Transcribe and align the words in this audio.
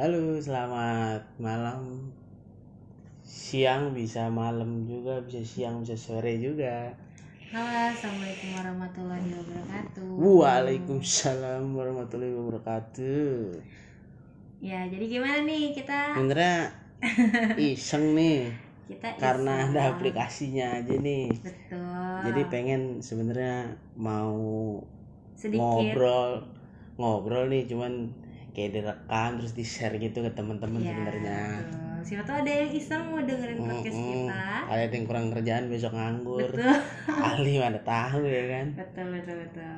Halo, 0.00 0.40
selamat 0.40 1.36
malam. 1.36 2.08
Siang 3.20 3.92
bisa 3.92 4.32
malam 4.32 4.88
juga, 4.88 5.20
bisa 5.20 5.44
siang, 5.44 5.84
bisa 5.84 5.92
sore 5.92 6.40
juga. 6.40 6.88
Halo, 7.52 7.68
assalamualaikum 7.68 8.48
warahmatullahi 8.56 9.28
wabarakatuh. 9.28 10.08
Waalaikumsalam 10.16 11.76
warahmatullahi 11.76 12.32
wabarakatuh. 12.32 13.60
Ya, 14.64 14.88
jadi 14.88 15.04
gimana 15.04 15.44
nih 15.44 15.76
kita? 15.76 16.16
Sebenernya 16.16 16.56
iseng 17.60 18.16
nih, 18.16 18.56
Kita 18.88 19.20
karena 19.20 19.68
iseng. 19.68 19.76
ada 19.76 19.80
aplikasinya 20.00 20.80
aja 20.80 20.96
nih. 20.96 21.28
Betul. 21.44 22.16
Jadi 22.24 22.40
pengen 22.48 23.04
sebenarnya 23.04 23.76
mau 24.00 24.80
sedikit. 25.36 25.60
ngobrol, 25.60 26.40
ngobrol 26.96 27.52
nih, 27.52 27.68
cuman 27.68 28.16
kayak 28.50 28.70
direkam 28.72 29.30
terus 29.36 29.52
di 29.52 29.62
share 29.62 29.96
gitu 29.96 30.20
ke 30.20 30.30
teman-teman 30.30 30.78
Ya, 30.78 30.90
sebenarnya. 30.90 31.40
Siapa 32.00 32.24
tahu 32.24 32.36
ada 32.40 32.52
yang 32.54 32.70
iseng 32.70 33.02
mau 33.06 33.20
dengerin 33.20 33.60
podcast 33.60 33.92
Mm-mm. 33.94 34.12
kita. 34.26 34.42
Ada 34.66 34.88
yang 34.90 35.04
kurang 35.04 35.26
kerjaan 35.28 35.64
besok 35.66 35.92
nganggur. 35.92 36.48
Betul. 36.48 36.72
Ali 37.28 37.54
mana 37.56 37.80
tahu 37.80 38.22
ya 38.22 38.44
kan. 38.48 38.66
Betul, 38.72 39.06
betul, 39.12 39.34
betul. 39.38 39.68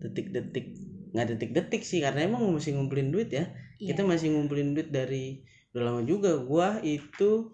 detik-detik 0.00 0.76
nggak 1.16 1.32
detik-detik 1.32 1.80
sih 1.80 2.04
karena 2.04 2.28
emang 2.28 2.44
masih 2.52 2.76
ngumpulin 2.76 3.08
duit 3.08 3.32
ya. 3.32 3.48
Iya. 3.80 3.92
Kita 3.92 4.04
masih 4.04 4.36
ngumpulin 4.36 4.76
duit 4.76 4.88
dari 4.92 5.44
udah 5.76 5.84
lama 5.84 6.00
juga. 6.02 6.40
Gua 6.40 6.80
itu 6.80 7.52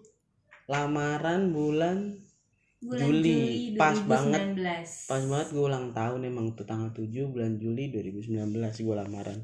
lamaran 0.65 1.51
bulan 1.51 2.23
Bulan 2.79 2.99
Juli, 2.99 3.75
pas 3.75 3.95
banget. 3.95 4.59
2019. 4.59 5.07
Pas 5.07 5.23
banget 5.23 5.47
gue 5.51 5.63
ulang 5.63 5.95
tahun 5.95 6.19
emang 6.27 6.51
tuh 6.51 6.67
tanggal 6.67 6.91
7 6.91 7.31
bulan 7.31 7.55
Juli 7.55 7.87
2019 7.91 8.35
gue 8.59 8.95
lamaran. 8.95 9.39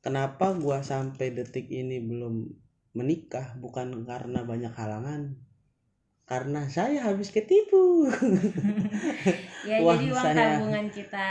Kenapa 0.00 0.56
gue 0.56 0.80
sampai 0.80 1.36
detik 1.36 1.68
ini 1.68 2.00
belum 2.00 2.48
menikah 2.96 3.52
bukan 3.60 4.08
karena 4.08 4.48
banyak 4.48 4.72
halangan. 4.72 5.36
Karena 6.24 6.64
saya 6.72 7.04
habis 7.04 7.28
ketipu. 7.28 8.08
Ya, 9.60 9.76
Uang 9.84 10.00
jadi 10.00 10.08
uang 10.08 10.24
saya- 10.24 10.56
tabungan 10.56 10.86
kita 10.88 11.28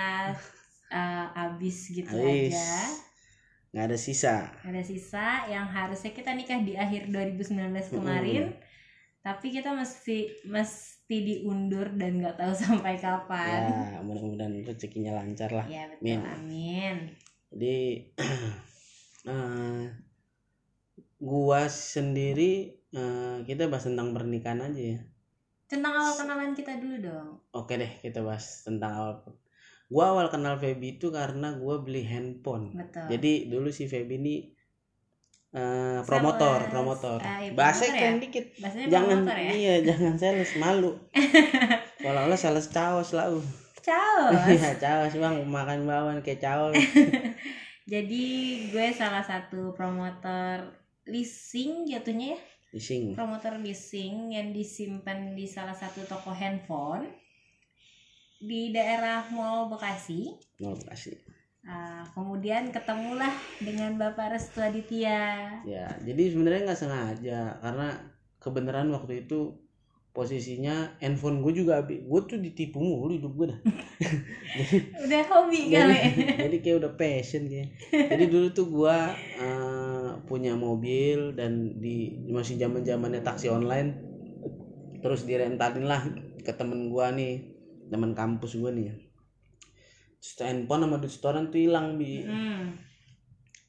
eh, 0.94 1.26
habis 1.34 1.78
gitu 1.90 2.14
Habis. 2.14 2.54
aja. 2.54 2.70
Nggak 3.70 3.86
ada 3.86 3.98
sisa. 3.98 4.36
Ada 4.66 4.82
sisa 4.82 5.46
yang 5.46 5.70
harusnya 5.70 6.10
kita 6.10 6.34
nikah 6.34 6.58
di 6.66 6.74
akhir 6.74 7.14
2019 7.14 7.94
kemarin. 7.94 8.58
Tapi 9.22 9.48
kita 9.54 9.76
mesti 9.78 10.48
mesti 10.48 11.18
diundur 11.22 11.94
dan 11.94 12.18
nggak 12.18 12.40
tahu 12.40 12.54
sampai 12.66 12.98
kapan. 12.98 13.70
Ya, 13.70 14.02
mudah-mudahan 14.02 14.66
rezekinya 14.66 15.22
lancar 15.22 15.54
lah. 15.54 15.66
Ya, 15.70 15.86
betul. 15.86 16.02
Amin. 16.02 16.20
Amin. 16.26 16.98
Jadi 17.54 17.78
eh, 19.30 19.84
gua 21.22 21.62
sendiri 21.70 22.74
eh, 22.90 23.38
kita 23.46 23.70
bahas 23.70 23.86
tentang 23.86 24.18
pernikahan 24.18 24.66
aja 24.66 24.98
ya. 24.98 25.00
Tentang 25.70 25.94
awal 25.94 26.14
kenalan 26.18 26.52
kita 26.58 26.82
dulu 26.82 26.98
dong. 27.06 27.30
Oke 27.54 27.78
deh 27.78 28.02
kita 28.02 28.26
bahas 28.26 28.66
tentang 28.66 28.92
awal. 28.98 29.16
Gua 29.90 30.14
awal 30.14 30.30
kenal 30.30 30.56
Feby 30.56 30.96
itu 30.96 31.10
karena 31.10 31.58
gua 31.58 31.82
beli 31.82 32.06
handphone. 32.06 32.78
Betul. 32.78 33.10
Jadi 33.10 33.50
dulu 33.50 33.70
si 33.70 33.90
Feby 33.90 34.16
ini 34.16 34.36
eh, 35.50 36.00
promotor, 36.06 36.62
Sales. 36.62 36.70
promotor. 36.70 37.18
Ah, 37.20 37.42
iya, 37.42 37.52
Bahasa 37.52 37.90
ya? 37.90 38.14
dikit. 38.16 38.54
Bahasanya 38.62 38.86
Jangan 38.88 39.20
ya. 39.34 39.52
iya, 39.52 39.76
jangan 39.82 40.14
sales 40.16 40.52
malu. 40.56 40.94
Seolah-olah 42.02 42.38
sales 42.38 42.70
caos 42.70 43.12
lah. 43.12 43.34
uh. 43.34 43.42
Ciao. 43.82 44.30
Iya, 44.54 44.78
caos 44.78 45.18
Bang, 45.18 45.42
makan 45.44 45.90
bawang 45.90 46.22
kayak 46.22 46.40
caos. 46.40 46.78
Jadi 47.94 48.26
gue 48.70 48.88
salah 48.94 49.26
satu 49.26 49.74
promotor 49.74 50.70
leasing 51.10 51.90
jatuhnya 51.90 52.38
ya, 52.38 52.40
Leasing. 52.70 53.18
promotor 53.18 53.58
leasing 53.58 54.30
yang 54.30 54.54
disimpan 54.54 55.34
di 55.34 55.50
salah 55.50 55.74
satu 55.74 56.06
toko 56.06 56.30
handphone 56.30 57.10
di 58.40 58.72
daerah 58.72 59.28
Mall 59.30 59.68
Bekasi. 59.68 60.32
Mau 60.64 60.76
kasih. 60.76 61.20
Ah, 61.68 62.08
kemudian 62.16 62.72
ketemulah 62.72 63.36
dengan 63.60 64.00
Bapak 64.00 64.34
Restu 64.34 64.64
Aditya. 64.64 65.60
Ya, 65.68 65.92
jadi 66.02 66.32
sebenarnya 66.32 66.72
nggak 66.72 66.80
sengaja 66.80 67.60
karena 67.60 67.88
kebenaran 68.40 68.90
waktu 68.96 69.28
itu 69.28 69.60
posisinya 70.16 70.98
handphone 71.04 71.44
gue 71.44 71.62
juga 71.62 71.84
habis. 71.84 72.00
Gue 72.08 72.22
tuh 72.26 72.40
ditipu 72.40 72.80
mulu 72.80 73.12
hidup 73.12 73.34
gue 73.36 73.48
dah. 73.52 73.60
Udah 75.06 75.22
hobi 75.30 75.70
kali. 75.70 76.00
jadi 76.48 76.58
kayak 76.64 76.78
udah 76.80 76.92
passion 76.96 77.46
kayak. 77.46 77.70
Jadi 77.92 78.26
dulu 78.32 78.48
tuh 78.56 78.68
gua 78.72 79.14
eh, 79.38 80.10
punya 80.26 80.56
mobil 80.58 81.36
dan 81.36 81.78
di 81.78 82.18
masih 82.32 82.58
zaman 82.58 82.82
zamannya 82.82 83.22
taksi 83.22 83.52
online 83.52 84.10
terus 85.00 85.24
direntalin 85.24 85.88
lah 85.88 86.04
ke 86.44 86.52
temen 86.52 86.92
gua 86.92 87.14
nih 87.16 87.49
teman 87.90 88.14
kampus 88.14 88.56
gua 88.56 88.70
nih 88.72 88.94
terus 90.20 90.36
tuh 90.36 90.46
handphone 90.46 90.84
sama 90.84 90.96
duit 91.00 91.14
setoran 91.16 91.48
tuh 91.48 91.60
hilang 91.64 91.96
bi. 91.96 92.28
Hmm, 92.28 92.76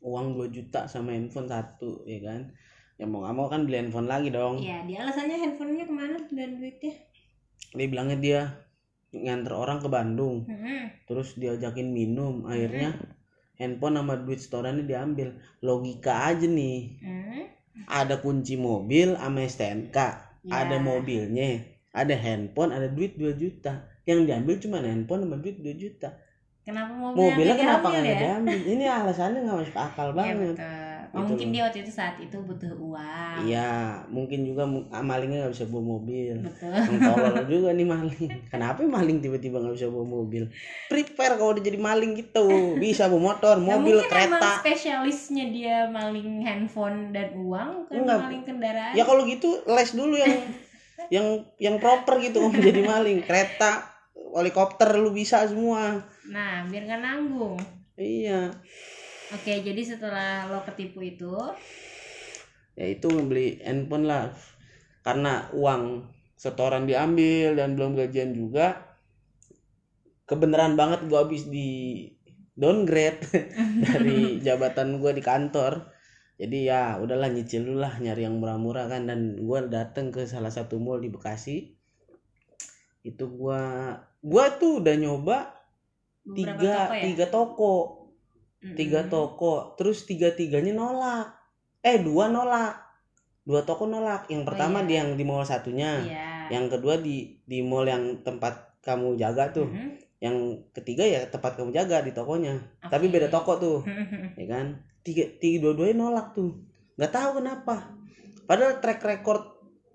uang 0.02 0.34
2 0.34 0.50
juta 0.50 0.90
sama 0.90 1.14
handphone 1.14 1.46
satu 1.46 2.02
ya 2.10 2.18
kan? 2.26 2.50
Ya 2.98 3.06
mau 3.06 3.22
nggak 3.22 3.34
mau 3.38 3.46
kan 3.46 3.64
beli 3.70 3.78
handphone 3.78 4.10
lagi 4.10 4.34
dong. 4.34 4.58
Iya, 4.58 4.82
dia 4.82 4.98
alasannya 5.06 5.38
handphonenya 5.38 5.86
ke 5.86 5.94
mana 5.94 6.18
dan 6.26 6.58
duitnya? 6.58 6.94
dia 7.70 7.86
bilangnya 7.86 8.18
dia 8.18 8.40
nganter 9.14 9.54
orang 9.54 9.78
ke 9.78 9.86
Bandung. 9.86 10.42
Hmm, 10.50 10.90
terus 11.06 11.38
diajakin 11.38 11.94
minum 11.94 12.42
akhirnya 12.42 12.98
handphone 13.54 14.02
sama 14.02 14.18
duit 14.18 14.42
setorannya 14.42 14.90
diambil. 14.90 15.38
Logika 15.62 16.34
aja 16.34 16.50
nih. 16.50 16.98
Hmm. 16.98 17.46
ada 17.86 18.18
kunci 18.18 18.58
mobil 18.58 19.14
sama 19.14 19.46
STNK 19.46 19.96
Ya. 20.40 20.64
ada 20.64 20.80
mobilnya 20.80 21.60
ada 21.92 22.16
handphone 22.16 22.72
ada 22.72 22.88
duit 22.88 23.20
2 23.20 23.36
juta 23.36 23.89
yang 24.04 24.24
diambil 24.24 24.54
cuma 24.56 24.78
handphone 24.78 25.22
sama 25.22 25.36
duit 25.36 25.56
2 25.56 25.76
juta 25.76 26.10
Kenapa 26.60 26.92
mobilnya, 26.92 27.32
mobilnya 27.32 27.56
kenapa 27.56 27.86
nggak 27.88 28.18
diambil 28.20 28.60
ini 28.68 28.84
alasannya 28.84 29.40
nggak 29.42 29.58
masuk 29.64 29.76
akal 29.76 30.08
Iya 30.08 30.14
banget. 30.14 30.56
Oh, 30.60 30.90
Gitu 31.10 31.26
mungkin 31.26 31.42
loh. 31.42 31.52
dia 31.52 31.62
waktu 31.66 31.78
itu 31.82 31.90
saat 31.90 32.14
itu 32.22 32.36
butuh 32.38 32.70
uang. 32.70 33.36
iya 33.42 33.98
mungkin 34.06 34.46
juga 34.46 34.62
ah, 34.94 35.02
malingnya 35.02 35.42
nggak 35.42 35.54
bisa 35.58 35.66
bawa 35.66 35.98
mobil 35.98 36.38
Betul. 36.38 36.70
juga 37.50 37.68
nih 37.74 37.82
maling 37.82 38.30
kenapa 38.46 38.86
maling 38.86 39.18
tiba-tiba 39.18 39.58
nggak 39.58 39.74
bisa 39.74 39.90
bawa 39.90 40.06
mobil 40.06 40.46
prepare 40.86 41.34
kalau 41.34 41.50
udah 41.50 41.64
jadi 41.66 41.82
maling 41.82 42.14
gitu 42.14 42.46
bisa 42.78 43.10
bawa 43.10 43.34
motor 43.34 43.58
Ya, 43.58 43.64
mobil 43.74 43.98
mungkin 43.98 44.06
emang 44.06 44.38
kereta 44.38 44.62
spesialisnya 44.62 45.44
dia 45.50 45.76
maling 45.90 46.30
handphone 46.40 47.10
dan 47.10 47.34
uang, 47.34 47.90
Enggak. 47.90 48.18
maling 48.22 48.44
kendaraan. 48.46 48.94
ya 48.94 49.02
kalau 49.02 49.26
gitu 49.26 49.50
les 49.66 49.90
dulu 49.90 50.14
yang 50.14 50.30
yang 51.08 51.48
yang 51.56 51.80
proper 51.80 52.20
gitu 52.20 52.44
mau 52.44 52.52
jadi 52.68 52.84
maling. 52.84 53.24
Kereta 53.24 53.88
helikopter 54.36 55.00
lu 55.00 55.16
bisa 55.16 55.42
semua. 55.48 56.04
Nah, 56.28 56.68
biar 56.68 56.84
nggak 56.84 57.02
nanggung. 57.02 57.56
iya. 57.96 58.52
Oke, 59.30 59.62
jadi 59.62 59.78
setelah 59.86 60.50
lo 60.50 60.66
ketipu 60.66 61.06
itu, 61.06 61.30
ya 62.74 62.86
itu 62.90 63.06
beli 63.22 63.62
handphone 63.62 64.10
lah. 64.10 64.34
Karena 65.06 65.46
uang 65.54 66.10
setoran 66.34 66.88
diambil 66.88 67.54
dan 67.54 67.78
belum 67.78 67.94
gajian 67.94 68.34
juga 68.34 68.90
kebenaran 70.30 70.78
banget 70.78 71.10
gue 71.10 71.18
habis 71.18 71.50
di 71.50 72.06
downgrade 72.54 73.18
dari 73.90 74.18
jabatan 74.46 75.02
gue 75.02 75.10
di 75.10 75.22
kantor 75.26 75.89
jadi 76.40 76.58
ya 76.64 76.82
udahlah 76.96 77.28
nyicil 77.28 77.68
dulu 77.68 77.84
lah 77.84 78.00
nyari 78.00 78.24
yang 78.24 78.40
murah-murah 78.40 78.88
kan 78.88 79.04
dan 79.04 79.36
gue 79.36 79.58
dateng 79.68 80.08
ke 80.08 80.24
salah 80.24 80.48
satu 80.48 80.80
mall 80.80 80.96
di 80.96 81.12
Bekasi 81.12 81.76
itu 83.04 83.24
gue 83.28 83.62
gue 84.20 84.44
tuh 84.56 84.80
udah 84.80 84.94
nyoba 84.96 85.38
Beberapa 86.20 86.56
tiga 86.56 86.72
toko 86.76 86.92
ya? 86.92 87.02
tiga 87.04 87.26
toko 87.28 87.74
Mm-mm. 88.60 88.76
tiga 88.76 89.00
toko 89.08 89.52
terus 89.76 90.04
tiga 90.04 90.28
tiganya 90.32 90.76
nolak 90.76 91.32
eh 91.80 91.96
dua 92.00 92.28
nolak 92.28 92.76
dua 93.40 93.64
toko 93.64 93.88
nolak 93.88 94.28
yang 94.28 94.44
pertama 94.44 94.84
iya. 94.84 94.86
di 94.88 94.92
yang 95.00 95.10
di 95.16 95.24
mall 95.24 95.44
satunya 95.44 95.96
Iya. 96.04 96.28
yang 96.52 96.68
kedua 96.68 97.00
di 97.00 97.40
di 97.48 97.64
mall 97.64 97.88
yang 97.88 98.20
tempat 98.20 98.80
kamu 98.84 99.16
jaga 99.16 99.48
tuh 99.52 99.64
Mhm. 99.68 99.88
yang 100.20 100.36
ketiga 100.76 101.08
ya 101.08 101.24
tempat 101.24 101.56
kamu 101.56 101.72
jaga 101.72 102.04
di 102.04 102.12
tokonya 102.12 102.60
Oke. 102.84 102.92
tapi 102.92 103.08
beda 103.08 103.32
toko 103.32 103.56
tuh 103.56 103.78
ya 104.40 104.44
kan 104.44 104.76
tiga 105.00 105.24
tiga 105.36 105.62
dua-duanya 105.62 105.96
nolak 105.98 106.32
tuh 106.32 106.52
nggak 106.94 107.10
tahu 107.10 107.30
kenapa 107.38 107.74
padahal 108.44 108.78
track 108.78 109.00
record 109.02 109.42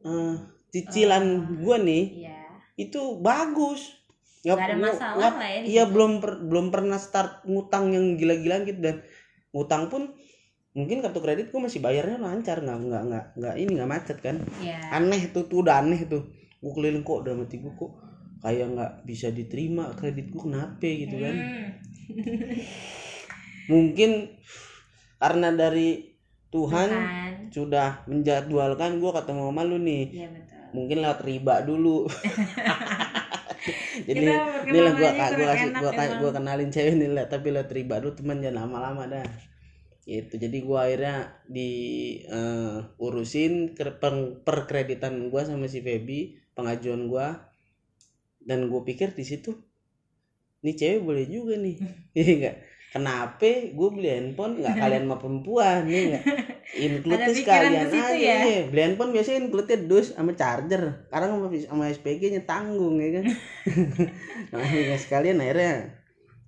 eh, 0.02 0.36
cicilan 0.70 1.26
Oh. 1.26 1.40
gua 1.60 1.78
nih 1.78 2.04
Iya. 2.24 2.38
itu 2.80 3.02
bagus 3.18 3.94
Nggak 4.42 4.58
ada 4.60 4.76
masalah 4.76 5.14
nggak- 5.16 5.36
lah 5.36 5.50
ya 5.50 5.60
iya 5.64 5.84
situ. 5.84 5.92
belum 5.92 6.12
per- 6.20 6.42
belum 6.44 6.68
pernah 6.70 6.98
start 6.98 7.32
ngutang 7.44 7.92
yang 7.92 8.16
gila-gilaan 8.16 8.64
gitu 8.64 8.80
dan 8.80 9.02
ngutang 9.50 9.88
pun 9.88 10.14
mungkin 10.72 11.00
kartu 11.00 11.18
kredit 11.18 11.50
gua 11.50 11.66
masih 11.66 11.80
bayarnya 11.80 12.18
lancar 12.18 12.60
nggak 12.60 12.80
nggak 12.80 13.04
nggak 13.04 13.26
nggak 13.36 13.56
ini 13.56 13.70
nggak 13.72 13.90
macet 13.90 14.18
kan 14.20 14.38
Iya. 14.60 14.78
aneh 14.92 15.30
tuh 15.30 15.46
tuh 15.46 15.62
udah 15.62 15.80
aneh 15.80 16.06
tuh 16.06 16.26
gue 16.56 16.72
keliling 16.72 17.02
kok 17.02 17.22
udah 17.22 17.34
mati 17.36 17.58
gue 17.58 17.70
kok 17.72 17.94
kayak 18.40 18.68
nggak 18.72 18.92
bisa 19.04 19.30
diterima 19.30 19.94
kredit 19.94 20.28
gue 20.28 20.42
kenapa 20.42 20.82
gitu 20.82 21.16
kan 21.16 21.36
Hmm. 21.36 21.70
mungkin 23.68 24.30
karena 25.26 25.50
dari 25.58 25.90
Tuhan 26.54 26.90
Tuhan. 26.94 27.34
sudah 27.50 28.06
menjadwalkan 28.06 29.02
gue 29.02 29.12
ketemu 29.18 29.42
sama 29.50 29.62
lu 29.66 29.78
nih. 29.82 30.06
Iya 30.14 30.28
betul. 30.30 30.62
mungkin 30.76 30.98
lewat 31.02 31.20
riba 31.26 31.56
dulu. 31.66 31.98
Jadi 34.08 34.26
ini 34.70 34.80
lah 34.86 34.94
gue 34.94 35.10
perkenalannya 35.18 35.72
gue 35.82 35.92
kasih 35.92 36.10
gue 36.14 36.18
gue 36.22 36.32
kenalin 36.38 36.70
cewek 36.70 36.94
nih 37.02 37.10
lah 37.16 37.26
tapi 37.26 37.48
lewat 37.50 37.70
riba 37.74 37.96
dulu 38.04 38.14
teman 38.14 38.38
jangan 38.44 38.58
lama-lama 38.70 39.04
dah. 39.10 39.26
Itu 40.06 40.38
jadi 40.38 40.58
gue 40.62 40.80
akhirnya 40.86 41.16
di 41.50 41.72
eh, 42.30 42.78
urusin 43.02 43.74
ke- 43.74 43.98
per- 43.98 44.38
perkreditan 44.46 45.34
gue 45.34 45.42
sama 45.42 45.66
si 45.66 45.82
Feby 45.82 46.54
pengajuan 46.54 47.10
gue 47.10 47.28
dan 48.48 48.70
gue 48.72 48.82
pikir 48.88 49.12
di 49.18 49.26
situ 49.28 49.52
nih 50.64 50.76
cewek 50.80 51.02
boleh 51.08 51.26
juga 51.30 51.54
nih. 51.58 51.76
Iya 52.18 52.32
enggak 52.38 52.56
kenapa 52.96 53.52
gue 53.76 53.90
beli 53.92 54.08
handphone 54.08 54.64
nggak 54.64 54.76
kalian 54.82 55.04
sama 55.04 55.16
perempuan 55.20 55.84
nih 55.84 56.02
enggak 56.08 56.24
include 56.80 57.20
Ada 57.20 57.28
pikiran 57.28 57.44
sekalian 57.68 57.88
aja 57.92 58.04
ya? 58.16 58.38
beli 58.72 58.82
handphone 58.82 59.12
biasanya 59.12 59.40
include 59.44 59.76
dus 59.84 60.16
sama 60.16 60.32
charger 60.32 60.84
sekarang 61.12 61.30
sama, 61.36 61.48
sama 61.60 61.84
SPG 61.92 62.22
nya 62.32 62.42
tanggung 62.48 62.96
ya 63.04 63.20
kan 63.20 63.26
nah 64.56 64.64
ya 64.64 64.96
sekalian 64.96 65.44
akhirnya 65.44 65.92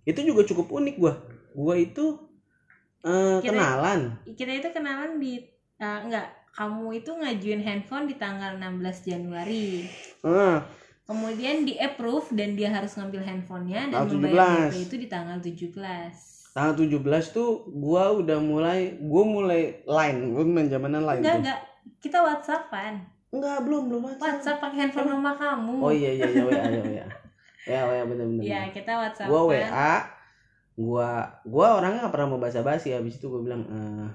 itu 0.07 0.19
juga 0.23 0.47
cukup 0.47 0.71
unik 0.71 0.95
gua 0.95 1.19
gua 1.51 1.75
itu 1.75 2.15
eh, 3.03 3.43
Kira- 3.43 3.51
kenalan 3.51 4.01
Kita 4.23 4.51
itu 4.55 4.69
kenalan 4.71 5.19
di 5.19 5.43
eh, 5.77 5.99
enggak 6.07 6.31
kamu 6.55 6.89
itu 6.95 7.11
ngajuin 7.13 7.61
handphone 7.61 8.09
di 8.09 8.17
tanggal 8.17 8.57
16 8.57 8.81
Januari. 9.05 9.85
ah 10.25 10.65
Kemudian 11.07 11.63
di 11.63 11.79
approve 11.79 12.35
dan 12.35 12.59
dia 12.59 12.67
harus 12.67 12.91
ngambil 12.99 13.23
handphonenya 13.23 13.93
dan 13.95 14.11
membayar 14.11 14.67
17. 14.67 14.75
DP 14.75 14.75
itu 14.83 14.95
di 14.99 15.07
tanggal 15.07 15.37
17. 15.39 15.71
Tanggal 16.57 16.73
17 16.73 16.97
tuh 17.29 17.49
gua 17.69 18.09
udah 18.11 18.41
mulai 18.41 18.97
gua 18.99 19.23
mulai 19.23 19.61
line 19.79 20.33
gua 20.33 20.41
main 20.41 20.65
zamanan 20.65 21.05
line 21.05 21.21
Enggak, 21.21 21.29
tuh 21.29 21.41
enggak. 21.45 21.59
Kita 21.97 22.17
WhatsAppan. 22.19 22.93
enggak 23.29 23.57
belum 23.61 23.81
belum 23.87 24.01
WhatsApp. 24.03 24.33
WhatsApp 24.33 24.57
pakai 24.59 24.77
handphone 24.81 25.09
mama 25.11 25.31
kamu. 25.31 25.73
oh 25.77 25.91
iya 25.91 26.11
iya 26.11 26.25
iya 26.25 26.43
WA 26.43 26.57
ya 26.57 26.81
WA 26.81 27.05
ya 27.67 27.79
WA 27.83 28.03
bener 28.05 28.25
bener 28.25 28.43
Iya, 28.43 28.61
kita 28.71 28.91
WhatsApp. 28.95 29.27
gua 29.27 29.41
WA 29.45 29.93
gua 30.73 31.09
gua 31.43 31.67
orangnya 31.75 32.05
gak 32.05 32.13
pernah 32.13 32.27
mau 32.27 32.39
basa-basi 32.39 32.89
habis 32.91 33.17
itu 33.17 33.27
gua 33.27 33.41
bilang 33.43 33.61
eh, 33.67 34.07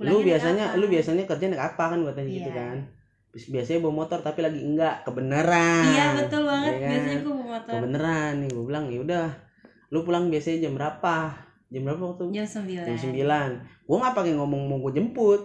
lu 0.00 0.22
biasanya 0.22 0.74
lu 0.74 0.86
biasanya 0.86 1.22
kerja 1.22 1.46
naik 1.46 1.62
apa 1.68 1.84
kan 1.86 1.98
gua 2.00 2.10
tanya 2.10 2.30
gitu 2.32 2.48
Iya. 2.48 2.56
kan 2.56 2.78
biasanya 3.30 3.78
bawa 3.78 3.94
motor 3.96 4.18
tapi 4.20 4.40
lagi 4.40 4.58
enggak 4.58 5.06
kebenaran 5.06 5.86
Iya, 5.86 6.06
betul 6.18 6.42
banget. 6.42 6.72
Iya 6.72 6.78
kan? 6.78 6.90
Biasanya 6.90 7.18
gua 7.20 7.32
bawa 7.32 7.46
motor 7.48 7.72
kebenaran 7.76 8.32
nih 8.36 8.48
gua 8.50 8.64
bilang 8.66 8.84
ya 8.86 8.98
udah 9.00 9.26
lu 9.88 9.98
pulang 10.00 10.24
biasanya 10.26 10.58
jam 10.60 10.72
berapa 10.74 11.14
jam 11.70 11.82
berapa 11.82 12.02
waktu 12.04 12.22
jam 12.30 12.46
9. 12.46 12.66
jam 12.66 12.96
9 12.98 13.86
gua 13.86 13.96
nggak 13.96 14.14
pakai 14.14 14.32
ngomong 14.34 14.62
mau 14.66 14.78
gua 14.78 14.90
jemput 14.90 15.42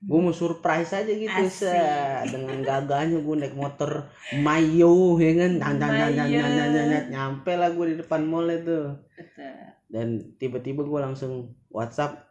gua 0.00 0.18
mau 0.20 0.30
surprise 0.30 0.94
aja 0.94 1.10
gitu 1.10 1.42
set. 1.50 2.30
dengan 2.30 2.62
gagahnya 2.62 3.18
gua 3.18 3.34
naik 3.36 3.52
motor 3.52 4.06
mayo 4.38 5.18
ya 5.18 5.32
kan 5.36 5.52
dan 5.58 5.74
dan 5.76 5.90
dan 5.90 6.10
dan 6.12 6.26
Mayo. 6.26 6.38
dan 6.38 6.52
dan- 6.54 6.72
dan- 6.88 7.08
nyampe 7.10 7.52
lah 7.52 7.70
gua 7.70 7.84
di 7.84 7.96
depan 7.96 8.22
mall 8.22 8.46
itu 8.46 8.78
Betul. 9.12 9.54
dan 9.88 10.06
tiba-tiba 10.36 10.80
gue 10.80 11.00
langsung 11.00 11.32
WhatsApp 11.68 12.22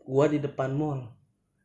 gue 0.00 0.26
di 0.30 0.38
depan 0.40 0.72
mall 0.72 1.04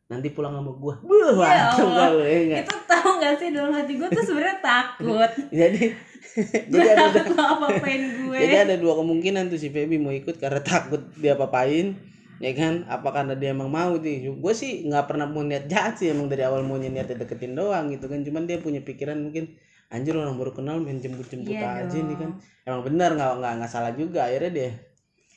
nanti 0.06 0.30
pulang 0.30 0.54
sama 0.54 0.70
gue 0.70 0.94
Buh, 1.02 1.34
Ya 1.40 1.72
langsung 1.72 1.90
ya 1.96 2.40
nggak? 2.46 2.64
Itu 2.68 2.78
tahu 2.86 3.10
gak 3.18 3.34
sih 3.40 3.50
dalam 3.50 3.74
hati 3.74 3.96
gue 3.96 4.06
tuh 4.06 4.22
sebenarnya 4.22 4.58
takut. 4.60 5.32
jadi 5.66 5.82
gue 5.82 6.15
jadi 6.72 6.88
ada 6.94 7.22
apa-apain 7.56 8.02
gue. 8.28 8.38
jadi 8.38 8.56
ada 8.68 8.76
dua 8.76 9.00
kemungkinan 9.00 9.48
tuh 9.48 9.58
si 9.58 9.72
Feby 9.72 9.96
mau 9.98 10.12
ikut 10.12 10.36
karena 10.36 10.60
takut 10.68 11.02
dia 11.16 11.34
papain 11.34 11.96
ya 12.38 12.52
kan? 12.52 12.84
Apa 12.86 13.16
karena 13.16 13.34
dia 13.34 13.56
emang 13.56 13.72
mau 13.72 13.96
sih? 13.98 14.28
Gue 14.28 14.52
sih 14.52 14.84
nggak 14.84 15.08
pernah 15.08 15.24
mau 15.24 15.40
niat 15.42 15.72
jahat 15.72 15.96
sih 15.96 16.12
emang 16.12 16.28
dari 16.28 16.44
awal 16.44 16.68
mau 16.68 16.76
niatnya 16.76 17.16
deketin 17.16 17.56
doang 17.56 17.88
gitu 17.96 18.12
kan. 18.12 18.20
Cuman 18.22 18.44
dia 18.44 18.60
punya 18.60 18.84
pikiran 18.84 19.16
mungkin 19.24 19.56
anjir 19.88 20.12
orang 20.18 20.36
baru 20.36 20.52
kenal 20.52 20.84
main 20.84 21.00
jemput 21.00 21.30
jemput 21.30 21.56
Iya 21.56 21.88
aja 21.88 21.96
nih 21.96 22.18
kan. 22.20 22.32
emang 22.68 22.82
benar 22.84 23.16
nggak 23.16 23.32
nggak 23.40 23.54
nggak 23.64 23.72
salah 23.72 23.96
juga. 23.96 24.28
Akhirnya 24.28 24.52
dia 24.52 24.70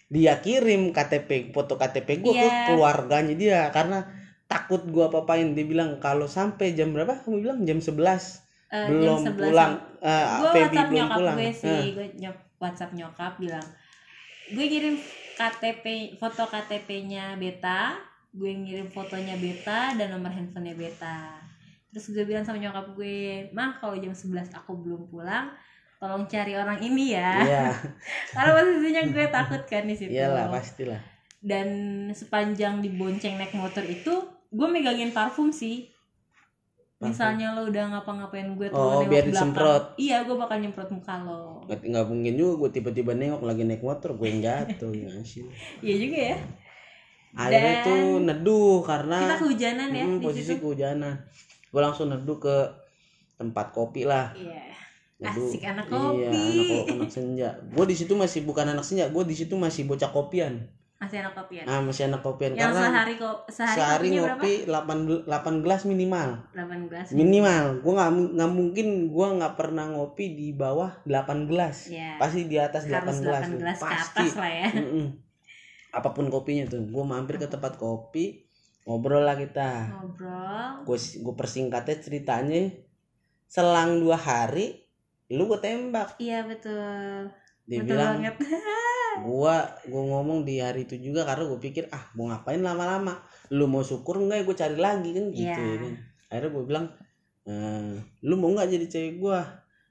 dia 0.09 0.33
kirim 0.43 0.91
KTP 0.91 1.53
foto 1.55 1.79
KTP 1.79 2.09
gue 2.19 2.33
ke 2.35 2.43
Iya. 2.43 2.75
keluarganya 2.75 3.35
dia. 3.39 3.61
Karena 3.71 4.03
takut 4.51 4.83
gue 4.83 5.05
apain 5.07 5.55
dia 5.55 5.63
bilang 5.63 6.03
kalau 6.03 6.27
sampai 6.27 6.75
jam 6.75 6.91
berapa? 6.91 7.23
Kamu 7.23 7.39
bilang 7.39 7.63
jam 7.63 7.79
11 7.79 8.48
Eh, 8.69 8.87
belum 8.93 9.25
jam 9.25 9.33
11 9.33 9.49
pulang 9.49 9.73
eh, 10.05 10.25
gue 10.29 10.51
WhatsApp 10.53 10.89
belum 10.93 10.99
nyokap 11.01 11.19
pulang. 11.19 11.37
gue 11.37 11.49
Eh, 11.49 11.55
sih 11.57 11.83
gue 11.97 12.07
nyok 12.21 12.37
WhatsApp 12.61 12.93
nyokap 12.93 13.33
bilang 13.41 13.67
gue 14.49 14.65
ngirim 14.65 14.97
KTP 15.39 15.85
foto 16.19 16.43
KTP-nya 16.51 17.39
Beta. 17.39 17.95
Gue 18.29 18.53
ngirim 18.53 18.91
fotonya 18.93 19.39
Beta 19.41 19.97
dan 19.97 20.13
nomor 20.13 20.35
handphonenya 20.35 20.77
Beta. 20.77 21.41
Terus 21.89 22.13
gue 22.13 22.25
bilang 22.29 22.45
sama 22.45 22.61
nyokap 22.61 22.93
gue 22.93 23.49
mah 23.57 23.81
kalau 23.81 23.97
jam 23.97 24.13
11 24.13 24.53
aku 24.53 24.77
belum 24.77 25.09
pulang 25.09 25.55
tolong 25.99 26.31
cari 26.31 26.55
orang 26.55 26.79
ini 26.85 27.17
ya. 27.17 27.33
Iya. 27.43 27.67
Karena 28.35 28.51
posisinya 28.55 29.03
gue 29.11 29.27
takut 29.33 29.63
kan 29.67 29.85
di 29.87 29.95
situ. 29.99 30.15
Iyalah 30.15 30.47
pastilah. 30.53 31.01
Dan 31.39 31.69
sepanjang 32.15 32.83
dibonceng 32.83 33.39
naik 33.39 33.55
motor 33.55 33.83
itu 33.83 34.15
gue 34.51 34.69
megangin 34.69 35.11
parfum 35.11 35.51
sih? 35.51 35.91
Misalnya 36.99 37.55
lo 37.55 37.71
udah 37.71 37.85
ngapa-ngapain 37.95 38.59
gue 38.59 38.67
tuh 38.67 38.75
Oh, 38.75 39.07
biar 39.07 39.23
belakang. 39.23 39.31
disemprot. 39.31 39.85
iya 39.97 40.27
gue 40.27 40.35
bakal 40.35 40.59
nyemprot 40.59 40.91
muka 40.91 41.15
lo. 41.23 41.63
Nggak 41.65 41.79
nggak 41.87 42.07
mungkin 42.11 42.33
juga 42.35 42.53
gue 42.59 42.71
tiba-tiba 42.75 43.13
nengok 43.15 43.43
lagi 43.43 43.63
naik 43.63 43.83
motor 43.83 44.11
gue 44.13 44.27
yang 44.27 44.41
jatuh 44.43 44.91
ya 44.91 45.07
sih. 45.23 45.47
Iya 45.79 45.95
juga 45.97 46.19
ya. 46.35 46.37
Akhirnya 47.39 47.75
Dan- 47.77 47.87
tuh 47.87 48.03
neduh 48.25 48.77
karena 48.83 49.19
kita 49.23 49.37
kehujanan 49.39 49.89
ya 49.93 50.05
hmm, 50.05 50.19
di 50.19 50.25
posisi 50.27 50.51
situ. 50.51 50.59
kehujanan. 50.59 51.15
Gue 51.71 51.81
langsung 51.81 52.11
neduh 52.11 52.39
ke 52.39 52.57
tempat 53.37 53.71
kopi 53.71 54.03
lah. 54.03 54.35
Iya. 54.35 54.67
Neduh. 55.19 55.51
asik 55.51 55.63
anak 55.63 55.87
iya 55.87 55.95
kopi. 55.95 56.27
anak, 56.27 56.95
anak 56.99 57.11
senja. 57.11 57.49
Gue 57.71 57.85
di 57.87 57.95
situ 57.95 58.15
masih 58.15 58.43
bukan 58.43 58.67
anak 58.69 58.83
senja 58.83 59.07
gue 59.07 59.23
di 59.23 59.35
situ 59.35 59.55
masih 59.55 59.87
bocah 59.87 60.11
kopian 60.11 60.67
masih 60.99 61.23
anak 61.23 61.35
kopi 61.39 61.63
ya 61.63 61.65
nah 61.65 61.79
masih 61.79 62.11
anak 62.11 62.21
kopian. 62.27 62.53
Yang 62.59 62.75
karena 62.75 62.83
sehari 62.91 63.15
kok 63.23 63.37
sehari, 63.47 63.79
sehari 63.79 64.09
ngopi 64.19 64.53
8 64.67 65.31
8 65.31 65.63
gelas 65.63 65.83
minimal. 65.87 66.29
Berapa 66.51 66.75
8 66.75 66.91
gelas. 66.91 67.07
Minimal. 67.15 67.65
Gue 67.87 67.93
nggak 67.95 68.13
nggak 68.35 68.51
mungkin 68.51 68.87
gue 69.15 69.27
nggak 69.39 69.55
pernah 69.55 69.85
ngopi 69.95 70.25
di 70.35 70.49
bawah 70.51 70.99
8 71.07 71.47
gelas. 71.47 71.87
Iya. 71.87 72.19
pasti 72.19 72.51
di 72.51 72.59
atas 72.59 72.91
8 72.91 72.99
harus 72.99 73.19
gelas 73.23 73.45
8 73.47 73.63
gelas 73.63 73.79
ke 73.79 73.87
pasti. 73.87 74.27
atas 74.27 74.33
lah 74.35 74.51
ya. 74.51 74.69
Mm-mm. 74.75 75.07
apa 75.89 76.09
pun 76.11 76.27
kopinya 76.35 76.67
tuh. 76.67 76.83
Gue 76.91 77.05
mampir 77.07 77.39
ke 77.39 77.47
tempat 77.47 77.79
kopi 77.79 78.43
ngobrol 78.83 79.23
lah 79.23 79.39
kita. 79.39 80.03
Ngobrol. 80.03 80.83
Gue 80.83 80.99
gue 80.99 81.35
persingkatnya 81.39 81.97
ceritanya 82.03 82.75
selang 83.47 84.03
dua 84.03 84.19
hari 84.19 84.83
lu 85.31 85.47
gue 85.47 85.63
tembak. 85.63 86.19
Iya 86.19 86.43
betul 86.43 87.31
dia 87.69 87.79
betul 87.79 87.93
bilang 87.95 88.15
banget. 88.19 88.35
Gua 89.19 89.57
gua 89.85 90.03
ngomong 90.09 90.47
di 90.47 90.63
hari 90.63 90.87
itu 90.87 90.95
juga 90.97 91.27
karena 91.27 91.45
gue 91.45 91.59
pikir 91.59 91.91
ah 91.91 92.07
mau 92.15 92.31
ngapain 92.31 92.63
lama-lama? 92.63 93.19
Lu 93.51 93.67
mau 93.67 93.83
syukur 93.83 94.17
enggak 94.17 94.47
gue 94.47 94.55
cari 94.55 94.79
lagi? 94.79 95.11
Kan 95.11 95.35
gitu 95.35 95.59
Iya. 95.59 95.59
ya 95.59 95.77
kan. 95.77 95.93
Akhirnya 96.31 96.51
gue 96.55 96.65
bilang 96.65 96.87
"Eh, 97.43 97.95
lu 98.23 98.35
mau 98.39 98.49
nggak 98.49 98.71
jadi 98.71 98.87
cewek 98.87 99.15
gua? 99.19 99.43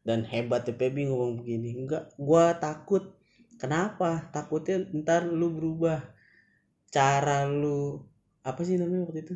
Dan 0.02 0.24
hebat 0.24 0.64
TPB 0.64 1.12
ngomong 1.12 1.44
begini. 1.44 1.76
Enggak 1.76 2.16
gua 2.16 2.56
takut. 2.56 3.20
Kenapa? 3.58 4.32
Takutnya 4.32 4.80
ntar 4.96 5.28
lu 5.28 5.52
berubah. 5.52 6.00
Cara 6.88 7.44
lu 7.46 8.00
apa 8.42 8.64
sih 8.64 8.80
namanya 8.80 9.12
waktu 9.12 9.28
itu? 9.28 9.36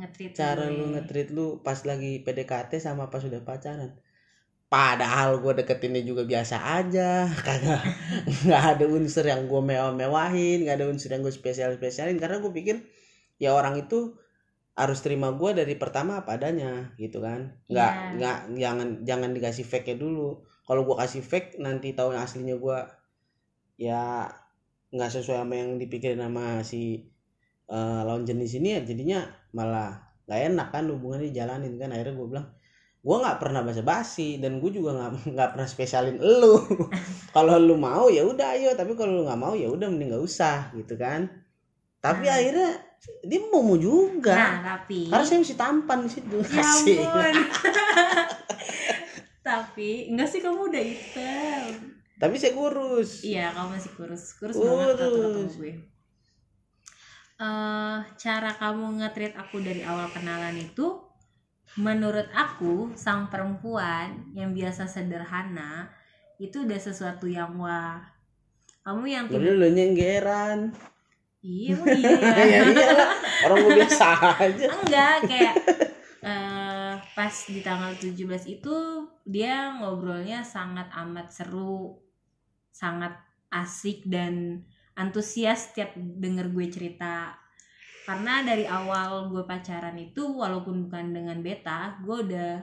Nge-treat 0.00 0.32
cara 0.32 0.64
gue. 0.64 0.80
lu 0.80 0.84
nge-treat 0.96 1.28
lu 1.28 1.60
pas 1.60 1.76
lagi 1.84 2.24
PDKT 2.24 2.80
sama 2.80 3.12
pas 3.12 3.20
udah 3.20 3.44
pacaran 3.44 4.00
padahal 4.70 5.42
gue 5.42 5.52
deketinnya 5.60 6.02
juga 6.06 6.22
biasa 6.32 6.56
aja. 6.80 7.26
Kagak 7.46 7.82
nggak 8.46 8.62
ada 8.76 8.84
unsur 8.96 9.24
yang 9.26 9.42
gue 9.50 9.60
mewah-mewahin 9.70 10.64
nggak 10.64 10.76
ada 10.80 10.86
unsur 10.92 11.10
yang 11.14 11.22
gue 11.26 11.34
spesial 11.34 11.74
spesialin 11.76 12.18
karena 12.22 12.38
gue 12.44 12.52
pikir 12.58 12.76
ya 13.42 13.50
orang 13.56 13.74
itu 13.82 14.14
harus 14.78 14.98
terima 15.04 15.28
gue 15.36 15.50
dari 15.52 15.74
pertama 15.76 16.22
apa 16.24 16.38
adanya 16.38 16.94
gitu 16.96 17.18
kan. 17.26 17.40
Nggak 17.72 17.92
Iya. 17.92 18.10
nggak 18.18 18.38
jangan 18.62 18.88
jangan 19.08 19.30
dikasih 19.36 19.66
fake 19.68 19.86
nya 19.92 19.96
dulu. 20.00 20.28
Kalau 20.66 20.82
gue 20.88 20.96
kasih 21.02 21.22
fake 21.26 21.58
nanti 21.60 21.92
tahu 21.98 22.14
yang 22.14 22.22
aslinya 22.24 22.56
gue 22.56 22.78
ya 23.80 24.28
nggak 24.94 25.10
sesuai 25.14 25.38
sama 25.46 25.54
yang 25.56 25.70
dipikirin 25.82 26.20
sama 26.20 26.62
si 26.66 26.82
eh, 27.70 28.00
lawan 28.06 28.24
jenis 28.28 28.58
ini 28.58 28.68
ya 28.78 28.80
jadinya 28.82 29.20
malah 29.54 29.90
nggak 30.26 30.40
enak 30.54 30.68
kan 30.74 30.84
hubungannya 30.90 31.30
dijalanin 31.30 31.74
kan. 31.80 31.90
Akhirnya 31.94 32.14
gue 32.18 32.26
bilang 32.30 32.46
gue 33.00 33.16
nggak 33.16 33.38
pernah 33.38 33.60
basa-basi 33.60 34.36
dan 34.36 34.58
gue 34.58 34.70
juga 34.70 34.92
nggak 34.92 35.10
nggak 35.34 35.48
pernah 35.52 35.64
spesialin 35.66 36.16
elu 36.16 36.60
kalau 37.34 37.56
lu 37.56 37.74
mau 37.74 38.06
ya 38.06 38.22
udah 38.22 38.54
ayo 38.54 38.72
tapi 38.74 38.92
kalau 38.92 39.16
lu 39.16 39.22
nggak 39.24 39.40
mau 39.40 39.54
ya 39.54 39.66
udah 39.66 39.86
mending 39.86 40.10
nggak 40.10 40.20
usah 40.22 40.68
gitu 40.72 40.94
kan 40.94 41.24
tapi 41.98 42.24
Nah. 42.24 42.34
akhirnya 42.34 42.70
dia 43.22 43.40
mau 43.46 43.60
mau 43.60 43.76
juga 43.76 44.36
Nah, 44.36 44.56
tapi 44.76 45.08
harus 45.08 45.24
saya 45.26 45.40
mesti 45.40 45.56
tampan 45.56 46.04
di 46.04 46.10
situ 46.10 46.36
Ya 46.44 46.60
ampun. 46.68 47.34
tapi 49.40 49.90
enggak 50.06 50.28
sih 50.28 50.40
kamu 50.40 50.68
udah 50.68 50.82
hitam. 50.82 51.64
tapi 52.16 52.36
saya 52.36 52.52
kurus 52.52 53.24
Iya, 53.24 53.48
kamu 53.50 53.68
masih 53.72 53.92
kurus. 53.96 54.22
Kurus, 54.36 54.52
Kurus. 54.52 54.92
banget 54.92 55.56
gue. 55.56 55.72
Eh, 57.40 57.98
cara 58.14 58.50
kamu 58.52 59.00
nge-treat 59.00 59.32
aku 59.34 59.64
dari 59.64 59.80
awal 59.80 60.12
kenalan 60.12 60.52
itu 60.54 61.00
menurut 61.78 62.26
aku 62.34 62.90
sang 62.98 63.30
perempuan 63.30 64.32
yang 64.34 64.50
biasa 64.50 64.90
sederhana 64.90 65.92
itu 66.40 66.66
udah 66.66 66.80
sesuatu 66.80 67.28
yang 67.28 67.54
wah. 67.60 68.00
Kamu 68.80 69.04
yang 69.06 69.28
tiba 69.28 69.52
lu 69.54 69.68
nyenggeran 69.70 70.72
Iya, 71.40 71.72
emang 71.72 71.86
iya 71.96 72.12
ya. 72.12 72.36
ya 72.52 72.60
iyalah 72.68 73.10
orang 73.48 73.58
gue 73.64 73.72
biasa 73.80 74.06
aja 74.44 74.64
enggak 74.76 75.16
kayak 75.24 75.54
eh 76.20 76.92
pas 77.16 77.34
di 77.48 77.60
tanggal 77.64 77.96
17 77.96 78.28
itu 78.60 78.76
dia 79.24 79.72
ngobrolnya 79.80 80.44
sangat 80.44 80.92
amat 80.92 81.32
seru 81.32 81.96
sangat 82.68 83.16
asik 83.48 84.04
dan 84.04 84.68
antusias 84.92 85.72
setiap 85.72 85.96
denger 85.96 86.52
gue 86.52 86.66
cerita 86.68 87.40
karena 88.10 88.42
dari 88.42 88.66
awal 88.66 89.30
gue 89.30 89.46
pacaran 89.46 89.94
itu 89.94 90.26
walaupun 90.34 90.90
bukan 90.90 91.14
dengan 91.14 91.38
beta 91.46 91.94
gue 92.02 92.26
udah 92.26 92.58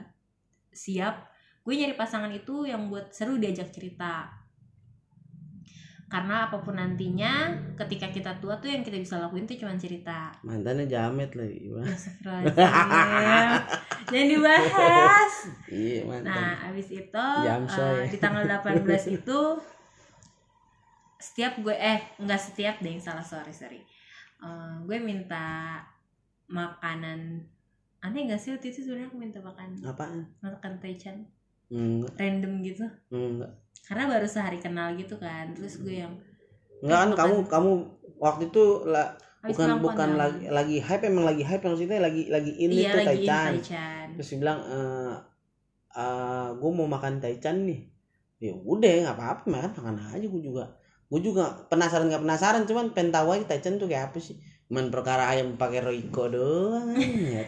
siap 0.68 1.24
gue 1.64 1.72
nyari 1.72 1.96
pasangan 1.96 2.28
itu 2.28 2.68
yang 2.68 2.92
buat 2.92 3.08
seru 3.16 3.40
diajak 3.40 3.72
cerita 3.72 4.28
karena 6.12 6.52
apa 6.52 6.60
pun 6.60 6.76
nantinya 6.76 7.48
ketika 7.80 8.12
kita 8.12 8.36
tua 8.44 8.60
tuh 8.60 8.68
yang 8.68 8.84
kita 8.84 9.00
bisa 9.00 9.16
lakuin 9.16 9.48
tuh 9.48 9.56
cuma 9.56 9.72
cerita 9.80 10.28
mantannya 10.44 10.84
jamet 10.84 11.32
lagi. 11.32 11.64
Astagfirullahaladzim. 11.80 13.64
Jangan 14.08 14.28
dibahas. 14.28 15.32
iya 15.72 16.00
mantan 16.04 16.28
Nah, 16.28 16.52
abis 16.72 16.88
itu 16.92 17.24
Jamsoy. 17.44 18.04
eh, 18.04 18.12
di 18.12 18.18
tanggal 18.20 18.44
18 18.44 18.84
itu 19.16 19.40
setiap 21.16 21.56
gue 21.60 21.72
eh 21.72 22.04
enggak 22.20 22.40
setiap 22.40 22.80
deh 22.84 23.00
salah 23.00 23.24
sorry 23.24 23.52
sorry. 23.52 23.80
Eh, 24.38 24.74
gue 24.86 24.98
minta 25.02 25.78
makanan. 26.46 27.42
Aneh 27.98 28.30
gak 28.30 28.38
sih 28.38 28.54
waktu 28.54 28.70
itu 28.70 28.86
sebenarnya 28.86 29.10
aku 29.10 29.18
minta 29.18 29.38
makan 29.42 29.74
apaan? 29.82 30.22
Makan 30.38 30.72
taichan 30.78 31.26
enggak. 31.66 32.14
Random 32.14 32.62
gitu. 32.62 32.86
Enggak. 33.10 33.50
Karena 33.82 34.04
baru 34.06 34.26
sehari 34.30 34.62
kenal 34.62 34.94
gitu 34.94 35.18
kan. 35.18 35.50
Terus 35.58 35.82
gue 35.82 36.06
yang 36.06 36.14
enggak 36.78 36.98
kan 36.98 37.08
Makan. 37.10 37.18
kamu 37.18 37.36
kamu 37.50 37.70
waktu 38.22 38.42
itu 38.54 38.64
lah 38.86 39.18
bukan 39.38 39.82
bukan 39.82 40.10
tahun. 40.14 40.18
lagi 40.18 40.44
lagi 40.50 40.76
hype 40.82 41.04
emang 41.06 41.26
lagi 41.26 41.42
hype 41.46 41.62
maksudnya 41.62 42.02
lagi 42.02 42.26
lagi 42.26 42.52
ini 42.58 42.82
iya 42.82 42.90
tuh 42.90 43.06
taichan 43.06 43.50
taichan 43.54 44.06
terus 44.18 44.28
dia 44.34 44.38
bilang 44.42 44.58
eh 44.66 45.14
eh, 45.98 46.48
gue 46.58 46.70
mau 46.74 46.86
makan 46.86 47.18
taichan 47.18 47.66
nih. 47.66 47.80
Ya 48.38 48.54
udah 48.54 48.90
nggak 49.02 49.18
apa-apa 49.18 49.42
makan 49.50 49.70
makan 49.74 49.96
aja 50.14 50.26
gue 50.26 50.42
juga 50.42 50.70
gue 51.08 51.20
juga 51.24 51.64
penasaran 51.72 52.12
nggak 52.12 52.24
penasaran 52.24 52.62
cuman 52.68 52.92
pengen 52.92 53.10
tahu 53.12 53.32
aja 53.32 53.44
taichan 53.48 53.80
tuh 53.80 53.88
kayak 53.88 54.12
apa 54.12 54.18
sih? 54.20 54.36
Cuman 54.68 54.92
perkara 54.92 55.32
ayam 55.32 55.56
pakai 55.56 55.80
roiko 55.80 56.28
doang 56.28 56.92
ya 57.00 57.42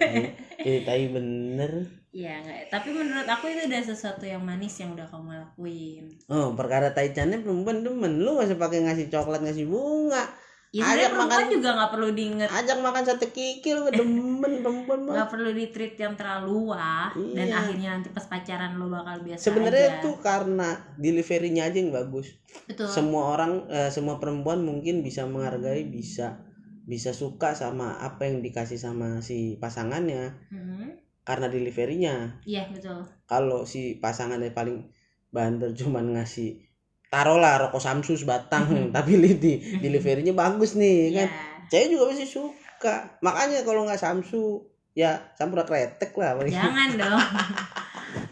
jadi 0.64 0.80
tai 0.88 1.04
bener. 1.12 2.00
Iya 2.10 2.42
enggak, 2.42 2.74
tapi 2.74 2.90
menurut 2.90 3.28
aku 3.28 3.54
itu 3.54 3.70
udah 3.70 3.82
sesuatu 3.86 4.26
yang 4.26 4.42
manis 4.42 4.74
yang 4.82 4.98
udah 4.98 5.06
kamu 5.06 5.30
lakuin. 5.30 6.10
oh 6.26 6.58
perkara 6.58 6.90
taichannya 6.90 7.38
perempuan 7.38 7.86
demen. 7.86 8.18
Lu 8.18 8.34
gak 8.34 8.50
usah 8.50 8.58
pakai 8.58 8.82
ngasih 8.82 9.06
coklat 9.12 9.46
ngasih 9.46 9.70
bunga 9.70 10.26
Ya 10.70 10.86
Ajak 10.86 11.18
makan- 11.18 11.50
juga 11.50 11.74
nggak 11.74 11.90
perlu 11.90 12.08
diinget, 12.14 12.46
ajak 12.46 12.78
makan 12.78 13.02
sate 13.02 13.26
kikil 13.28 13.90
demen 13.98 14.62
perempuan 14.62 15.02
mah 15.02 15.14
nggak 15.18 15.28
perlu 15.28 15.50
di 15.50 15.66
treat 15.66 15.98
yang 15.98 16.14
terlalu 16.14 16.70
wah 16.70 17.10
dan 17.10 17.50
Iya. 17.50 17.58
akhirnya 17.58 17.88
nanti 17.92 18.08
pas 18.08 18.22
pacaran 18.24 18.78
lo 18.78 18.86
bakal 18.86 19.18
biasa 19.20 19.50
sebenarnya 19.50 19.98
itu 19.98 20.10
karena 20.22 20.68
deliverynya 20.94 21.66
aja 21.66 21.74
yang 21.74 21.90
bagus 21.90 22.38
betul. 22.64 22.86
semua 22.86 23.34
orang 23.34 23.66
eh, 23.66 23.90
semua 23.90 24.16
perempuan 24.16 24.62
mungkin 24.62 25.02
bisa 25.02 25.26
menghargai 25.26 25.82
bisa 25.84 26.38
bisa 26.80 27.10
suka 27.10 27.50
sama 27.52 27.98
apa 27.98 28.24
yang 28.24 28.38
dikasih 28.38 28.78
sama 28.78 29.18
si 29.18 29.58
pasangannya 29.58 30.38
Mhm. 30.48 31.02
karena 31.20 31.50
deliverynya 31.50 32.38
Iya 32.42 32.70
betul. 32.70 33.02
kalau 33.26 33.66
si 33.66 33.98
pasangannya 33.98 34.54
paling 34.54 34.86
bandel 35.28 35.74
cuman 35.92 36.14
ngasih 36.14 36.69
taruhlah 37.10 37.58
rokok 37.58 37.78
Samsu 37.78 38.14
sebatang 38.14 38.64
tapi 38.94 39.18
li- 39.18 39.36
di 39.36 39.52
deliverynya 39.76 40.30
bagus 40.32 40.72
nih 40.72 41.10
Iya. 41.10 41.16
kan 41.16 41.28
cewek 41.66 41.86
juga 41.90 42.04
pasti 42.08 42.26
suka 42.26 42.94
makanya 43.18 43.60
kalau 43.60 43.82
nggak 43.82 43.98
Samsu 43.98 44.62
ya 44.90 45.34
sampurna 45.34 45.62
kretek 45.62 46.10
lah 46.14 46.34
paling 46.34 46.50
Jangan 46.50 46.88
dong. 47.00 47.22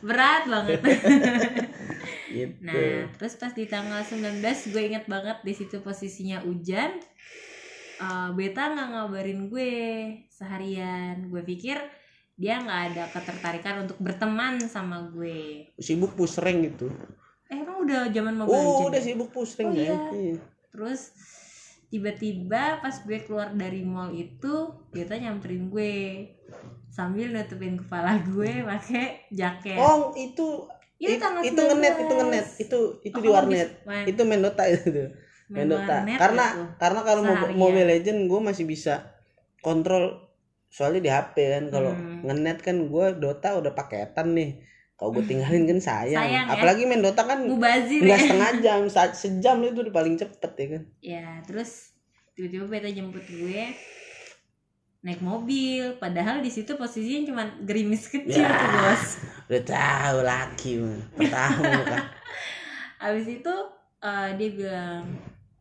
Berat 0.01 0.43
banget. 0.45 0.81
gitu 2.29 2.51
Nah, 2.61 3.09
terus 3.15 3.35
pas 3.35 3.51
di 3.51 3.65
tanggal 3.65 4.03
19 4.03 4.43
gue 4.69 4.83
inget 4.85 5.05
banget 5.07 5.39
di 5.41 5.55
situ 5.55 5.81
posisinya 5.81 6.43
hujan. 6.43 6.99
Eh, 7.99 8.31
Beta 8.33 8.69
nggak 8.69 8.89
ngabarin 8.91 9.47
gue 9.47 9.73
seharian. 10.29 11.27
Gue 11.27 11.43
pikir 11.43 11.79
dia 12.35 12.59
nggak 12.59 12.83
ada 12.93 13.05
ketertarikan 13.09 13.83
untuk 13.83 13.99
berteman 13.99 14.59
sama 14.61 15.09
gue. 15.09 15.67
sibuk 15.75 16.15
pusreng 16.15 16.63
gitu 16.65 16.91
Eh 17.49 17.57
emang 17.57 17.81
udah 17.81 18.01
zaman 18.09 18.35
Mobile 18.37 18.53
oh 18.53 18.61
Legends 18.61 18.89
udah 18.89 19.01
ya? 19.01 19.07
sibuk 19.07 19.29
pusreng 19.31 19.69
Oh, 19.69 19.75
ya 19.75 19.83
iya. 19.83 19.97
Iya. 20.13 20.35
Terus 20.69 21.01
tiba-tiba 21.89 22.79
pas 22.79 22.95
gue 22.99 23.19
keluar 23.21 23.49
dari 23.53 23.81
mall 23.81 24.13
itu 24.13 24.55
Beta 24.89 25.17
nyamperin 25.17 25.67
gue 25.67 25.93
sambil 26.89 27.33
nutupin 27.33 27.77
kepala 27.77 28.21
gue 28.23 28.53
pakai 28.63 29.25
jaket. 29.31 29.79
oh 29.79 30.13
itu 30.15 30.69
Itu 30.99 31.15
It- 31.15 31.23
tanggal 31.23 31.43
itu 31.47 31.61
ngenet 31.63 31.95
19. 31.95 32.03
itu 32.03 32.13
ngenet 32.13 32.47
itu 32.59 32.79
itu 33.01 33.17
Oh, 33.17 33.23
di 33.23 33.29
warnet 33.31 33.69
main- 33.87 34.03
itu 34.05 34.21
main 34.21 34.43
Dota 34.43 34.65
itu 34.67 34.91
main, 34.91 35.15
main 35.55 35.67
Dota 35.71 35.97
karena 36.19 36.45
gitu. 36.51 36.65
karena 36.77 37.01
kalau 37.01 37.23
Seharian. 37.23 37.55
Mobile 37.55 37.87
Legend 37.87 38.19
gue 38.27 38.41
masih 38.43 38.65
bisa 38.67 38.95
kontrol 39.59 40.27
soalnya 40.69 41.01
di 41.01 41.09
HP 41.09 41.35
kan 41.49 41.65
kalau 41.71 41.95
Hmm. 41.95 42.27
ngenet 42.27 42.59
kan 42.61 42.77
gue 42.85 43.07
Dota 43.15 43.57
udah 43.57 43.73
paketan 43.73 44.35
nih 44.35 44.59
kalau 44.99 45.15
gue 45.15 45.25
tinggalin 45.25 45.63
kan 45.65 45.79
sayang, 45.79 46.19
Sayang 46.19 46.45
ya. 46.45 46.53
apalagi 46.53 46.83
main 46.83 46.99
Dota 46.99 47.23
kan 47.23 47.39
mubazir 47.41 48.03
nggak 48.03 48.13
ya. 48.13 48.23
setengah 48.25 48.51
jam 48.59 48.81
sa- 48.89 49.15
sejam 49.15 49.63
itu 49.63 49.79
udah 49.81 49.95
paling 49.95 50.15
cepet 50.15 50.53
ya 50.53 50.67
kan. 50.69 50.83
Ya 50.99 51.27
terus 51.41 51.95
tiba-tiba 52.35 52.67
beta 52.67 52.89
jemput 52.89 53.23
gue 53.25 53.63
naik 55.01 55.21
mobil. 55.21 55.95
Padahal 55.97 56.39
di 56.39 56.49
situ 56.49 56.75
posisinya 56.75 57.23
cuma 57.25 57.43
gerimis 57.63 58.07
kecil 58.07 58.43
Ya. 58.43 58.51
tuh 58.51 58.69
bos. 58.77 59.05
udah 59.47 59.63
tahu 59.65 60.19
laki 60.21 60.71
mah 60.77 60.99
pertama 61.15 61.73
kan 61.87 62.03
habis 63.01 63.27
itu 63.31 63.55
eh, 63.99 64.29
dia 64.35 64.49
bilang 64.53 65.03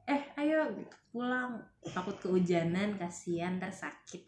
eh 0.04 0.22
ayo 0.36 0.66
pulang. 1.08 1.62
Takut 1.86 2.18
kehujanan 2.18 2.98
kasihan 2.98 3.56
ntar 3.56 3.70
sakit 3.70 4.28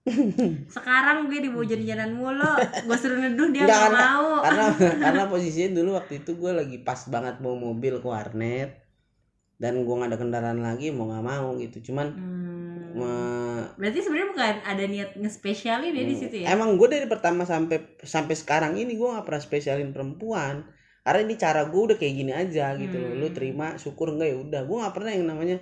sekarang 0.74 1.28
gue 1.28 1.38
dibawa 1.40 1.62
jalan-jalan 1.62 2.10
mulu. 2.10 2.52
Gue 2.84 2.96
suruh 2.96 3.18
neduh 3.18 3.48
dia 3.48 3.62
Nggak, 3.62 3.68
nggak 3.68 3.90
karena- 3.92 4.08
mau. 4.10 4.28
karena 4.40 4.64
karena 5.04 5.22
posisinya 5.26 5.70
dulu 5.76 5.90
waktu 5.94 6.12
itu 6.20 6.30
gue 6.34 6.52
lagi 6.52 6.76
pas 6.80 7.00
banget 7.06 7.36
bawa 7.38 7.56
mobil 7.68 7.94
ke 7.96 8.08
warnet. 8.08 8.70
Dan 9.54 9.84
gue 9.84 9.92
nggak 9.92 10.08
ada 10.08 10.16
kendaraan 10.16 10.60
lagi 10.60 10.88
mau 10.88 11.04
nggak 11.06 11.20
mau 11.22 11.52
gitu. 11.56 11.92
Cuman 11.92 12.06
Hmm, 12.10 12.96
me- 12.96 13.68
berarti 13.76 14.00
sebenarnya 14.00 14.28
bukan 14.30 14.54
ada 14.64 14.84
niat 14.84 15.10
ngespesialin 15.14 15.92
ya 15.92 16.02
di 16.02 16.16
situ 16.16 16.36
ya? 16.40 16.46
Emang 16.50 16.74
gue 16.74 16.88
dari 16.88 17.04
pertama 17.04 17.44
sampai 17.44 18.00
sampai 18.00 18.34
sekarang 18.34 18.74
ini 18.74 18.96
gue 18.96 19.04
gak 19.06 19.22
pernah 19.22 19.38
spesialin 19.38 19.92
perempuan. 19.92 20.64
Karena 21.00 21.20
ini 21.22 21.34
cara 21.34 21.64
gue 21.64 21.80
udah 21.82 21.96
kayak 21.96 22.14
gini 22.14 22.32
aja 22.32 22.72
gitu 22.74 22.96
loh. 22.96 23.12
Lu 23.14 23.26
Hmm. 23.26 23.36
terima 23.36 23.66
syukur 23.76 24.10
enggak 24.10 24.32
ya 24.32 24.38
udah. 24.38 24.60
Gue 24.64 24.76
gak 24.80 24.94
pernah 24.94 25.12
yang 25.12 25.26
namanya 25.26 25.60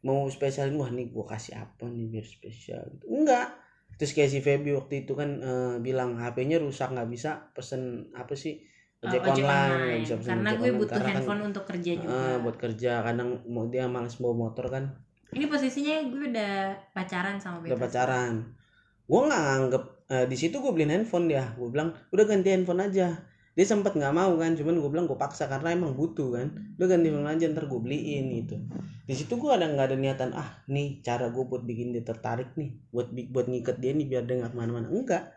mau 0.00 0.24
spesialin 0.26 0.74
wah 0.74 0.88
nih 0.88 1.06
gue 1.06 1.24
kasih 1.24 1.54
apa 1.56 1.84
nih 1.84 2.08
biar 2.08 2.24
spesial? 2.24 2.82
Gitu. 2.88 3.04
Enggak 3.06 3.52
terus 3.96 4.12
kayak 4.12 4.30
si 4.30 4.38
Feby 4.44 4.76
waktu 4.76 5.04
itu 5.04 5.12
kan 5.16 5.30
eh, 5.40 5.74
bilang 5.80 6.20
HP-nya 6.20 6.60
rusak 6.60 6.92
nggak 6.92 7.08
bisa 7.08 7.30
pesen 7.56 8.12
apa 8.12 8.36
sih 8.36 8.60
Oh, 8.96 9.12
ojek 9.12 9.28
ojek 9.28 9.44
online, 9.44 9.76
online. 9.76 10.02
bisa 10.08 10.14
pesen 10.16 10.30
karena 10.32 10.50
gue 10.50 10.56
online. 10.56 10.78
butuh 10.80 10.94
Karena 10.96 11.04
kan, 11.04 11.14
handphone 11.20 11.42
untuk 11.52 11.64
kerja 11.68 11.90
juga. 12.00 12.16
eh, 12.16 12.36
buat 12.40 12.56
kerja 12.56 12.92
kadang 13.04 13.28
mau 13.44 13.64
dia 13.68 13.84
males 13.86 14.16
bawa 14.16 14.34
motor 14.34 14.66
kan. 14.72 14.84
Ini 15.36 15.44
posisinya 15.52 15.94
gue 16.08 16.22
udah 16.32 16.54
pacaran 16.96 17.36
sama 17.36 17.60
Beta 17.60 17.76
udah 17.76 17.78
pacaran. 17.84 18.32
Gue 19.04 19.20
nggak 19.28 19.42
nganggep 19.46 19.84
eh, 20.16 20.26
di 20.26 20.36
situ 20.40 20.56
gue 20.64 20.72
beliin 20.72 20.92
handphone 20.96 21.28
dia. 21.28 21.44
Gue 21.60 21.68
bilang 21.68 21.92
udah 22.08 22.24
ganti 22.24 22.48
handphone 22.50 22.82
aja 22.88 23.20
dia 23.56 23.64
sempet 23.64 23.96
nggak 23.96 24.12
mau 24.12 24.36
kan 24.36 24.52
cuman 24.52 24.76
gue 24.76 24.90
bilang 24.92 25.08
gue 25.08 25.16
paksa 25.16 25.48
karena 25.48 25.72
emang 25.72 25.96
butuh 25.96 26.36
kan. 26.36 26.52
Udah 26.76 26.86
ganti 26.92 27.08
handphone 27.08 27.32
aja 27.32 27.44
ntar 27.56 27.64
gue 27.64 27.80
beliin 27.80 28.28
gitu. 28.44 28.60
Di 29.08 29.16
situ 29.16 29.40
gue 29.40 29.48
ada 29.48 29.64
nggak 29.64 29.86
ada 29.88 29.96
niatan 29.96 30.36
ah 30.36 30.60
nih 30.68 31.00
cara 31.00 31.32
gue 31.32 31.40
buat 31.40 31.64
bikin 31.64 31.96
dia 31.96 32.04
tertarik 32.04 32.52
nih 32.60 32.76
buat 32.92 33.08
buat 33.32 33.48
ngikat 33.48 33.80
dia 33.80 33.96
nih 33.96 34.06
biar 34.12 34.28
dia 34.28 34.44
nggak 34.44 34.52
ke 34.52 34.58
mana-mana. 34.60 34.92
Enggak. 34.92 35.32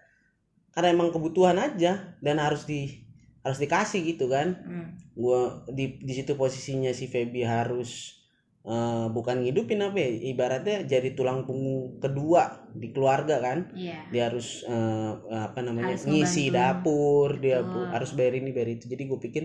Karena 0.75 0.87
emang 0.91 1.15
kebutuhan 1.15 1.55
aja 1.63 2.19
dan 2.19 2.35
harus 2.43 2.67
di 2.67 3.07
harus 3.39 3.55
dikasih 3.55 4.03
gitu 4.03 4.27
kan. 4.27 4.51
Hmm. 4.67 4.87
gua 5.15 5.63
di 5.71 5.99
di 6.03 6.11
situ 6.11 6.35
posisinya 6.35 6.91
si 6.91 7.07
Feby 7.07 7.47
harus 7.47 8.18
eh, 8.65 9.05
bukan 9.15 9.35
ngidupin 9.43 9.79
apa 9.83 9.97
ya 9.99 10.09
ibaratnya 10.31 10.77
jadi 10.87 11.15
tulang 11.17 11.47
punggung 11.47 11.99
kedua 12.03 12.67
di 12.75 12.91
keluarga 12.95 13.39
kan. 13.39 13.71
Iya. 13.75 13.99
Dia 14.11 14.23
harus 14.31 14.63
eh, 14.67 15.11
apa 15.47 15.59
namanya 15.63 15.95
Harus 15.95 16.05
ngisi 16.09 16.51
dapur 16.51 17.39
dia 17.39 17.63
bu- 17.63 17.87
harus 17.91 18.11
bayar 18.17 18.33
ini 18.39 18.51
bayar 18.55 18.69
itu. 18.75 18.85
Jadi 18.91 19.03
gue 19.07 19.19
pikir 19.19 19.43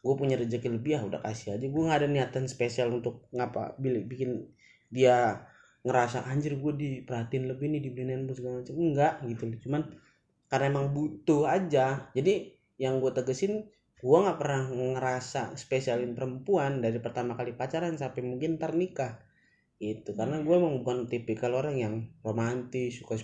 gue 0.00 0.14
punya 0.16 0.36
rezeki 0.40 0.68
lebih 0.80 0.92
ya 0.96 1.00
udah 1.04 1.20
kasih 1.24 1.56
aja. 1.56 1.66
Gue 1.68 1.82
nggak 1.86 1.98
ada 2.04 2.08
niatan 2.08 2.44
spesial 2.48 2.88
untuk 2.92 3.28
ngapa 3.36 3.76
bikin 3.80 4.48
dia 4.90 5.46
ngerasa 5.86 6.28
anjir 6.28 6.60
gue 6.60 6.72
diperhatiin 6.76 7.48
lebih 7.48 7.66
nih 7.72 7.80
dibeliin 7.80 8.10
handphone 8.24 8.36
segala 8.36 8.54
macam. 8.60 8.74
Enggak 8.76 9.12
gitu 9.28 9.44
cuman 9.68 9.82
karena 10.50 10.66
emang 10.72 10.86
butuh 10.96 11.42
aja. 11.48 12.10
Jadi 12.16 12.34
yang 12.80 12.98
gue 13.00 13.12
tegesin 13.12 13.68
gue 14.00 14.18
nggak 14.18 14.38
pernah 14.40 14.62
ngerasa 14.66 15.52
spesialin 15.54 16.16
perempuan 16.16 16.80
dari 16.80 16.96
pertama 16.98 17.36
kali 17.36 17.52
pacaran 17.52 17.94
sampai 17.94 18.24
mungkin 18.24 18.56
ntar 18.56 18.72
nikah 18.72 19.20
gitu 19.76 20.12
karena 20.12 20.40
gue 20.40 20.54
emang 20.56 20.80
bukan 20.80 21.04
tipikal 21.04 21.52
orang 21.52 21.76
yang 21.76 21.94
romantis 22.20 23.00
suka 23.00 23.16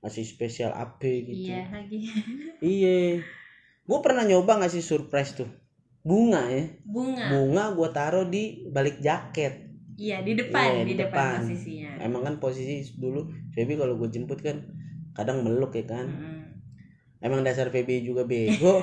ngasih 0.00 0.24
spesial 0.24 0.70
apa 0.70 1.02
gitu 1.02 1.50
iya 1.50 1.66
lagi 1.70 2.06
Iya. 2.62 3.22
Gue 3.84 3.98
pernah 4.00 4.22
nyoba 4.22 4.62
ngasih 4.62 4.80
surprise 4.80 5.34
tuh. 5.34 5.50
Bunga 6.00 6.46
ya. 6.46 6.64
bunga 6.86 7.26
Bunga 7.28 7.64
gue 7.74 7.88
taruh 7.90 8.24
di 8.24 8.64
balik 8.70 9.02
jaket. 9.02 9.66
iya 9.98 10.24
di 10.24 10.32
depan 10.32 10.80
Iya, 10.80 10.82
di 10.82 10.84
di 10.88 10.94
depan, 10.96 11.12
depan. 11.12 11.40
posisinya 11.44 11.90
Emang 12.00 12.22
kan 12.24 12.34
posisi 12.40 12.80
dulu 12.96 13.20
Feby 13.52 13.76
kalau 13.76 14.00
gue 14.00 14.08
jemput 14.08 14.40
kan 14.40 14.56
kadang 15.12 15.44
meluk 15.44 15.74
ya 15.74 15.84
kan. 15.84 16.06
Mm-mm. 16.08 16.39
Emang 17.20 17.44
dasar 17.44 17.68
Feby 17.68 18.00
juga 18.00 18.24
bego. 18.24 18.80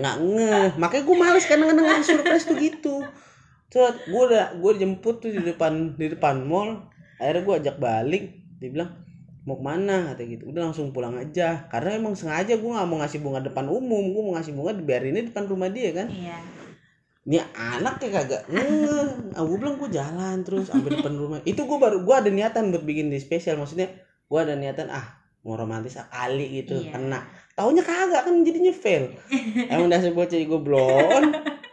nggak 0.00 0.16
ngeh. 0.22 0.68
Makanya 0.78 1.02
gue 1.02 1.16
males 1.18 1.44
kadang-kadang 1.46 1.86
ngasih 1.86 2.08
surprise 2.14 2.46
tuh 2.46 2.56
gitu. 2.58 2.96
Terus 3.68 3.94
gue 4.06 4.22
udah 4.30 4.54
gue 4.54 4.72
jemput 4.78 5.18
tuh 5.18 5.34
di 5.34 5.42
depan 5.42 5.98
di 5.98 6.06
depan 6.14 6.46
mall. 6.46 6.86
Akhirnya 7.18 7.42
gue 7.42 7.54
ajak 7.58 7.76
balik. 7.82 8.24
Dia 8.62 8.70
bilang 8.70 8.90
mau 9.42 9.58
ke 9.58 9.64
mana 9.66 10.14
kata 10.14 10.22
gitu 10.22 10.54
udah 10.54 10.70
langsung 10.70 10.94
pulang 10.94 11.18
aja 11.18 11.66
karena 11.66 11.98
emang 11.98 12.14
sengaja 12.14 12.62
gue 12.62 12.70
nggak 12.70 12.86
mau 12.86 13.02
ngasih 13.02 13.18
bunga 13.18 13.42
depan 13.42 13.66
umum 13.66 14.14
gue 14.14 14.22
mau 14.22 14.38
ngasih 14.38 14.54
bunga 14.54 14.70
dibiarinnya 14.78 15.34
depan 15.34 15.50
rumah 15.50 15.66
dia 15.66 15.90
kan 15.90 16.06
iya 16.06 16.38
ini 17.22 17.38
anak 17.54 18.02
kayak 18.02 18.26
kagak 18.26 18.42
ngeh 18.50 19.34
ah, 19.38 19.42
gue 19.46 19.56
bilang 19.58 19.78
gue 19.78 19.90
jalan 19.94 20.42
terus 20.42 20.70
sampai 20.70 20.98
depan 20.98 21.14
rumah 21.14 21.38
itu 21.46 21.58
gue 21.62 21.78
baru 21.78 22.02
gue 22.02 22.14
ada 22.14 22.30
niatan 22.30 22.74
buat 22.74 22.82
bikin 22.82 23.14
dia 23.14 23.22
spesial 23.22 23.58
maksudnya 23.58 23.90
gue 24.26 24.38
ada 24.38 24.58
niatan 24.58 24.90
ah 24.90 25.21
mau 25.42 25.58
romantis 25.58 25.98
kali 25.98 26.62
gitu 26.62 26.78
Iya. 26.78 26.94
kena. 26.94 27.20
Taunya 27.52 27.82
kagak 27.82 28.24
kan 28.24 28.34
jadinya 28.46 28.72
fail. 28.72 29.10
Emang 29.70 29.90
dasar 29.90 30.14
bocah 30.14 30.38
gue 30.38 30.60
blon 30.62 31.24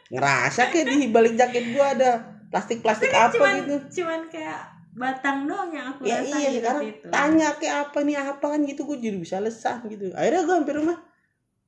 ngerasa 0.09 0.73
kayak 0.73 0.87
di 0.89 1.07
balik 1.13 1.37
jaket 1.37 1.69
gue 1.69 1.85
ada 1.85 2.17
plastik 2.49 2.81
plastik 2.81 3.13
apa 3.13 3.29
cuman 3.29 3.55
gitu. 3.61 3.75
cuman 4.01 4.25
kayak 4.25 4.65
batang 4.97 5.45
doang 5.45 5.69
yang 5.69 5.85
aku 5.93 6.01
ya 6.01 6.17
iya 6.25 6.49
sekarang 6.49 6.81
itu. 6.89 7.05
tanya 7.13 7.53
kayak 7.61 7.75
apa 7.87 7.97
nih 8.01 8.17
apa 8.17 8.41
kan 8.41 8.59
gitu 8.65 8.89
gue 8.89 8.97
jadi 8.97 9.17
bisa 9.21 9.37
lesah 9.37 9.85
gitu. 9.85 10.09
Akhirnya 10.17 10.41
gue 10.49 10.55
hampir 10.57 10.75
rumah 10.81 10.97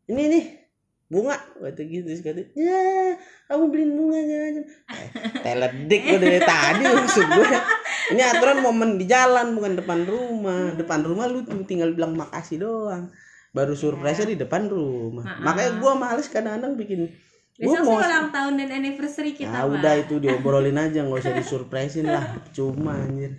ini 0.09 0.23
nih 0.27 0.45
bunga 1.11 1.35
waktu 1.59 1.91
gitu 1.91 2.07
kata 2.23 2.55
ya 2.55 3.11
kamu 3.51 3.67
beliin 3.67 3.91
bunga 3.99 4.19
jangan 4.23 4.63
teledik 5.43 6.01
gue 6.07 6.19
dari 6.23 6.39
tadi 6.39 6.83
maksud 6.87 7.25
gue 7.27 7.47
ini 8.11 8.21
aturan 8.27 8.59
momen 8.59 8.99
di 8.99 9.05
jalan 9.07 9.55
bukan 9.55 9.79
depan 9.79 10.03
rumah. 10.03 10.75
Depan 10.75 10.99
rumah 11.05 11.25
lu 11.31 11.47
tinggal 11.63 11.95
bilang 11.95 12.19
makasih 12.19 12.59
doang. 12.59 13.07
Baru 13.55 13.75
surprise 13.75 14.23
di 14.27 14.35
depan 14.35 14.67
rumah. 14.67 15.39
Makanya 15.39 15.79
gue 15.79 15.91
males 15.95 16.27
kadang-kadang 16.27 16.75
bikin. 16.75 17.07
Besok 17.61 17.83
sih 17.83 17.85
mau 17.85 17.99
ulang 17.99 18.31
tahun 18.33 18.53
dan 18.57 18.69
anniversary 18.73 19.37
kita 19.37 19.53
Pak. 19.53 19.69
udah 19.69 19.93
itu 19.99 20.17
diobrolin 20.17 20.81
aja 20.81 21.05
nggak 21.05 21.19
usah 21.21 21.35
disurprisein 21.35 22.09
lah. 22.09 22.41
Cuma 22.55 22.95
anjir. 22.95 23.37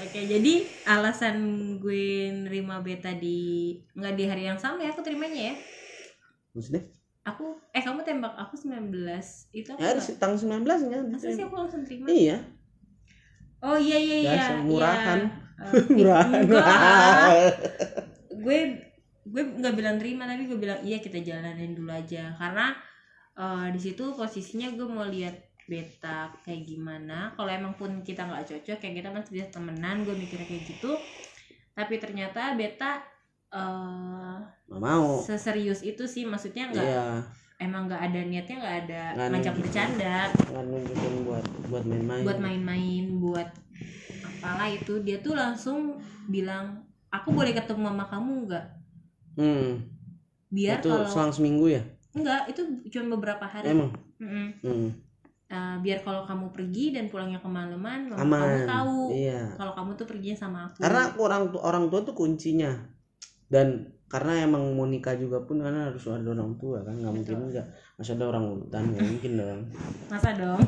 Oke, 0.00 0.26
jadi 0.26 0.64
alasan 0.88 1.36
gue 1.78 2.32
nerima 2.32 2.80
beta 2.80 3.12
di 3.12 3.74
nggak 3.94 4.14
di 4.16 4.24
hari 4.26 4.48
yang 4.48 4.56
sama 4.56 4.82
ya 4.82 4.90
aku 4.90 5.04
terimanya 5.04 5.52
ya. 5.52 5.54
Maksudnya 6.52 6.82
Aku 7.22 7.54
eh 7.70 7.78
kamu 7.78 8.02
tembak 8.02 8.34
aku 8.34 8.58
19. 8.58 8.90
Itu 9.54 9.72
aku 9.72 9.78
ya 9.78 9.94
nggak- 9.94 10.10
di 10.10 10.18
tanggal 10.18 10.38
19 10.42 10.80
nya 10.90 10.98
Masa 11.06 11.30
sih 11.30 11.44
aku 11.46 11.54
langsung 11.54 11.82
terima? 11.86 12.06
iya 12.10 12.36
Oh 13.62 13.78
iya 13.78 13.94
iya 13.94 14.16
iya. 14.26 14.32
Biasa, 14.34 14.52
murahan. 14.66 15.18
Iya. 15.22 15.30
Eh, 15.62 15.70
murahan 15.94 16.42
gue 18.34 18.58
gue 19.22 19.42
nggak 19.62 19.74
bilang 19.78 19.96
terima 20.02 20.26
tapi 20.26 20.50
gue 20.50 20.58
bilang 20.58 20.82
iya 20.82 20.98
kita 20.98 21.22
jalanin 21.22 21.78
dulu 21.78 21.94
aja 21.94 22.34
karena 22.34 22.74
eh, 23.38 23.66
di 23.70 23.78
situ 23.78 24.10
posisinya 24.18 24.74
gue 24.74 24.86
mau 24.90 25.06
lihat 25.06 25.38
beta 25.70 26.34
kayak 26.42 26.66
gimana 26.66 27.30
kalau 27.38 27.46
emang 27.46 27.78
pun 27.78 28.02
kita 28.02 28.26
nggak 28.26 28.42
cocok 28.50 28.76
kayak 28.82 28.94
kita 28.98 29.08
masih 29.14 29.30
bisa 29.38 29.46
temenan 29.54 30.02
gue 30.02 30.10
mikirnya 30.18 30.50
kayak 30.50 30.64
gitu 30.66 30.98
tapi 31.78 32.02
ternyata 32.02 32.58
beta 32.58 32.98
eh 33.52 34.36
nggak 34.72 34.80
mau. 34.80 35.20
seserius 35.20 35.84
itu 35.84 36.08
sih 36.08 36.24
maksudnya 36.24 36.72
nggak 36.72 36.88
iya. 36.88 37.20
emang 37.60 37.84
nggak 37.84 38.00
ada 38.00 38.20
niatnya 38.24 38.56
nggak 38.56 38.76
ada 38.88 39.02
ngajak 39.16 39.30
nunjukin. 39.30 39.60
bercanda. 39.60 40.18
Nggak 40.32 40.64
nunjukin 40.72 41.12
buat 41.28 41.44
buat 41.68 41.84
main-main. 41.84 42.22
Buat 42.24 42.38
main-main 42.40 43.04
buat 43.20 43.48
apalah 44.24 44.68
itu. 44.72 44.94
Dia 45.04 45.20
tuh 45.20 45.36
langsung 45.36 46.00
bilang 46.32 46.80
aku 47.12 47.28
boleh 47.30 47.52
ketemu 47.52 47.92
mama 47.92 48.08
kamu 48.08 48.48
nggak? 48.48 48.66
Hmm. 49.36 49.84
Biar 50.48 50.80
itu 50.80 50.88
kalau 50.88 51.08
selang 51.08 51.32
seminggu 51.32 51.68
ya? 51.68 51.82
Enggak 52.16 52.48
itu 52.48 52.60
cuma 52.88 53.20
beberapa 53.20 53.44
hari. 53.44 53.72
Emang? 53.72 53.92
Mm-mm. 54.16 54.48
hmm. 54.64 54.88
Eh, 55.52 55.76
biar 55.84 56.00
kalau 56.00 56.24
kamu 56.24 56.48
pergi 56.56 56.96
dan 56.96 57.12
pulangnya 57.12 57.36
kemalaman 57.36 58.08
mama 58.08 58.24
aman. 58.24 58.40
kamu 58.40 58.60
tahu 58.64 59.00
iya. 59.12 59.52
kalau 59.60 59.76
kamu 59.76 59.90
tuh 60.00 60.06
perginya 60.08 60.38
sama 60.40 60.58
aku. 60.64 60.80
Karena 60.80 61.12
orang 61.20 61.42
orang 61.60 61.84
tua 61.92 62.00
tuh 62.08 62.16
kuncinya 62.16 62.72
dan 63.52 63.92
karena 64.08 64.44
emang 64.44 64.72
mau 64.72 64.84
nikah 64.84 65.16
juga 65.16 65.40
pun 65.44 65.60
karena 65.60 65.88
harus 65.88 66.04
ada 66.08 66.24
orang 66.24 66.56
tua 66.60 66.84
kan 66.84 66.96
nggak 66.96 67.12
mungkin 67.12 67.36
enggak 67.48 67.64
masa 67.96 68.12
ada 68.12 68.24
orang 68.28 68.44
hutan 68.56 68.82
nggak 68.92 69.04
mungkin 69.08 69.30
dong. 69.36 69.60
Masa 70.08 70.30
dong? 70.36 70.60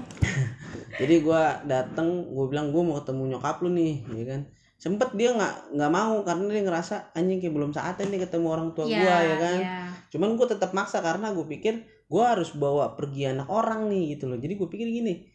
Jadi 1.01 1.15
gua 1.21 1.61
dateng 1.65 2.29
gue 2.33 2.47
bilang 2.49 2.73
gue 2.73 2.81
mau 2.81 2.97
ketemu 3.01 3.37
nyokap 3.37 3.57
lu 3.61 3.69
nih 3.73 3.95
ya 4.17 4.25
kan. 4.33 4.41
Sempet 4.81 5.13
dia 5.17 5.33
nggak 5.33 5.77
nggak 5.77 5.93
mau 5.93 6.21
karena 6.25 6.45
dia 6.53 6.63
ngerasa 6.65 7.13
anjing 7.13 7.41
kayak 7.41 7.53
belum 7.57 7.71
saatnya 7.73 8.05
nih 8.13 8.21
ketemu 8.25 8.47
orang 8.49 8.69
tua 8.73 8.85
Iya, 8.85 9.01
gua 9.01 9.17
ya 9.21 9.37
kan. 9.41 9.59
iya. 9.61 9.79
cuman 10.15 10.39
gue 10.39 10.47
tetap 10.47 10.71
maksa 10.71 11.03
karena 11.03 11.35
gue 11.35 11.43
pikir 11.43 11.75
gue 12.07 12.23
harus 12.23 12.55
bawa 12.55 12.95
pergi 12.95 13.29
anak 13.29 13.49
orang 13.53 13.93
nih 13.93 14.17
gitu 14.17 14.25
loh. 14.29 14.41
Jadi 14.41 14.55
gue 14.57 14.69
pikir 14.73 14.89
gini 14.89 15.27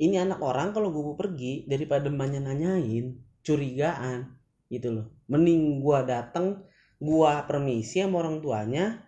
ini 0.00 0.16
anak 0.18 0.42
orang 0.42 0.74
kalau 0.74 0.90
gue 0.90 1.14
pergi 1.14 1.62
daripada 1.70 2.10
emaknya 2.10 2.42
nanyain 2.42 3.22
curigaan 3.46 4.34
gitu 4.66 4.90
loh. 4.90 5.06
Mending 5.30 5.78
gue 5.78 5.98
datang 6.08 6.64
gue 7.02 7.32
permisi 7.50 7.98
sama 7.98 8.22
orang 8.22 8.38
tuanya 8.38 9.02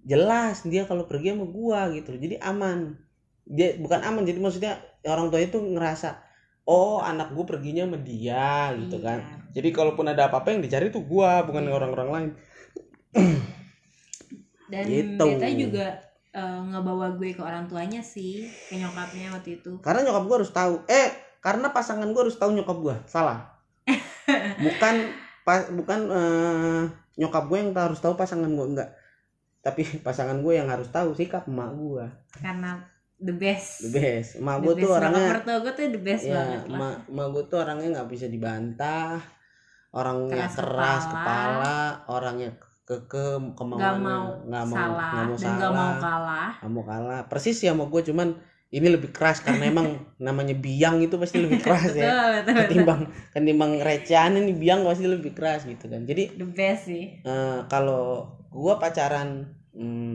jelas 0.00 0.64
dia 0.64 0.88
kalau 0.88 1.04
pergi 1.04 1.36
sama 1.36 1.44
gue 1.44 1.80
gitu. 2.00 2.16
Jadi 2.16 2.40
aman. 2.40 2.96
Dia 3.44 3.76
bukan 3.76 4.00
aman 4.00 4.24
jadi 4.24 4.40
maksudnya 4.40 4.80
orang 5.04 5.28
tua 5.28 5.44
itu 5.44 5.60
ngerasa 5.60 6.16
oh 6.64 7.02
anak 7.02 7.36
gue 7.36 7.44
perginya 7.44 7.84
sama 7.84 7.98
dia 8.00 8.72
gitu 8.80 8.96
Iya. 8.96 9.04
kan. 9.04 9.18
Jadi 9.50 9.68
kalaupun 9.68 10.06
ada 10.08 10.30
apa-apa 10.30 10.54
yang 10.54 10.62
dicari 10.64 10.88
tuh 10.88 11.04
gue 11.04 11.30
bukan 11.44 11.64
orang-orang 11.68 12.08
lain. 12.08 12.30
Dan 14.70 14.84
Gitu. 14.86 15.18
beta 15.18 15.48
juga 15.50 15.86
eh, 16.30 16.60
ngebawa 16.62 17.18
gue 17.18 17.34
ke 17.34 17.42
orang 17.42 17.66
tuanya 17.66 18.00
sih 18.00 18.46
ke 18.70 18.78
nyokapnya 18.78 19.34
waktu 19.34 19.58
itu. 19.58 19.82
Karena 19.82 20.06
nyokap 20.06 20.24
gue 20.24 20.36
harus 20.40 20.52
tahu. 20.54 20.74
Eh 20.86 21.10
karena 21.42 21.74
pasangan 21.74 22.06
gue 22.06 22.22
harus 22.22 22.38
tahu 22.38 22.54
nyokap 22.54 22.78
gue 22.78 22.96
salah. 23.04 23.50
Bukan 24.64 24.94
pas 25.42 25.66
bukan 25.72 26.00
eh, 26.06 26.82
nyokap 27.20 27.44
gue 27.52 27.58
yang 27.60 27.70
harus 27.76 28.00
tahu 28.00 28.16
pasangan 28.16 28.48
gue 28.48 28.66
enggak. 28.72 28.90
Tapi 29.60 29.84
pasangan 30.06 30.40
gue 30.40 30.52
yang 30.56 30.72
harus 30.72 30.88
tahu 30.88 31.12
sikap 31.12 31.44
emak 31.44 31.76
gue 31.76 32.04
karena 32.40 32.80
the 33.20 33.36
best. 33.36 33.84
The 33.84 33.90
best. 33.92 34.30
Emak 34.40 34.56
gue 34.64 34.74
tuh 34.80 34.90
orangnya 34.96 35.28
mertua 35.36 35.56
gue 35.60 35.72
tuh 35.76 35.84
the 35.92 36.00
best 36.00 36.24
ya 36.24 36.40
banget 36.40 36.62
lah. 36.72 36.78
emak 36.80 36.96
emak 37.12 37.26
gue 37.36 37.44
tuh 37.52 37.58
orangnya 37.60 37.88
nggak 38.00 38.08
bisa 38.08 38.26
dibantah. 38.32 39.20
Orangnya 39.90 40.46
Keras 40.48 40.54
keras, 40.56 41.04
kepala. 41.04 41.12
kepala. 41.12 41.78
orangnya 42.08 42.50
keke 42.88 43.26
nggak 43.38 43.54
kemauannya 43.54 44.00
mau 44.02 44.26
nggak 44.42 44.64
mau 44.66 44.74
salah. 44.74 45.10
nggak 45.12 45.26
mau 45.28 45.36
dan 45.36 45.52
nggak 45.54 45.72
mau 45.76 45.92
kalah. 46.00 46.52
Nggak 46.58 46.72
mau 46.72 46.84
kalah. 46.88 47.20
Persis 47.28 47.58
ya 47.60 47.76
sama 47.76 47.84
gue 47.86 48.02
cuman 48.08 48.28
ini 48.70 48.86
lebih 48.86 49.10
keras 49.10 49.42
karena 49.42 49.66
emang 49.66 49.88
namanya 50.18 50.54
biang 50.54 51.02
itu 51.02 51.18
pasti 51.18 51.42
lebih 51.42 51.58
keras 51.58 51.90
ya. 51.92 52.06
Betul, 52.06 52.30
betul. 52.46 52.54
ketimbang 52.62 53.00
ketimbang 53.30 53.72
recehan 53.78 54.38
ini 54.38 54.54
biang 54.54 54.86
pasti 54.86 55.04
lebih 55.04 55.34
keras 55.34 55.66
gitu 55.66 55.90
kan. 55.90 56.06
Jadi 56.06 56.38
the 56.38 56.46
best 56.46 56.86
sih. 56.86 57.18
eh, 57.20 57.58
kalau 57.66 58.30
gue 58.48 58.74
pacaran 58.78 59.50
hmm, 59.74 60.14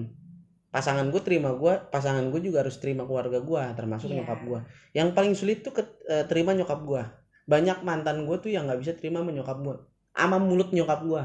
pasangan 0.71 1.07
gue 1.07 1.21
terima 1.23 1.55
gue 1.55 1.71
pasangan 1.87 2.27
gue 2.27 2.41
juga 2.41 2.63
harus 2.63 2.75
terima 2.79 3.03
keluarga 3.03 3.39
gue 3.39 3.63
termasuk 3.75 4.11
Iya. 4.11 4.23
nyokap 4.23 4.39
gue 4.43 4.59
yang 4.91 5.11
paling 5.11 5.31
sulit 5.31 5.63
tuh 5.63 5.71
ket- 5.71 6.03
eh, 6.03 6.27
terima 6.27 6.51
nyokap 6.51 6.83
gue 6.83 6.99
banyak 7.47 7.79
mantan 7.79 8.27
gue 8.27 8.35
tuh 8.39 8.51
yang 8.51 8.67
nggak 8.67 8.83
bisa 8.83 8.91
terima 8.91 9.23
sama 9.23 9.31
nyokap 9.31 9.55
gue 9.63 9.75
ama 10.15 10.35
mulut 10.35 10.75
nyokap 10.75 10.99
gue 11.07 11.23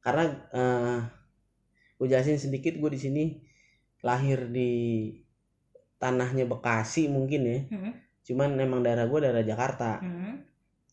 karena 0.00 0.22
eh 0.50 1.00
gue 1.94 2.06
jelasin 2.06 2.34
sedikit 2.34 2.74
gue 2.74 2.90
di 2.90 2.98
sini 2.98 3.24
lahir 4.02 4.50
di 4.50 4.70
tanahnya 5.98 6.46
Bekasi 6.46 7.10
mungkin 7.10 7.40
ya. 7.44 7.58
Hmm, 7.68 7.92
cuman 8.24 8.58
emang 8.58 8.80
daerah 8.86 9.04
gue 9.10 9.18
daerah 9.22 9.44
Jakarta. 9.44 9.98
Hmm. 10.02 10.46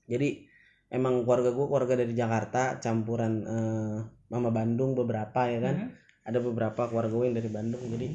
jadi 0.06 0.46
emang 0.94 1.26
keluarga 1.26 1.50
gue 1.50 1.66
keluarga 1.66 1.94
dari 1.98 2.14
Jakarta 2.14 2.78
campuran 2.78 3.34
eh, 3.42 3.98
mama 4.30 4.50
Bandung 4.54 4.94
beberapa 4.94 5.50
ya 5.50 5.62
kan? 5.62 5.76
Hmm. 5.78 5.92
ada 6.26 6.42
beberapa 6.42 6.90
keluarga 6.90 7.14
gue 7.14 7.26
yang 7.30 7.38
dari 7.38 7.50
Bandung. 7.54 7.84
Jadi 7.86 8.08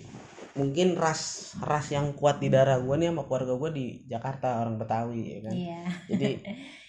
mungkin 0.58 0.98
ras 0.98 1.54
ras 1.62 1.94
yang 1.94 2.10
kuat 2.18 2.42
di 2.42 2.50
darah 2.50 2.82
gue 2.82 2.94
nih 2.98 3.14
sama 3.14 3.22
keluarga 3.22 3.54
gue 3.54 3.70
di 3.70 3.86
Jakarta 4.10 4.58
orang 4.66 4.82
Betawi 4.82 5.22
ya 5.22 5.40
kan? 5.46 5.54
Iya. 5.54 5.82
Jadi 6.10 6.30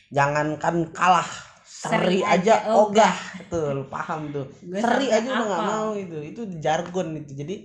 jangankan 0.10 0.90
kalah 0.90 1.30
Seri 1.72 2.20
seri, 2.20 2.22
aja 2.22 2.62
aja 2.62 2.78
ogah. 2.78 3.16
tuh 3.50 3.74
lu 3.74 3.90
paham 3.90 4.30
tuh. 4.30 4.46
Gue 4.62 4.78
seri 4.78 5.10
aja 5.10 5.26
udah 5.34 5.48
nggak 5.50 5.66
mau 5.66 5.90
itu 5.98 6.18
itu 6.22 6.42
jargon 6.62 7.18
itu. 7.18 7.34
Jadi 7.34 7.56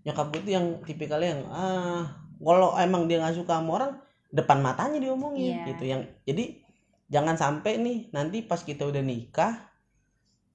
nyokap 0.00 0.26
gue 0.30 0.40
tuh 0.42 0.52
yang 0.52 0.66
tipikalnya 0.80 1.28
yang 1.30 1.42
ah 1.46 2.04
kalau 2.36 2.72
emang 2.74 3.04
dia 3.04 3.20
nggak 3.20 3.36
suka 3.36 3.58
sama 3.58 3.70
orang 3.76 3.92
depan 4.30 4.58
matanya 4.58 4.96
diomongin 4.96 5.60
Iya. 5.60 5.66
gitu. 5.68 5.84
Yang 5.84 6.00
jadi 6.24 6.44
jangan 7.08 7.34
sampai 7.34 7.72
nih 7.76 7.98
nanti 8.10 8.40
pas 8.40 8.60
kita 8.60 8.86
udah 8.86 9.02
nikah 9.02 9.52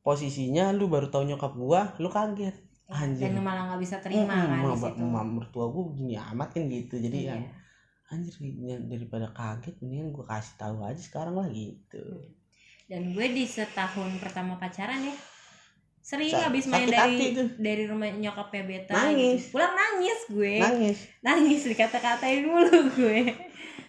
posisinya 0.01 0.69
lu 0.71 0.85
baru 0.85 1.09
tahu 1.09 1.25
nyokap 1.25 1.53
gua 1.53 1.93
lu 1.97 2.07
kaget. 2.07 2.55
Anjir. 2.85 3.25
dan 3.25 3.33
lu 3.33 3.41
malah 3.41 3.73
nggak 3.73 3.81
bisa 3.81 3.97
terima 3.97 4.29
Mm, 4.29 4.45
kan 4.45 4.61
di 4.61 4.77
situ. 4.77 5.01
ma- 5.01 5.25
mertua 5.25 5.65
gua 5.67 5.89
begini 5.89 6.13
amat 6.15 6.53
kan 6.53 6.69
gitu. 6.69 6.95
Jadi 6.95 7.17
Iya. 7.19 7.29
yang 7.33 7.41
anjir 8.05 8.33
ya, 8.37 8.77
daripada 8.79 9.27
kaget 9.31 9.73
mendingan 9.81 10.13
gua 10.13 10.25
kasih 10.27 10.53
tahu 10.55 10.77
aja 10.81 11.01
sekarang 11.01 11.33
lah 11.33 11.49
gitu. 11.49 12.05
Dan 12.85 13.17
gue 13.17 13.27
di 13.27 13.41
setahun 13.43 14.21
pertama 14.21 14.61
pacaran 14.61 15.01
ya 15.01 15.17
sering 16.05 16.29
Sa- 16.29 16.45
habis 16.45 16.69
main 16.69 16.85
dari 16.85 17.33
tuh. 17.33 17.49
dari 17.57 17.83
rumah 17.83 18.05
nyokapnya 18.07 18.61
beta 18.63 18.93
Nangis. 18.93 19.41
gitu. 19.41 19.51
pulang 19.51 19.73
nangis 19.73 20.19
gue 20.27 20.53
nangis 20.55 20.97
nangis 21.19 21.61
dikata-katain 21.65 22.45
mulu 22.45 22.69
gue 22.93 23.33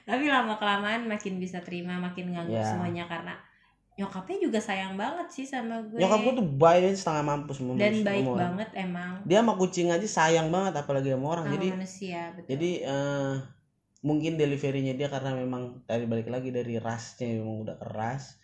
tapi 0.02 0.24
lama 0.24 0.56
kelamaan 0.56 1.04
makin 1.04 1.36
bisa 1.36 1.60
terima 1.60 1.98
makin 1.98 2.32
nganggap 2.32 2.56
Ya. 2.56 2.64
semuanya 2.66 3.04
karena 3.04 3.36
nyokapnya 3.96 4.36
juga 4.38 4.56
sayang 4.58 4.92
banget 4.94 5.28
sih 5.30 5.44
sama 5.44 5.80
gue 5.82 5.96
nyokap 5.96 6.20
gua 6.22 6.32
tuh 6.34 6.48
baik 6.54 6.92
setengah 6.94 7.24
mampus 7.26 7.58
dan 7.76 7.94
baik 8.02 8.24
orang. 8.24 8.36
banget 8.38 8.70
emang 8.78 9.12
dia 9.22 9.40
sama 9.40 9.52
kucing 9.54 9.88
aja 9.88 10.04
sayang 10.06 10.48
banget 10.48 10.72
apalagi 10.74 11.08
sama 11.10 11.26
orang 11.30 11.44
sama 11.44 11.54
jadi 11.54 11.68
manusia 11.70 12.20
betul 12.32 12.48
jadi 12.50 12.70
eh, 12.82 13.32
mungkin 14.02 14.32
deliverynya 14.34 14.94
dia 14.94 15.08
karena 15.08 15.32
memang 15.34 15.80
dari 15.82 16.04
balik 16.04 16.28
lagi 16.28 16.48
dari 16.48 16.76
rasnya 16.76 17.28
memang 17.34 17.60
udah 17.62 17.76
keras 17.76 18.36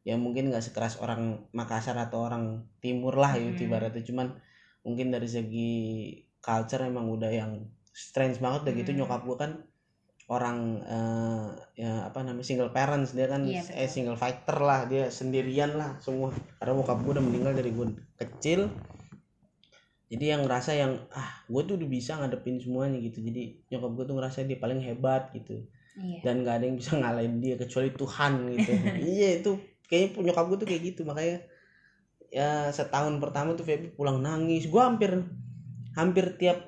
ya 0.00 0.16
mungkin 0.16 0.48
nggak 0.48 0.64
sekeras 0.64 0.96
orang 1.04 1.44
Makassar 1.52 1.96
atau 2.00 2.24
orang 2.24 2.64
Timur 2.80 3.20
lah 3.20 3.36
ya 3.36 3.52
Hmm. 3.52 3.60
ibaratnya. 3.60 4.00
Cuman 4.00 4.32
mungkin 4.80 5.12
dari 5.12 5.28
segi 5.28 5.72
culture 6.40 6.88
emang 6.88 7.12
udah 7.12 7.28
yang 7.28 7.68
strange 7.92 8.40
banget. 8.40 8.64
Udah 8.64 8.74
gitu 8.80 8.90
Hmm. 8.96 8.98
nyokap 9.04 9.20
gua 9.28 9.36
kan 9.36 9.52
orang 10.30 10.58
eh, 10.86 11.48
ya 11.84 12.08
apa 12.08 12.24
namanya 12.24 12.46
single 12.46 12.72
parents. 12.72 13.12
Dia 13.12 13.28
kan 13.28 13.44
Iya, 13.44 13.60
eh 13.76 13.90
single 13.90 14.16
fighter 14.16 14.56
lah. 14.62 14.88
Dia 14.88 15.12
sendirian 15.12 15.76
lah 15.76 16.00
semua. 16.00 16.32
Karena 16.56 16.72
bokap 16.80 16.98
gua 17.04 17.20
udah 17.20 17.24
meninggal 17.24 17.52
dari 17.52 17.70
gua 17.74 17.92
kecil. 18.16 18.72
Jadi 20.10 20.26
yang 20.26 20.42
ngerasa 20.42 20.74
yang 20.74 21.06
ah 21.14 21.46
gue 21.46 21.62
tuh 21.62 21.78
udah 21.78 21.86
bisa 21.86 22.18
ngadepin 22.18 22.58
semuanya 22.58 22.98
gitu. 22.98 23.22
Jadi 23.22 23.62
nyokap 23.70 23.90
gue 23.94 24.04
tuh 24.10 24.16
ngerasa 24.18 24.38
dia 24.42 24.58
paling 24.58 24.82
hebat 24.82 25.30
gitu 25.30 25.70
iya. 25.98 26.20
Dan 26.22 26.46
gak 26.46 26.62
ada 26.62 26.64
yang 26.68 26.76
bisa 26.78 26.92
ngalahin 26.98 27.42
dia 27.42 27.56
kecuali 27.58 27.90
Tuhan 27.94 28.32
gitu. 28.54 28.70
Iya 29.18 29.28
itu 29.42 29.50
kayaknya 29.90 30.30
nyokap 30.30 30.44
gue 30.46 30.58
tuh 30.62 30.68
kayak 30.68 30.82
gitu. 30.94 31.00
Makanya 31.08 31.36
ya 32.30 32.70
setahun 32.70 33.18
pertama 33.18 33.58
tuh 33.58 33.66
Feby 33.66 33.94
pulang 33.94 34.22
nangis. 34.22 34.70
Gue 34.70 34.82
hampir 34.82 35.10
hampir 35.98 36.38
tiap 36.38 36.58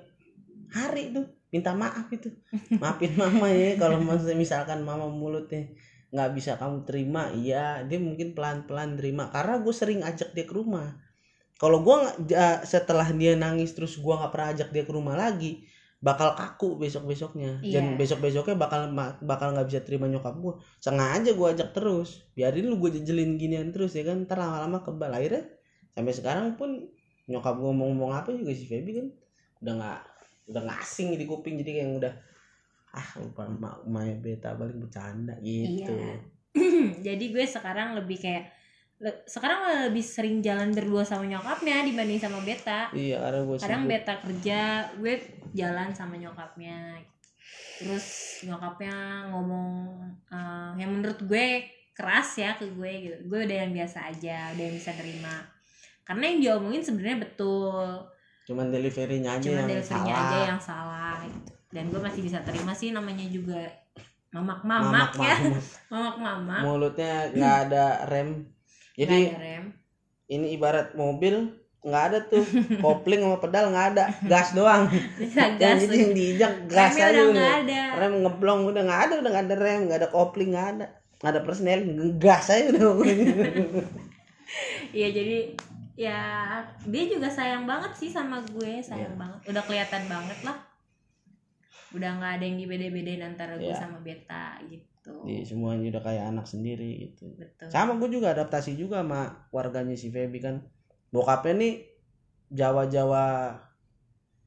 hari 0.74 1.14
tuh 1.14 1.28
minta 1.52 1.76
maaf 1.76 2.08
itu 2.08 2.32
maafin 2.80 3.12
mama 3.12 3.44
ya 3.52 3.76
kalau 3.76 4.00
misalkan 4.32 4.88
mama 4.88 5.04
mulutnya 5.04 5.68
nggak 6.08 6.32
bisa 6.32 6.56
kamu 6.56 6.88
terima 6.88 7.28
iya 7.36 7.84
dia 7.84 8.00
mungkin 8.00 8.32
pelan 8.32 8.64
pelan 8.66 8.98
terima. 8.98 9.28
Karena 9.30 9.60
gue 9.60 9.74
sering 9.74 10.00
ajak 10.02 10.34
dia 10.34 10.44
ke 10.48 10.54
rumah. 10.56 10.98
Kalau 11.60 11.78
gue 11.86 11.96
setelah 12.66 13.06
dia 13.14 13.38
nangis 13.38 13.70
terus 13.76 13.94
gue 14.00 14.10
nggak 14.10 14.32
pernah 14.34 14.48
ajak 14.50 14.68
dia 14.74 14.82
ke 14.82 14.92
rumah 14.92 15.14
lagi 15.14 15.62
bakal 16.02 16.34
kaku 16.34 16.82
besok 16.82 17.06
besoknya 17.06 17.62
dan 17.62 17.94
Iya. 17.94 17.98
besok 17.98 18.26
besoknya 18.26 18.58
bakal 18.58 18.90
bakal 19.22 19.54
nggak 19.54 19.70
bisa 19.70 19.80
terima 19.86 20.10
nyokap 20.10 20.34
gue 20.34 20.54
sengaja 20.82 21.30
gue 21.30 21.48
ajak 21.54 21.70
terus. 21.70 22.26
Biarin 22.34 22.66
lu 22.66 22.82
gue 22.82 22.98
jejelin 22.98 23.38
ginian 23.38 23.70
terus 23.70 23.94
ya 23.94 24.02
kan? 24.02 24.26
Ntar 24.26 24.42
lama-lama 24.42 24.82
kebal. 24.82 25.14
Akhirnya 25.14 25.46
sampai 25.94 26.10
sekarang 26.10 26.58
pun 26.58 26.90
nyokap 27.30 27.54
gue 27.54 27.70
ngomong-ngomong 27.70 28.12
apa 28.18 28.34
juga 28.34 28.50
si 28.50 28.66
Feby 28.66 28.90
kan 28.98 29.06
udah 29.62 29.72
nggak 29.78 30.00
udah 30.50 30.60
nggak 30.66 30.78
asing 30.82 31.14
di 31.14 31.22
kuping. 31.22 31.54
Jadi 31.62 31.70
kayak 31.70 31.90
udah 32.02 32.12
ah 32.92 33.08
lupa 33.22 33.48
mak 33.48 33.86
beta 34.20 34.52
balik 34.58 34.76
bercanda 34.76 35.38
gitu. 35.40 35.94
Iya. 35.94 36.18
jadi 37.06 37.24
gue 37.30 37.44
sekarang 37.46 37.96
lebih 37.96 38.20
kayak 38.20 38.52
sekarang 39.26 39.90
lebih 39.90 40.04
sering 40.04 40.38
jalan 40.38 40.70
berdua 40.70 41.02
sama 41.02 41.26
nyokapnya 41.26 41.82
dibanding 41.82 42.22
sama 42.22 42.38
beta. 42.46 42.88
Iya 42.94 43.18
karena 43.18 43.40
gue 43.42 43.56
kadang 43.58 43.84
beta 43.90 44.14
kerja 44.22 44.60
gue 44.94 45.14
jalan 45.52 45.90
sama 45.90 46.14
nyokapnya. 46.14 47.02
Terus 47.82 48.06
nyokapnya 48.46 49.26
ngomong 49.34 49.98
eh, 50.30 50.70
yang 50.78 50.90
menurut 50.94 51.18
gue 51.26 51.66
keras 51.92 52.38
ya 52.38 52.54
ke 52.54 52.70
gue 52.70 52.92
gitu. 53.02 53.16
Gue 53.26 53.42
udah 53.42 53.56
yang 53.66 53.72
biasa 53.74 54.10
aja 54.14 54.54
udah 54.54 54.64
yang 54.70 54.76
bisa 54.78 54.94
terima 54.94 55.52
karena 56.02 56.24
yang 56.34 56.38
diomongin 56.42 56.82
sebenarnya 56.82 57.18
betul. 57.26 57.86
Cuman 58.46 58.74
deliverynya 58.74 59.38
aja 59.38 59.46
cuma 59.46 59.58
yang 59.62 59.70
deliverynya 59.70 60.14
salah. 60.14 60.26
aja 60.26 60.38
yang 60.50 60.60
salah 60.60 61.14
gitu. 61.26 61.52
Dan 61.72 61.84
gue 61.88 62.00
masih 62.02 62.20
bisa 62.26 62.38
terima 62.42 62.72
sih 62.74 62.90
namanya 62.90 63.26
juga 63.30 63.62
mamak 64.32 64.60
mamak 64.66 65.12
mamak 65.12 65.12
ya. 65.20 65.36
Mamak 65.92 66.16
mamak 66.18 66.60
mulutnya 66.64 67.28
nggak 67.36 67.56
ada 67.68 67.86
rem 68.08 68.48
jadi 68.94 69.18
rem. 69.32 69.64
ini 70.28 70.52
ibarat 70.52 70.92
mobil 70.94 71.48
nggak 71.82 72.04
ada 72.08 72.18
tuh. 72.30 72.44
Kopling 72.84 73.26
sama 73.26 73.42
pedal 73.42 73.74
nggak 73.74 73.86
ada. 73.96 74.04
Gas 74.24 74.54
doang. 74.54 74.86
Bisa 75.18 75.58
gas 75.58 75.82
itu 75.82 75.94
yang 75.94 76.12
diinjak 76.14 76.52
gas 76.70 76.94
remnya 76.94 77.06
aja 77.10 77.20
udah 77.20 77.32
udah. 77.32 77.52
ada. 77.66 77.80
Rem 77.98 78.14
ngeblong 78.22 78.60
udah 78.70 78.82
nggak 78.86 79.00
ada 79.08 79.14
udah 79.18 79.30
nggak 79.34 79.46
ada 79.50 79.56
rem 79.58 79.80
nggak 79.90 79.98
ada 79.98 80.08
kopling 80.08 80.50
nggak 80.54 80.68
ada. 80.78 80.86
Nggak 81.18 81.32
ada 81.34 81.40
persnel 81.42 81.80
gas 82.16 82.46
aja 82.50 82.70
udah 82.70 82.86
Iya 84.92 85.08
jadi 85.10 85.38
ya 85.92 86.20
dia 86.86 87.04
juga 87.06 87.28
sayang 87.28 87.64
banget 87.64 87.92
sih 87.96 88.10
sama 88.12 88.38
gue 88.44 88.78
sayang 88.78 89.16
Iya. 89.16 89.20
banget. 89.20 89.40
Udah 89.50 89.62
kelihatan 89.64 90.02
banget 90.06 90.38
lah. 90.44 90.56
Udah 91.92 92.10
nggak 92.16 92.32
ada 92.40 92.44
yang 92.44 92.56
dibeda-bedain 92.56 93.22
antara 93.24 93.56
gue 93.56 93.68
Iya. 93.68 93.80
sama 93.80 93.98
beta 94.00 94.60
gitu 94.68 94.91
Di 95.26 95.42
semuanya 95.42 95.98
udah 95.98 96.02
kayak 96.02 96.24
anak 96.30 96.46
sendiri 96.46 97.10
gitu. 97.10 97.34
Betul. 97.34 97.68
Sama 97.70 97.98
gue 97.98 98.08
juga 98.10 98.30
adaptasi 98.34 98.78
juga 98.78 99.02
sama 99.02 99.48
keluarganya 99.50 99.98
si 99.98 100.08
Feby 100.14 100.38
kan. 100.38 100.62
Bokapnya 101.10 101.54
nih 101.58 101.74
Jawa-Jawa 102.54 103.24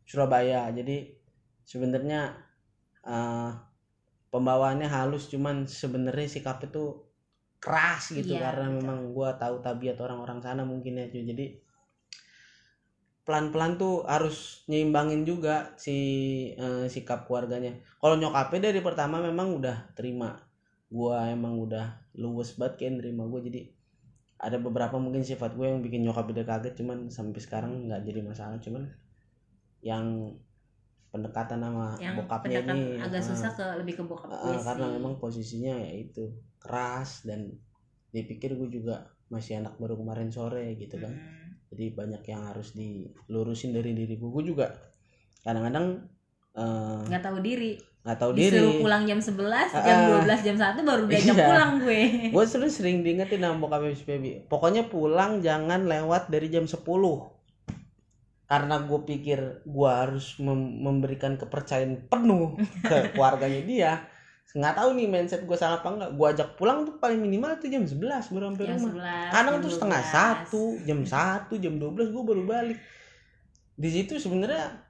Surabaya. 0.08 0.72
Jadi 0.72 1.12
sebenarnya 1.66 2.34
eh, 3.04 3.52
pembawaannya 4.36 4.88
halus 4.92 5.32
cuman 5.32 5.64
sebenarnya 5.64 6.28
sikapnya 6.28 6.68
tuh 6.72 7.08
keras 7.64 8.14
gitu 8.14 8.36
Iya, 8.36 8.46
karena 8.46 8.68
betul. 8.70 8.78
memang 8.84 9.00
gue 9.16 9.30
tahu 9.42 9.56
tabiat 9.64 9.98
orang-orang 9.98 10.40
sana 10.44 10.62
mungkin 10.68 11.02
ya 11.02 11.08
cuy. 11.10 11.24
jadi 11.26 11.46
pelan-pelan 13.26 13.82
tuh 13.82 14.06
harus 14.06 14.62
nyimbangin 14.70 15.26
juga 15.26 15.74
si 15.82 15.98
eh, 16.54 16.86
sikap 16.86 17.26
keluarganya 17.26 17.74
kalau 17.98 18.22
nyokapnya 18.22 18.70
dari 18.70 18.86
pertama 18.86 19.18
memang 19.18 19.58
udah 19.58 19.90
terima 19.98 20.38
gua 20.90 21.30
emang 21.30 21.58
udah 21.60 22.06
luwes 22.16 22.56
banget 22.56 22.86
kayak 22.86 23.02
nerima 23.02 23.28
gue 23.28 23.42
jadi 23.52 23.62
ada 24.36 24.58
beberapa 24.60 25.00
mungkin 25.00 25.24
sifat 25.24 25.56
gue 25.56 25.66
yang 25.66 25.80
bikin 25.80 26.04
nyokap 26.04 26.28
udah 26.28 26.44
kaget 26.44 26.76
cuman 26.76 27.08
sampai 27.08 27.40
sekarang 27.40 27.88
nggak 27.88 28.04
jadi 28.04 28.20
masalah. 28.22 28.60
Cuman 28.60 28.84
yang 29.80 30.36
pendekatan 31.16 31.64
sama 31.64 31.96
yang 31.96 32.20
bokapnya 32.20 32.60
pendekat 32.60 32.76
ini 32.76 33.00
agak 33.00 33.22
ah, 33.24 33.28
susah 33.32 33.52
ke 33.56 33.66
lebih 33.80 33.94
ke 33.96 34.04
bokap 34.04 34.28
ah, 34.28 34.52
gue 34.52 34.60
karena 34.60 34.86
sih. 34.92 34.94
memang 35.00 35.14
posisinya 35.16 35.74
ya 35.80 35.92
itu 35.96 36.24
keras 36.60 37.24
dan 37.24 37.56
dipikir 38.12 38.60
gue 38.60 38.68
juga 38.68 39.08
masih 39.32 39.64
anak 39.64 39.80
baru 39.80 39.96
kemarin 39.96 40.28
sore 40.28 40.76
gitu 40.76 41.00
kan. 41.00 41.16
Hmm. 41.16 41.56
jadi 41.72 41.96
banyak 41.96 42.24
yang 42.28 42.44
harus 42.52 42.76
dilurusin 42.76 43.72
dari 43.72 43.96
diri 43.96 44.20
gue 44.20 44.28
gue 44.28 44.44
juga 44.44 44.76
kadang-kadang 45.48 46.04
eh, 46.60 47.04
nggak 47.08 47.24
tahu 47.24 47.40
diri 47.40 47.80
nggak 48.06 48.18
tahu 48.18 48.32
disuruh 48.32 48.70
diri. 48.70 48.80
pulang 48.80 49.04
jam 49.04 49.18
11 49.18 49.34
Ah, 49.42 49.82
jam 49.82 49.98
ah. 49.98 50.22
12 50.22 50.46
jam 50.46 50.56
1 50.56 50.78
baru 50.80 51.04
diajak 51.10 51.34
Iya. 51.34 51.46
pulang 51.48 51.72
gue. 51.80 52.02
Gue 52.30 52.46
sering 52.46 52.70
sering 52.70 52.98
diingetin 53.02 53.42
sama 53.42 53.58
bokap 53.58 53.82
Baby. 54.00 54.46
Pokoknya 54.46 54.86
pulang 54.86 55.42
jangan 55.42 55.84
lewat 55.84 56.30
dari 56.30 56.48
jam 56.48 56.64
10 56.64 56.86
karena 58.46 58.78
gue 58.80 59.00
pikir 59.04 59.40
gue 59.66 59.90
harus 59.90 60.38
mem- 60.38 60.78
memberikan 60.80 61.34
kepercayaan 61.34 62.06
penuh 62.06 62.54
ke 62.86 63.10
keluarganya 63.12 63.62
dia. 63.64 63.92
Nggak 64.54 64.78
tahu 64.78 64.90
nih 64.94 65.10
mindset 65.10 65.42
gue 65.44 65.58
salah 65.58 65.82
apa 65.82 65.90
enggak 65.90 66.12
gue 66.14 66.28
ajak 66.30 66.50
pulang 66.56 66.86
tuh 66.86 66.96
paling 66.96 67.18
minimal 67.18 67.58
tuh 67.58 67.68
jam 67.68 67.82
11 67.82 67.98
baru 68.30 68.46
sampai 68.48 68.64
jam 68.64 68.78
rumah. 68.78 68.94
11 69.26 69.34
kadang 69.34 69.56
tuh 69.60 69.72
setengah 69.74 70.02
12. 70.06 70.14
satu 70.14 70.64
jam 70.80 71.00
satu 71.04 71.54
jam 71.58 71.74
12 71.76 72.14
gue 72.14 72.24
baru 72.24 72.44
balik. 72.46 72.78
Di 73.74 73.90
situ 73.90 74.16
sebenarnya 74.16 74.85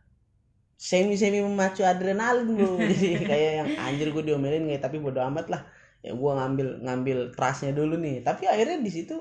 semi 0.76 1.16
semi 1.16 1.40
memacu 1.40 1.82
adrenalin 1.82 2.52
bro. 2.54 2.76
Jadi 2.92 3.24
kayak 3.24 3.52
yang 3.64 3.70
anjir 3.80 4.08
gue 4.12 4.24
diomelin 4.24 4.68
kayak 4.68 4.84
tapi 4.84 5.00
bodo 5.00 5.24
amat 5.24 5.48
lah. 5.50 5.62
Ya 6.04 6.14
gue 6.14 6.32
ngambil 6.32 6.68
ngambil 6.86 7.18
trustnya 7.34 7.72
dulu 7.72 7.96
nih. 7.98 8.22
Tapi 8.22 8.46
akhirnya 8.46 8.78
di 8.80 8.92
situ 8.92 9.16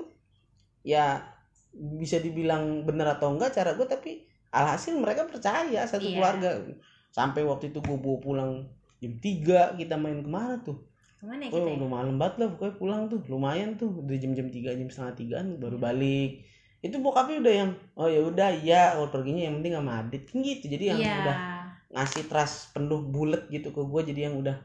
ya 0.85 1.23
bisa 1.75 2.19
dibilang 2.19 2.85
bener 2.87 3.07
atau 3.09 3.35
enggak 3.35 3.51
cara 3.51 3.75
gue 3.75 3.83
tapi 3.83 4.11
alhasil 4.51 4.95
mereka 4.95 5.27
percaya 5.27 5.83
satu 5.83 6.07
Iya. 6.07 6.15
keluarga. 6.15 6.49
Sampai 7.11 7.43
waktu 7.43 7.71
itu 7.71 7.79
gue 7.79 7.97
bawa 7.97 8.17
pulang 8.19 8.51
jam 8.99 9.13
3 9.19 9.75
kita 9.75 9.95
main 9.95 10.19
ke 10.19 10.29
mana 10.29 10.59
tuh? 10.61 10.79
Ke 11.19 11.23
mana 11.27 11.47
ya 11.47 11.51
Oh 11.51 11.63
kita 11.63 11.71
ya? 11.71 11.75
udah 11.79 11.89
malam 11.89 12.15
banget 12.15 12.35
lah 12.43 12.47
pokoknya 12.55 12.75
pulang 12.75 13.01
tuh. 13.07 13.19
Lumayan 13.27 13.75
tuh 13.75 13.91
dari 14.03 14.19
jam-jam 14.19 14.47
tiga 14.47 14.71
jam 14.71 14.87
setengah 14.87 15.15
tigaan 15.15 15.47
baru 15.57 15.75
balik 15.79 16.43
itu 16.83 16.95
bokapnya 17.01 17.37
udah 17.41 17.53
yang 17.53 17.69
oh 17.95 18.07
ya 18.07 18.21
udah 18.21 18.49
iya 18.61 18.81
kalau 18.95 19.09
perginya 19.09 19.47
yang 19.47 19.61
penting 19.61 19.73
sama 19.75 19.91
adit. 20.03 20.23
Kan 20.27 20.39
gitu 20.43 20.65
jadi 20.67 20.83
yang 20.95 20.99
iya. 20.99 21.15
udah 21.21 21.37
ngasih 21.95 22.23
trust 22.27 22.75
penuh 22.75 23.01
bulat 23.07 23.47
gitu 23.47 23.71
ke 23.71 23.81
gue 23.81 24.01
jadi 24.13 24.31
yang 24.31 24.35
udah 24.41 24.57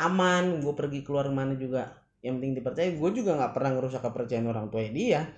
aman 0.00 0.64
gue 0.64 0.74
pergi 0.74 1.00
keluar 1.04 1.28
mana 1.30 1.54
juga. 1.54 2.00
Yang 2.20 2.32
penting 2.40 2.52
dipercaya 2.56 2.88
gue 2.92 3.10
juga 3.16 3.30
nggak 3.36 3.52
pernah 3.52 3.70
ngerusak 3.76 4.02
kepercayaan 4.04 4.46
orang 4.48 4.66
tua 4.68 4.84
dia. 4.88 5.28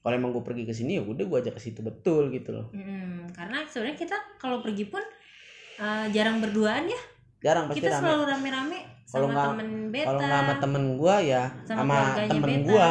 Kalau 0.00 0.14
emang 0.16 0.32
gue 0.32 0.40
pergi 0.40 0.64
ke 0.64 0.72
sini 0.72 0.96
ya 0.96 1.02
udah 1.04 1.24
gue 1.28 1.38
ajak 1.44 1.54
ke 1.56 1.62
situ 1.62 1.84
betul 1.84 2.32
gitu 2.32 2.56
loh. 2.56 2.72
Mm, 2.72 3.36
karena 3.36 3.68
sebenarnya 3.68 3.98
kita 4.00 4.16
kalau 4.40 4.64
pergi 4.64 4.88
pun 4.88 5.04
eh, 5.80 6.06
jarang 6.12 6.40
berduaan 6.40 6.88
ya. 6.88 7.00
Jarang 7.40 7.68
pasti 7.68 7.80
kita 7.80 7.96
rame. 7.96 8.00
selalu 8.04 8.22
rame-rame 8.28 8.78
Kalau 9.10 9.26
nggak- 9.26 9.48
temen 9.50 9.68
beta. 9.90 10.06
kalau 10.06 10.20
nggak 10.20 10.40
sama 10.40 10.54
temen 10.62 10.84
gue 10.94 11.14
ya 11.26 11.42
sama, 11.66 11.94
sama 12.14 12.24
temen 12.30 12.54
gue 12.62 12.86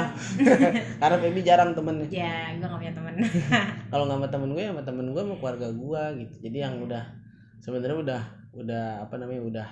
karena 1.01 1.15
Feby 1.17 1.41
jarang 1.41 1.71
temennya. 1.71 2.07
Ya 2.09 2.35
gue 2.53 2.67
gak 2.67 2.75
punya 2.75 2.93
temen. 2.93 3.13
Kalau 3.91 4.03
nggak 4.05 4.19
sama 4.19 4.27
temen 4.27 4.49
gue 4.51 4.61
ya 4.61 4.71
sama 4.75 4.83
temen 4.83 5.05
gue 5.09 5.21
sama 5.23 5.35
keluarga 5.37 5.67
gue 5.71 6.03
gitu. 6.19 6.35
Jadi 6.43 6.57
yang 6.59 6.75
udah 6.83 7.03
sebenarnya 7.59 7.97
udah 8.03 8.21
udah 8.51 8.85
apa 9.03 9.15
namanya 9.15 9.41
udah 9.41 9.67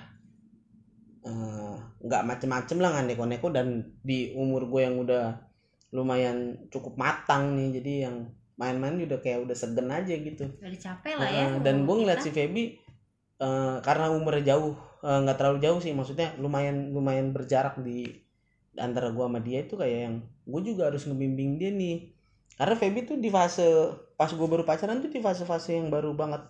eh, 1.22 1.74
nggak 2.00 2.22
macem-macem 2.24 2.76
lah 2.78 2.88
nggak 2.94 3.06
neko-neko 3.12 3.48
dan 3.50 3.66
di 4.00 4.32
umur 4.32 4.64
gue 4.66 4.80
yang 4.82 4.96
udah 4.98 5.34
lumayan 5.90 6.68
cukup 6.68 6.94
matang 6.96 7.56
nih 7.56 7.80
jadi 7.80 7.92
yang 8.08 8.16
main-main 8.56 8.98
udah 8.98 9.18
kayak 9.20 9.44
udah 9.44 9.56
segen 9.56 9.88
aja 9.88 10.14
gitu. 10.14 10.44
Udah 10.58 10.80
capek 10.80 11.14
lah 11.14 11.28
ya 11.28 11.44
Heeh, 11.46 11.62
dan 11.62 11.84
gue 11.84 11.94
ngeliat 11.94 12.20
si 12.20 12.30
Feby 12.30 12.74
eh, 13.38 13.76
karena 13.80 14.10
umurnya 14.10 14.54
jauh 14.54 14.74
eh, 15.02 15.18
nggak 15.24 15.36
terlalu 15.38 15.58
jauh 15.62 15.80
sih 15.82 15.92
maksudnya 15.94 16.34
lumayan 16.38 16.90
lumayan 16.90 17.30
berjarak 17.30 17.78
di 17.82 18.26
antara 18.78 19.10
gue 19.10 19.24
sama 19.26 19.42
dia 19.42 19.66
itu 19.66 19.74
kayak 19.74 19.98
yang 20.06 20.16
gue 20.22 20.60
juga 20.62 20.88
harus 20.88 21.02
ngebimbing 21.04 21.58
dia 21.58 21.70
nih. 21.74 22.14
Karena 22.58 22.74
Feby 22.74 23.06
tuh 23.06 23.18
di 23.18 23.30
fase 23.30 23.66
pas 24.18 24.30
gue 24.30 24.48
baru 24.50 24.66
pacaran 24.66 24.98
tuh 24.98 25.10
di 25.10 25.22
fase-fase 25.22 25.78
yang 25.78 25.90
baru 25.90 26.14
banget. 26.14 26.46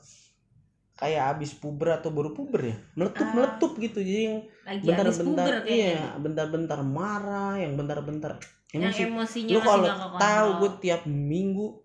Kayak 0.98 1.36
abis 1.36 1.54
puber 1.56 2.00
atau 2.00 2.10
baru 2.10 2.32
puber 2.32 2.74
ya? 2.74 2.76
Meletup 2.96 3.26
Ah. 3.28 3.32
meletup 3.36 3.72
gitu. 3.76 3.98
Jadi 4.00 4.22
yang 4.24 4.36
bentar-bentar 4.84 5.64
iya 5.68 6.16
bentar-bentar 6.20 6.80
marah 6.84 7.56
yang 7.60 7.76
bentar-bentar 7.76 8.40
yang 8.76 8.92
emosi 8.92 9.02
emosinya 9.08 9.52
lu 9.56 9.60
kalau 9.64 9.88
tahu 10.20 10.48
gue 10.60 10.70
tiap 10.84 11.02
minggu 11.08 11.80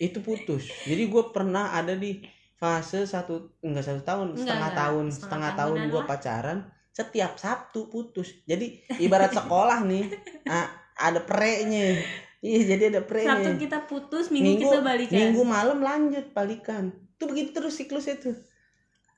itu 0.00 0.18
putus. 0.20 0.68
Jadi 0.84 1.02
gue 1.08 1.22
pernah 1.32 1.72
ada 1.76 1.96
di 1.96 2.20
fase 2.60 3.08
satu 3.08 3.56
enggak 3.64 3.88
satu 3.88 4.04
tahun 4.04 4.36
Enggak, 4.36 4.44
setengah 4.44 4.68
enggak. 4.68 4.82
tahun 4.84 5.04
Setengah 5.08 5.24
setengah 5.24 5.50
tahun 5.56 5.78
gue 5.88 6.02
pacaran 6.04 6.58
setiap 6.92 7.32
sabtu 7.40 7.88
putus. 7.88 8.44
Jadi 8.44 8.84
ibarat 9.00 9.32
sekolah 9.32 9.80
nih 9.88 10.04
ah, 10.52 10.68
ada 11.00 11.24
prenya. 11.24 11.96
Iya 12.40 12.76
jadi 12.76 12.82
ada 12.92 13.00
Sabtu 13.04 13.10
prenya 13.12 13.52
kita 13.56 13.78
putus 13.84 14.32
minggu, 14.32 14.64
kita 14.64 14.80
balikan. 14.80 15.16
minggu 15.16 15.42
malam 15.44 15.80
lanjut 15.80 16.32
balikan. 16.36 16.92
Tuh 17.16 17.28
begitu 17.28 17.56
terus 17.56 17.76
siklusnya 17.80 18.20
tuh 18.20 18.36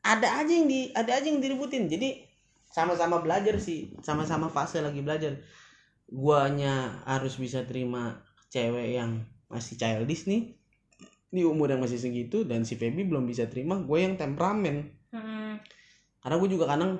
ada 0.02 0.42
aja 0.42 0.50
yang 0.50 0.66
di 0.66 0.90
ada 0.94 1.18
aja 1.18 1.26
yang 1.26 1.42
diributin. 1.42 1.90
Jadi 1.90 2.22
sama-sama 2.70 3.18
belajar 3.22 3.58
sih. 3.58 3.94
Sama-sama 4.02 4.50
fase 4.50 4.78
lagi 4.78 5.02
belajar. 5.02 5.38
Guanya 6.06 7.02
harus 7.06 7.38
bisa 7.38 7.66
terima 7.66 8.22
cewek 8.50 8.98
yang 8.98 9.22
masih 9.50 9.78
childish 9.78 10.26
nih 10.30 10.61
di 11.32 11.42
umur 11.48 11.72
yang 11.72 11.80
masih 11.80 11.96
segitu 11.96 12.44
dan 12.44 12.68
si 12.68 12.76
Feby 12.76 13.08
belum 13.08 13.24
bisa 13.24 13.48
terima 13.48 13.80
gue 13.80 13.98
yang 13.98 14.20
temperamen 14.20 15.02
Mm, 15.12 15.60
karena 16.24 16.36
gue 16.40 16.48
juga 16.48 16.64
kadang 16.72 16.96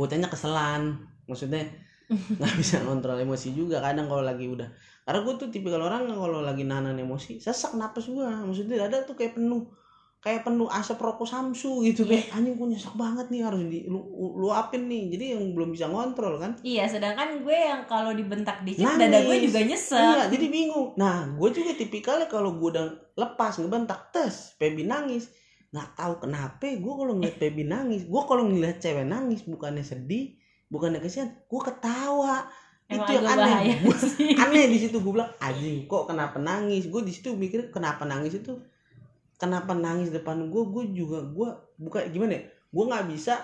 bocahnya 0.00 0.28
keselan. 0.32 1.04
Maksudnya 1.28 1.68
nggak 2.40 2.54
bisa 2.56 2.80
kontrol 2.88 3.20
emosi 3.20 3.52
juga 3.52 3.84
kadang 3.84 4.08
kalau 4.08 4.24
lagi 4.24 4.48
udah. 4.48 4.68
Karena 5.04 5.20
gue 5.22 5.34
tuh 5.36 5.48
tipikal 5.52 5.84
orang 5.84 6.08
kalau 6.08 6.40
lagi 6.42 6.64
nahan 6.64 6.96
emosi 6.96 7.36
sesak 7.36 7.76
napas 7.76 8.08
gue. 8.08 8.24
Maksudnya 8.24 8.88
dada 8.88 9.04
tuh 9.04 9.12
kayak 9.12 9.36
penuh 9.36 9.68
kayak 10.20 10.42
penuh 10.42 10.66
asap 10.66 10.98
rokok 10.98 11.28
samsu 11.28 11.86
gitu 11.86 12.02
kayak 12.02 12.34
anjing 12.34 12.58
gue 12.58 12.68
nyesek 12.74 12.98
banget 12.98 13.30
nih 13.30 13.46
harus 13.46 13.62
di 13.62 13.86
lu, 13.86 14.02
luapin 14.34 14.90
nih. 14.90 15.14
Jadi 15.14 15.24
yang 15.38 15.54
belum 15.54 15.70
bisa 15.70 15.86
ngontrol 15.86 16.42
kan? 16.42 16.58
Iya 16.66 16.90
sedangkan 16.90 17.46
gue 17.46 17.54
yang 17.54 17.86
kalau 17.86 18.10
dibentak 18.10 18.66
dikit 18.66 18.82
Nangis. 18.82 19.00
dada 19.06 19.18
gue 19.22 19.36
juga 19.38 19.60
nyesek. 19.62 20.02
Iya 20.02 20.22
jadi 20.32 20.46
bingung. 20.50 20.88
Nah 20.98 21.30
gue 21.30 21.48
juga 21.54 21.72
tipikalnya 21.78 22.26
kalau 22.26 22.58
gue 22.58 22.68
udah 22.74 22.86
lepas 23.14 23.62
ngebentak 23.62 24.10
tes 24.10 24.58
Pebi 24.58 24.82
nangis. 24.82 25.30
Nggak 25.70 25.88
tahu 25.94 26.14
kenapa 26.26 26.66
gue 26.74 26.94
kalau 26.98 27.12
ngeliat 27.14 27.36
Pebi 27.38 27.62
nangis 27.62 28.02
gue 28.02 28.22
kalau 28.26 28.42
ngeliat 28.50 28.82
cewek 28.82 29.06
nangis 29.06 29.46
bukannya 29.46 29.86
sedih 29.86 30.34
bukannya 30.66 30.98
kesian 30.98 31.30
gue 31.46 31.60
ketawa. 31.62 32.50
Emang 32.86 33.02
itu 33.06 33.18
yang 33.18 33.26
aneh. 33.30 33.78
Gua- 33.82 33.98
aneh 34.46 34.64
di 34.70 34.78
situ 34.78 34.98
gue 34.98 35.12
bilang 35.14 35.30
anjing 35.38 35.86
kok 35.86 36.10
kenapa 36.10 36.42
nangis? 36.42 36.90
Gue 36.90 37.06
di 37.06 37.14
situ 37.14 37.30
mikir 37.34 37.70
kenapa 37.70 38.02
nangis 38.02 38.42
itu 38.42 38.58
kenapa 39.36 39.72
nangis 39.72 40.10
depan 40.10 40.48
gue 40.48 40.62
gue 40.68 40.84
juga 40.92 41.20
gue 41.22 41.48
bukan 41.76 42.00
gimana 42.08 42.32
ya 42.36 42.42
gue 42.48 42.84
nggak 42.84 43.06
bisa 43.08 43.40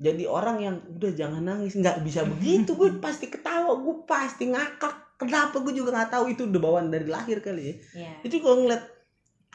jadi 0.00 0.24
orang 0.24 0.56
yang 0.64 0.76
udah 0.96 1.12
jangan 1.12 1.44
nangis. 1.44 1.76
Nggak 1.76 2.00
bisa 2.00 2.24
begitu 2.24 2.72
gue 2.72 2.88
pasti 3.04 3.28
ketawa 3.28 3.76
gue 3.76 4.00
pasti 4.08 4.48
ngakak. 4.48 5.20
Kenapa 5.20 5.60
gue 5.60 5.76
juga 5.76 5.92
nggak 5.92 6.10
tahu 6.16 6.24
itu 6.32 6.48
udah 6.48 6.56
bawaan 6.56 6.88
dari 6.88 7.04
lahir 7.04 7.44
kali 7.44 7.62
ya. 7.68 7.74
Iya. 7.92 8.12
itu 8.24 8.40
kalau 8.40 8.64
ngeliat 8.64 8.80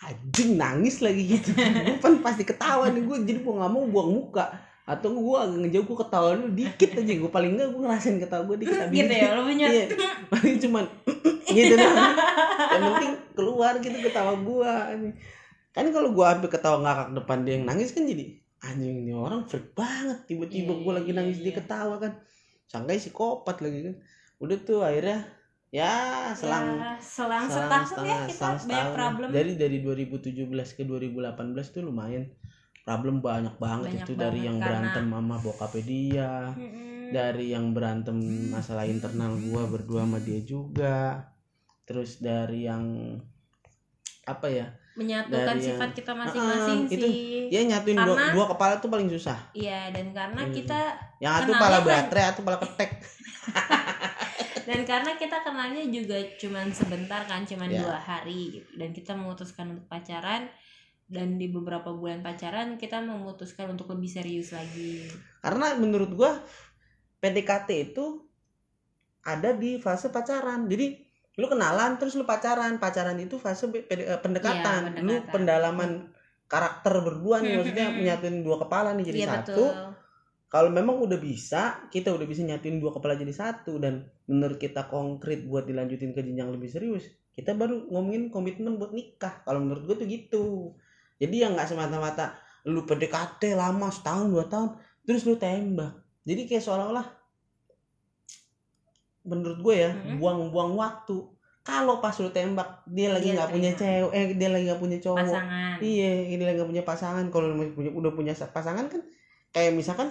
anjing 0.06 0.54
nangis 0.54 1.02
lagi 1.02 1.24
gitu. 1.26 1.50
Gue 1.90 1.98
kan 1.98 2.22
pasti 2.22 2.46
ketawa 2.46 2.94
nih 2.94 3.02
gue 3.02 3.18
jadi 3.26 3.40
gue 3.42 3.54
nggak 3.58 3.72
mau 3.74 3.90
buang 3.90 4.12
muka. 4.22 4.54
Atau 4.86 5.18
gue 5.18 5.38
agak 5.42 5.58
ngejauh 5.66 5.86
gue 5.90 5.98
ketawa 6.06 6.28
dulu 6.38 6.50
dikit 6.54 6.90
aja. 6.94 7.14
Gue 7.18 7.32
paling 7.34 7.52
enggak 7.58 7.70
gue 7.74 7.82
ngerasain 7.82 8.18
ketawa 8.22 8.44
gue 8.46 8.58
dikit 8.62 8.78
abis 8.86 8.94
gitu 8.94 9.10
itu- 9.10 9.18
ya 9.26 9.30
lo 9.34 9.42
punya. 9.50 9.68
Iya, 9.74 9.86
paling 10.30 10.56
cuman 10.62 10.86
gitu 11.58 11.74
doang. 11.74 11.98
Yang 12.70 12.84
penting 12.94 13.14
keluar 13.34 13.74
gitu 13.82 13.98
ketawa 13.98 14.34
gua. 14.38 14.74
Kan 15.76 15.92
kalau 15.92 16.10
gua 16.10 16.34
sampai 16.34 16.48
ketawa 16.48 16.78
ngakak 16.80 17.08
depan 17.14 17.38
dia 17.44 17.54
yang 17.54 17.66
nangis 17.68 17.92
kan 17.92 18.04
jadi 18.04 18.26
anjing 18.64 18.96
ini 18.98 19.12
orang 19.12 19.44
freak 19.44 19.76
banget 19.76 20.24
tiba-tiba 20.26 20.72
Iya, 20.72 20.82
gua 20.82 20.94
lagi 20.96 21.12
iya, 21.12 21.18
nangis 21.20 21.38
dia 21.38 21.52
iya. 21.52 21.58
ketawa 21.58 21.96
kan. 21.98 22.14
Sangka 22.66 22.96
psikopat 22.96 23.60
lagi 23.60 23.80
kan. 23.84 23.96
Udah 24.38 24.58
tuh 24.58 24.80
akhirnya 24.82 25.20
ya 25.70 25.92
selang 26.32 26.68
Ya, 26.74 26.96
selang 26.98 27.46
selang 27.46 27.46
setahun 27.46 27.76
ya 27.76 27.86
setengah- 27.86 28.24
kita 28.24 28.32
selang 28.32 28.56
banyak 28.56 28.64
setahun. 28.64 28.96
problem 28.96 29.28
Jadi 29.30 29.52
dari 29.56 29.78
2017 29.82 30.40
ke 30.72 30.82
2018 30.82 31.36
tuh 31.70 31.84
lumayan 31.84 32.24
problem 32.82 33.20
banyak 33.20 33.56
banget 33.58 33.90
Banyak 33.92 34.06
itu 34.06 34.14
dari 34.14 34.24
banget 34.40 34.46
yang 34.46 34.58
karena- 34.58 34.68
berantem 34.88 35.06
sama 35.12 35.36
bokapnya 35.38 35.84
dia 35.84 36.32
Mm-mm. 36.54 37.12
dari 37.12 37.46
yang 37.50 37.66
berantem 37.72 38.18
masalah 38.48 38.86
internal 38.86 39.36
gua 39.42 39.64
berdua 39.66 40.02
sama 40.02 40.20
dia 40.20 40.40
juga 40.40 41.26
terus 41.84 42.18
dari 42.18 42.64
yang 42.64 43.18
apa 44.24 44.48
ya 44.48 44.68
menyatukan 44.96 45.54
Dari 45.54 45.62
sifat 45.62 45.82
yang- 45.86 45.98
kita 45.98 46.12
masing-masing 46.14 46.80
itu 46.88 47.06
sih 47.06 47.14
ya 47.48 47.62
nyatuin 47.64 47.96
dua, 47.96 48.08
Karena- 48.10 48.32
dua 48.32 48.46
kepala 48.48 48.74
tuh 48.80 48.88
paling 48.88 49.08
susah 49.08 49.38
iya 49.52 49.92
dan 49.92 50.10
karena 50.10 50.42
Iya. 50.42 50.54
kita 50.54 50.80
yang 51.20 51.34
satu 51.36 51.44
Kenalnya 51.46 51.62
pala 51.62 51.78
kan- 51.78 51.86
baterai 51.86 52.26
atau 52.28 52.42
pala 52.42 52.58
ketek 52.58 52.90
dan 54.66 54.80
karena 54.84 55.12
kita 55.14 55.38
kenalnya 55.40 55.84
juga 55.86 56.18
cuman 56.36 56.68
sebentar 56.70 57.22
kan 57.24 57.44
cuman 57.44 57.70
Ya. 57.70 57.80
dua 57.80 57.96
hari 57.96 58.42
gitu. 58.56 58.70
dan 58.74 58.90
kita 58.92 59.12
memutuskan 59.14 59.66
untuk 59.70 59.86
pacaran 59.86 60.50
dan 61.06 61.38
di 61.38 61.48
beberapa 61.48 61.94
bulan 61.94 62.20
pacaran 62.20 62.74
kita 62.76 62.98
memutuskan 62.98 63.70
untuk 63.70 63.86
lebih 63.90 64.10
serius 64.10 64.50
lagi 64.52 65.06
karena 65.40 65.76
menurut 65.76 66.10
gua 66.12 66.42
PDKT 67.20 67.70
itu 67.86 68.26
ada 69.22 69.54
di 69.54 69.78
fase 69.78 70.10
pacaran 70.10 70.66
jadi 70.66 71.05
lu 71.36 71.46
kenalan 71.52 72.00
terus 72.00 72.16
lu 72.16 72.24
pacaran. 72.24 72.80
Pacaran 72.80 73.18
itu 73.20 73.36
fase 73.40 73.68
eh, 73.72 74.20
pendekatan. 74.20 75.00
Lu 75.04 75.20
pendekatan. 75.20 75.32
pendalaman 75.32 75.92
karakter 76.46 76.94
berdua 77.02 77.42
nih 77.42 77.58
maksudnya 77.58 77.88
Hmm. 77.90 77.98
menyatuin 78.00 78.38
dua 78.46 78.58
kepala 78.62 78.94
nih 78.96 79.06
jadi 79.12 79.18
iya 79.20 79.30
satu. 79.42 79.66
betul. 79.66 79.74
Kalau 80.46 80.70
memang 80.72 80.96
udah 81.02 81.20
bisa 81.20 81.84
kita 81.92 82.16
udah 82.16 82.24
bisa 82.24 82.46
nyatuin 82.46 82.80
dua 82.80 82.96
kepala 82.96 83.20
jadi 83.20 83.34
satu. 83.34 83.76
Dan 83.82 84.08
menurut 84.32 84.56
kita 84.62 84.88
konkret 84.88 85.44
buat 85.44 85.68
dilanjutin 85.68 86.16
ke 86.16 86.22
jenjang 86.24 86.50
lebih 86.54 86.70
serius 86.72 87.06
kita 87.36 87.52
baru 87.52 87.92
ngomongin 87.92 88.32
komitmen 88.32 88.80
buat 88.80 88.96
nikah. 88.96 89.44
Kalau 89.44 89.60
menurut 89.60 89.84
gue 89.84 89.96
tuh 90.00 90.08
gitu. 90.08 90.46
Jadi 91.20 91.44
yang 91.44 91.54
nggak 91.60 91.68
semata-mata 91.68 92.40
lu 92.66 92.88
PDKT 92.88 93.54
lama 93.60 93.92
setahun 93.92 94.32
dua 94.32 94.48
tahun 94.48 94.80
terus 95.04 95.28
lu 95.28 95.36
tembak. 95.36 96.00
Jadi 96.24 96.48
kayak 96.48 96.64
seolah-olah 96.64 97.06
menurut 99.26 99.60
gue 99.60 99.76
ya 99.76 99.90
buang-buang 100.16 100.72
waktu 100.74 101.18
kalau 101.66 101.98
pas 101.98 102.14
lu 102.16 102.30
tembak 102.30 102.86
dia 102.86 103.10
lagi 103.10 103.34
nggak 103.34 103.50
punya 103.50 103.72
cewek 103.74 104.12
eh 104.14 104.26
dia 104.38 104.50
lagi 104.54 104.64
nggak 104.70 104.80
punya 104.80 104.98
cowok 105.02 105.18
pasangan 105.20 105.66
Iya, 105.76 106.12
ini 106.32 106.40
lagi 106.40 106.56
gak 106.56 106.72
punya 106.72 106.86
pasangan. 106.86 107.26
Kalau 107.28 107.48
punya 107.52 107.92
udah 107.92 108.12
punya 108.16 108.32
sa- 108.32 108.48
pasangan 108.48 108.88
kan 108.88 109.04
kayak 109.52 109.76
misalkan 109.76 110.08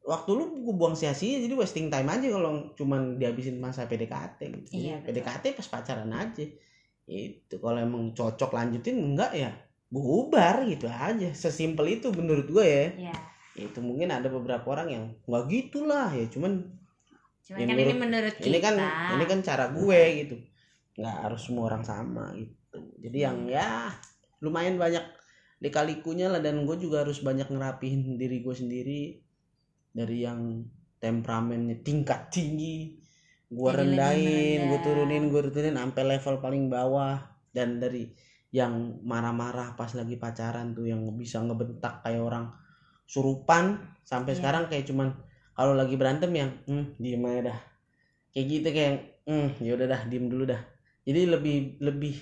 waktu 0.00 0.30
lu 0.32 0.64
gua 0.64 0.74
buang 0.80 0.96
sia-sia 0.96 1.40
jadi 1.40 1.52
wasting 1.52 1.92
time 1.92 2.08
aja 2.08 2.24
kalau 2.28 2.72
cuman 2.72 3.20
dihabisin 3.20 3.60
masa 3.60 3.84
PDKT 3.84 4.40
gitu. 4.64 4.70
Iya, 4.72 5.04
betul. 5.04 5.20
PDKT 5.20 5.44
pas 5.60 5.68
pacaran 5.68 6.08
aja. 6.08 6.44
Itu 7.04 7.60
kalau 7.60 7.78
emang 7.80 8.16
cocok 8.16 8.48
lanjutin 8.48 8.96
enggak 8.96 9.36
ya 9.36 9.52
bubar 9.92 10.64
gitu 10.64 10.88
aja. 10.88 11.28
Sesimpel 11.36 12.00
itu 12.00 12.08
menurut 12.16 12.48
gue 12.48 12.64
ya. 12.64 13.12
ya 13.12 13.16
Itu 13.54 13.84
mungkin 13.84 14.08
ada 14.08 14.32
beberapa 14.32 14.64
orang 14.72 14.88
yang 14.88 15.04
nggak 15.28 15.44
gitulah 15.52 16.08
ya, 16.10 16.24
cuman 16.32 16.64
cuman 17.44 17.58
Ya, 17.60 17.66
kan 17.66 17.76
menurut- 17.76 17.84
ini 17.86 17.94
menurut 18.00 18.34
kita 18.36 18.46
ini 18.48 18.58
kan 18.58 18.74
ini 19.14 19.24
kan 19.24 19.38
cara 19.40 19.64
gue 19.68 20.00
gitu. 20.18 20.36
Nggak 20.96 21.16
harus 21.22 21.40
semua 21.42 21.64
orang 21.68 21.82
sama 21.82 22.24
gitu. 22.32 22.54
Jadi 22.98 23.18
yang 23.20 23.38
Hmm. 23.44 23.52
ya 23.52 23.92
lumayan 24.40 24.76
banyak 24.76 25.04
dikalikunya 25.58 26.28
lah 26.28 26.40
dan 26.40 26.64
gue 26.64 26.76
juga 26.76 27.04
harus 27.04 27.20
banyak 27.20 27.46
ngerapihin 27.46 28.16
diri 28.16 28.40
gue 28.40 28.52
sendiri 28.52 29.02
dari 29.90 30.20
yang 30.20 30.64
temperamennya 30.98 31.80
tingkat 31.80 32.28
tinggi 32.28 32.98
gue 33.46 33.70
rendahin 33.70 34.66
gue 34.66 34.80
turunin 34.82 35.30
gue 35.30 35.40
turunin 35.42 35.72
sampai 35.74 36.02
level 36.04 36.42
paling 36.42 36.66
bawah 36.66 37.22
dan 37.48 37.78
dari 37.78 38.10
yang 38.50 38.98
marah-marah 39.02 39.72
pas 39.72 39.88
lagi 39.92 40.16
pacaran 40.16 40.74
tuh 40.74 40.84
yang 40.84 41.00
bisa 41.14 41.38
ngebentak 41.38 42.02
kayak 42.02 42.20
orang 42.20 42.50
surupan 43.04 43.78
sampai 44.02 44.34
Iya. 44.34 44.38
sekarang 44.42 44.64
kayak 44.66 44.84
cuman 44.84 45.08
kalau 45.54 45.74
lagi 45.74 45.94
berantem 45.94 46.30
yang 46.34 46.50
hmm, 46.66 46.98
diem 46.98 47.22
aja 47.24 47.40
dah. 47.54 47.58
Kayak 48.34 48.46
gitu 48.50 48.68
kayak 48.74 48.94
hmm, 49.24 49.48
ya 49.62 49.72
udah 49.78 49.86
dah 49.86 50.00
diem 50.10 50.26
dulu 50.26 50.44
dah. 50.44 50.60
Jadi 51.06 51.20
lebih 51.30 51.56
lebih 51.78 52.14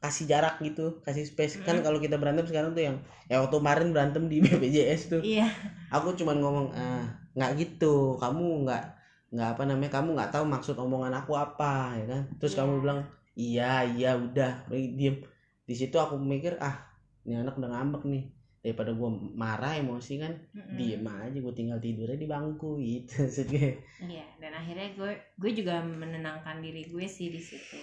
kasih 0.00 0.24
jarak 0.28 0.60
gitu 0.64 1.00
kasih 1.04 1.28
space. 1.28 1.60
Kan 1.60 1.80
Mm. 1.80 1.84
kalau 1.84 1.98
kita 2.00 2.16
berantem 2.16 2.48
sekarang 2.48 2.72
tuh 2.72 2.84
yang 2.88 2.96
ya 3.28 3.40
waktu 3.40 3.56
kemarin 3.60 3.88
berantem 3.92 4.28
di 4.28 4.40
BPJS 4.44 5.02
tuh. 5.12 5.20
Iya. 5.20 5.48
Aku 5.92 6.16
cuman 6.16 6.36
ngomong 6.40 6.66
ah 6.72 7.04
nggak 7.36 7.50
gitu. 7.60 8.16
Kamu 8.16 8.64
nggak 8.64 8.82
nggak 9.30 9.48
apa 9.54 9.62
namanya 9.68 9.92
kamu 10.00 10.08
nggak 10.18 10.32
tahu 10.34 10.44
maksud 10.48 10.74
omongan 10.80 11.12
aku 11.16 11.36
apa 11.36 11.96
ya 12.00 12.04
kan. 12.08 12.22
Terus 12.40 12.52
Iya. 12.56 12.58
kamu 12.64 12.72
bilang 12.80 13.00
iya 13.36 13.72
iya 13.84 14.10
udah 14.16 14.52
diem. 14.72 15.20
Di 15.64 15.74
situ 15.76 15.96
aku 15.96 16.16
mikir 16.18 16.56
ah 16.58 16.76
ini 17.24 17.36
anak 17.36 17.60
udah 17.60 17.70
ngambek 17.70 18.02
nih 18.08 18.24
daripada 18.60 18.92
gua 18.92 19.08
marah 19.42 19.72
emosi 19.76 20.12
kan 20.20 20.32
Mm-mm. 20.52 20.76
diem 20.76 21.06
aja 21.06 21.38
gue 21.40 21.54
tinggal 21.56 21.80
tidurnya 21.80 22.18
di 22.20 22.28
bangku 22.28 22.70
gitu 22.78 23.12
maksudnya 23.24 23.68
Iya, 24.00 24.26
dan 24.40 24.52
akhirnya 24.56 24.88
gue 24.96 25.12
gue 25.36 25.50
juga 25.52 25.80
menenangkan 25.84 26.60
diri 26.64 26.88
gue 26.88 27.06
sih 27.08 27.28
di 27.28 27.40
situ. 27.40 27.80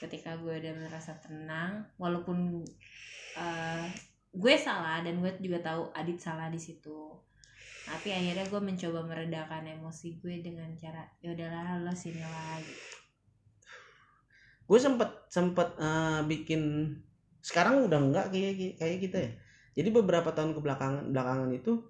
Ketika 0.00 0.38
gue 0.42 0.54
udah 0.62 0.74
merasa 0.86 1.12
tenang, 1.18 1.72
walaupun 1.98 2.62
eh, 3.36 3.86
gue 4.34 4.54
salah 4.58 5.02
dan 5.06 5.14
gue 5.22 5.30
juga 5.42 5.58
tahu 5.62 5.82
Adit 5.94 6.18
salah 6.22 6.48
di 6.50 6.58
situ. 6.58 6.98
Tapi 7.86 8.08
akhirnya 8.18 8.46
gue 8.48 8.60
mencoba 8.62 9.00
meredakan 9.04 9.64
emosi 9.76 10.08
gue 10.22 10.34
dengan 10.46 10.70
cara 10.78 11.02
ya 11.22 11.34
udahlah 11.36 11.82
lo 11.84 11.92
sini 11.94 12.22
lah 12.22 12.56
gitu. 12.62 12.86
gue 14.64 14.78
sempet 14.80 15.10
sempet 15.28 15.68
eh, 15.76 16.20
bikin 16.24 16.62
sekarang 17.44 17.84
udah 17.84 18.00
enggak 18.00 18.26
kayak 18.32 18.80
kayak 18.80 18.98
kita 19.04 19.18
ya 19.20 19.30
jadi 19.74 19.90
beberapa 19.90 20.30
tahun 20.30 20.54
kebelakangan 20.54 21.10
belakangan 21.10 21.50
itu 21.50 21.82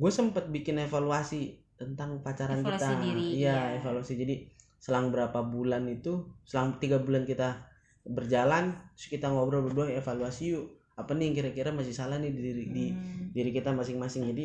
gue 0.00 0.12
sempet 0.12 0.48
bikin 0.48 0.80
evaluasi 0.80 1.60
tentang 1.80 2.20
pacaran 2.20 2.60
Evaluasi 2.60 2.76
kita 2.76 2.88
diri, 3.00 3.24
iya 3.40 3.56
iya. 3.56 3.56
evaluasi. 3.80 4.12
Jadi 4.20 4.34
selang 4.80 5.08
berapa 5.12 5.40
bulan 5.44 5.88
itu 5.88 6.24
selang 6.44 6.76
tiga 6.80 7.00
bulan 7.00 7.24
kita 7.24 7.68
berjalan 8.04 8.72
terus 8.96 9.12
kita 9.12 9.28
ngobrol 9.28 9.68
berdua 9.68 9.92
evaluasi 9.92 10.56
yuk 10.56 10.64
apa 10.96 11.12
nih 11.12 11.36
kira-kira 11.36 11.68
masih 11.72 11.92
salah 11.92 12.16
nih 12.16 12.32
di 12.32 12.40
diri 12.40 12.64
di 12.68 12.84
Hmm, 12.92 13.32
diri 13.32 13.50
kita 13.56 13.72
masing-masing. 13.72 14.28
Jadi 14.32 14.44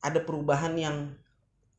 ada 0.00 0.20
perubahan 0.24 0.72
yang 0.76 1.12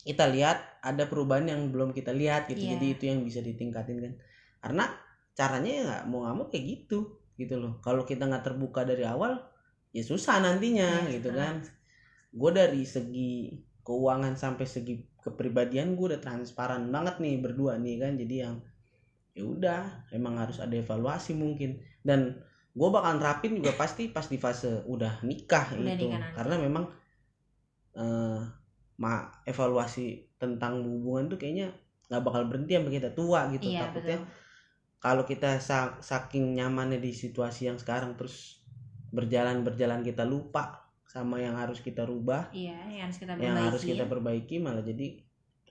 kita 0.05 0.29
lihat 0.29 0.61
ada 0.85 1.09
perubahan 1.09 1.49
yang 1.49 1.73
belum 1.73 1.89
kita 1.93 2.13
lihat 2.13 2.45
gitu. 2.49 2.61
Iya. 2.61 2.77
jadi 2.77 2.85
itu 2.93 3.03
yang 3.09 3.19
bisa 3.25 3.41
ditingkatin 3.41 3.97
kan. 4.01 4.13
Karena 4.61 4.85
caranya 5.33 5.71
ya 5.73 5.81
nggak 5.89 6.03
mau 6.09 6.17
nggak 6.25 6.35
mau 6.37 6.45
kayak 6.53 6.65
gitu 6.69 7.17
gitu 7.37 7.57
loh. 7.57 7.81
Kalau 7.81 8.05
kita 8.05 8.29
nggak 8.29 8.45
terbuka 8.45 8.85
dari 8.85 9.05
awal 9.05 9.41
ya 9.95 10.03
susah 10.03 10.43
nantinya 10.43 11.07
Iya, 11.07 11.11
gitu 11.15 11.31
susah. 11.31 11.39
kan. 11.39 11.55
Gue 12.35 12.51
dari 12.51 12.83
segi 12.83 13.31
keuangan 13.87 14.35
sampai 14.35 14.65
segi 14.67 14.95
kepribadian 15.23 15.95
gue 15.95 16.11
udah 16.11 16.21
transparan 16.21 16.91
banget 16.91 17.15
nih 17.23 17.39
berdua 17.39 17.79
nih 17.79 17.95
kan. 18.03 18.13
Jadi 18.19 18.35
yang 18.43 18.55
ya 19.35 19.43
udah 19.47 19.81
emang 20.11 20.35
harus 20.35 20.59
ada 20.59 20.75
evaluasi 20.75 21.31
mungkin. 21.33 21.79
Dan 22.03 22.35
gue 22.75 22.89
bakalan 22.91 23.23
rapin 23.23 23.55
juga 23.55 23.71
pasti 23.79 24.11
pas 24.11 24.27
di 24.27 24.35
fase 24.35 24.83
udah 24.83 25.23
nikah 25.23 25.79
Udah 25.79 25.95
itu 25.95 26.11
nikah 26.11 26.31
karena 26.35 26.55
memang 26.59 26.85
eh 27.95 28.39
ma 28.99 29.27
evaluasi 29.47 30.35
tentang 30.39 30.83
hubungan 30.83 31.31
tuh 31.31 31.39
kayaknya 31.39 31.71
nggak 32.07 32.23
bakal 32.23 32.43
berhenti 32.47 32.75
sampai 32.75 32.93
kita 32.99 33.11
tua 33.15 33.47
gitu. 33.51 33.67
Iya 33.71 33.87
takutnya 33.87 34.19
kalau 34.99 35.23
kita 35.27 35.59
sa- 35.63 35.99
saking 35.99 36.55
nyamannya 36.59 36.99
di 36.99 37.11
situasi 37.11 37.67
yang 37.71 37.77
sekarang 37.79 38.15
terus 38.19 38.54
berjalan 39.15 39.63
berjalan 39.63 40.03
kita 40.03 40.21
lupa 40.23 40.83
sama 41.05 41.39
yang 41.39 41.55
harus 41.55 41.79
kita 41.79 42.03
rubah 42.03 42.51
Iya, 42.51 42.75
yang 42.91 43.07
harus 43.07 43.17
kita 43.17 43.31
yang 43.35 43.55
harus 43.55 43.79
perbaiki. 43.79 43.91
kita 43.95 44.03
perbaiki 44.05 44.55
malah 44.59 44.83
jadi 44.83 45.07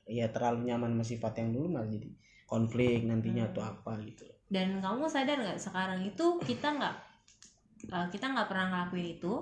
ya 0.05 0.27
terlalu 0.29 0.67
nyaman 0.67 0.91
sama 0.91 1.05
sifat 1.05 1.33
yang 1.39 1.51
dulu 1.53 1.67
malah 1.71 1.87
jadi 1.87 2.09
konflik 2.45 3.05
nantinya 3.05 3.45
Hmm. 3.45 3.53
atau 3.53 3.63
apa 3.63 3.93
gitu 4.03 4.25
dan 4.47 4.79
kamu 4.79 5.05
sadar 5.07 5.37
nggak 5.39 5.57
sekarang 5.59 6.01
itu 6.03 6.27
kita 6.41 6.69
nggak 6.71 6.95
uh, 7.91 8.07
kita 8.09 8.27
nggak 8.27 8.47
pernah 8.47 8.67
ngelakuin 8.71 9.09
itu 9.15 9.33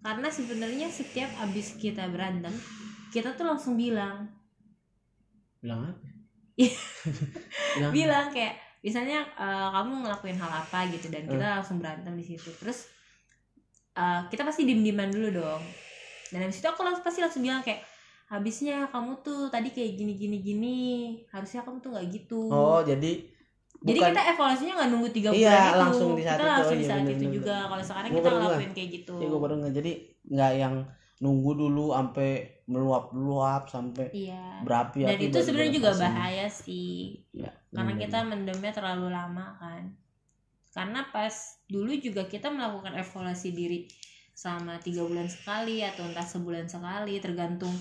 karena 0.00 0.28
sebenarnya 0.28 0.88
setiap 0.88 1.28
abis 1.40 1.76
kita 1.76 2.08
berantem 2.08 2.52
kita 3.08 3.32
tuh 3.32 3.44
langsung 3.44 3.76
bilang 3.76 4.28
bilang 5.58 5.80
apa 5.86 5.96
bilang 7.76 7.92
bilang 7.92 8.26
kayak 8.30 8.54
misalnya 8.80 9.24
uh, 9.34 9.68
kamu 9.72 10.04
ngelakuin 10.04 10.36
hal 10.36 10.52
apa 10.56 10.88
gitu 10.88 11.08
dan 11.08 11.24
kita 11.24 11.36
Hmm. 11.42 11.54
langsung 11.60 11.76
berantem 11.78 12.12
di 12.14 12.24
situ 12.24 12.48
terus 12.56 12.88
uh, 13.96 14.20
kita 14.28 14.44
pasti 14.44 14.62
diem 14.62 14.80
dieman 14.80 15.08
dulu 15.08 15.28
dong 15.34 15.62
dan 16.28 16.38
habis 16.42 16.58
itu 16.58 16.66
aku 16.66 16.82
langsung 16.82 17.02
pasti 17.02 17.20
langsung 17.20 17.40
bilang 17.40 17.60
kayak 17.60 17.80
habisnya 18.26 18.90
kamu 18.90 19.22
tuh 19.22 19.46
tadi 19.46 19.70
kayak 19.70 19.94
gini 19.94 20.12
gini 20.14 20.36
gini 20.38 20.78
harusnya 21.30 21.62
kamu 21.62 21.78
tuh 21.78 21.90
nggak 21.92 22.06
gitu 22.12 22.42
oh 22.46 22.82
jadi 22.82 23.32
Jadi 23.76 23.98
bukan 24.00 24.08
kita 24.10 24.22
evaluasinya 24.32 24.72
nggak 24.74 24.88
nunggu 24.88 25.08
tiga 25.12 25.28
Iya, 25.30 25.46
bulan 25.46 25.68
itu. 25.68 25.78
langsung 25.84 26.10
di 26.10 26.22
saat 26.24 26.34
kita 26.34 26.42
itu. 26.42 26.54
langsung 26.56 26.72
Oh, 26.72 26.72
di 26.72 26.82
iya, 26.82 26.90
saat 26.90 27.04
itu 27.04 27.12
bener, 27.14 27.34
juga. 27.36 27.56
Kalau 27.62 27.84
sekarang 27.84 28.08
Gua 28.08 28.16
kita 28.16 28.30
ngelakuin 28.32 28.72
kayak 28.72 28.90
gitu. 28.90 29.14
ya 29.14 29.26
gue 29.26 29.40
baru 29.40 29.54
nggak 29.56 29.74
jadi 29.76 29.92
nggak 30.26 30.52
yang 30.56 30.74
nunggu 31.16 31.50
dulu 31.54 31.84
sampai 31.92 32.30
meluap 32.66 33.04
meluap 33.12 33.62
sampai 33.68 34.06
Iya. 34.10 34.44
berapi 34.60 34.98
Dan 35.04 35.20
itu 35.22 35.38
sebenarnya 35.38 35.72
juga 35.76 35.90
bahaya 35.94 36.46
sih. 36.48 37.20
ya, 37.30 37.52
Karena 37.70 37.92
bener, 37.92 38.02
kita 38.02 38.18
mendemnya 38.24 38.72
terlalu 38.72 39.06
lama 39.08 39.46
kan. 39.56 39.82
Karena 40.76 41.08
pas 41.08 41.32
dulu 41.64 41.96
juga 41.96 42.28
kita 42.28 42.52
melakukan 42.52 42.92
evaluasi 42.94 43.48
diri 43.50 43.88
selama 44.36 44.76
tiga 44.76 45.00
bulan 45.00 45.24
sekali 45.24 45.80
atau 45.80 46.04
entah 46.04 46.20
sebulan 46.22 46.68
sekali 46.68 47.16
tergantung 47.16 47.72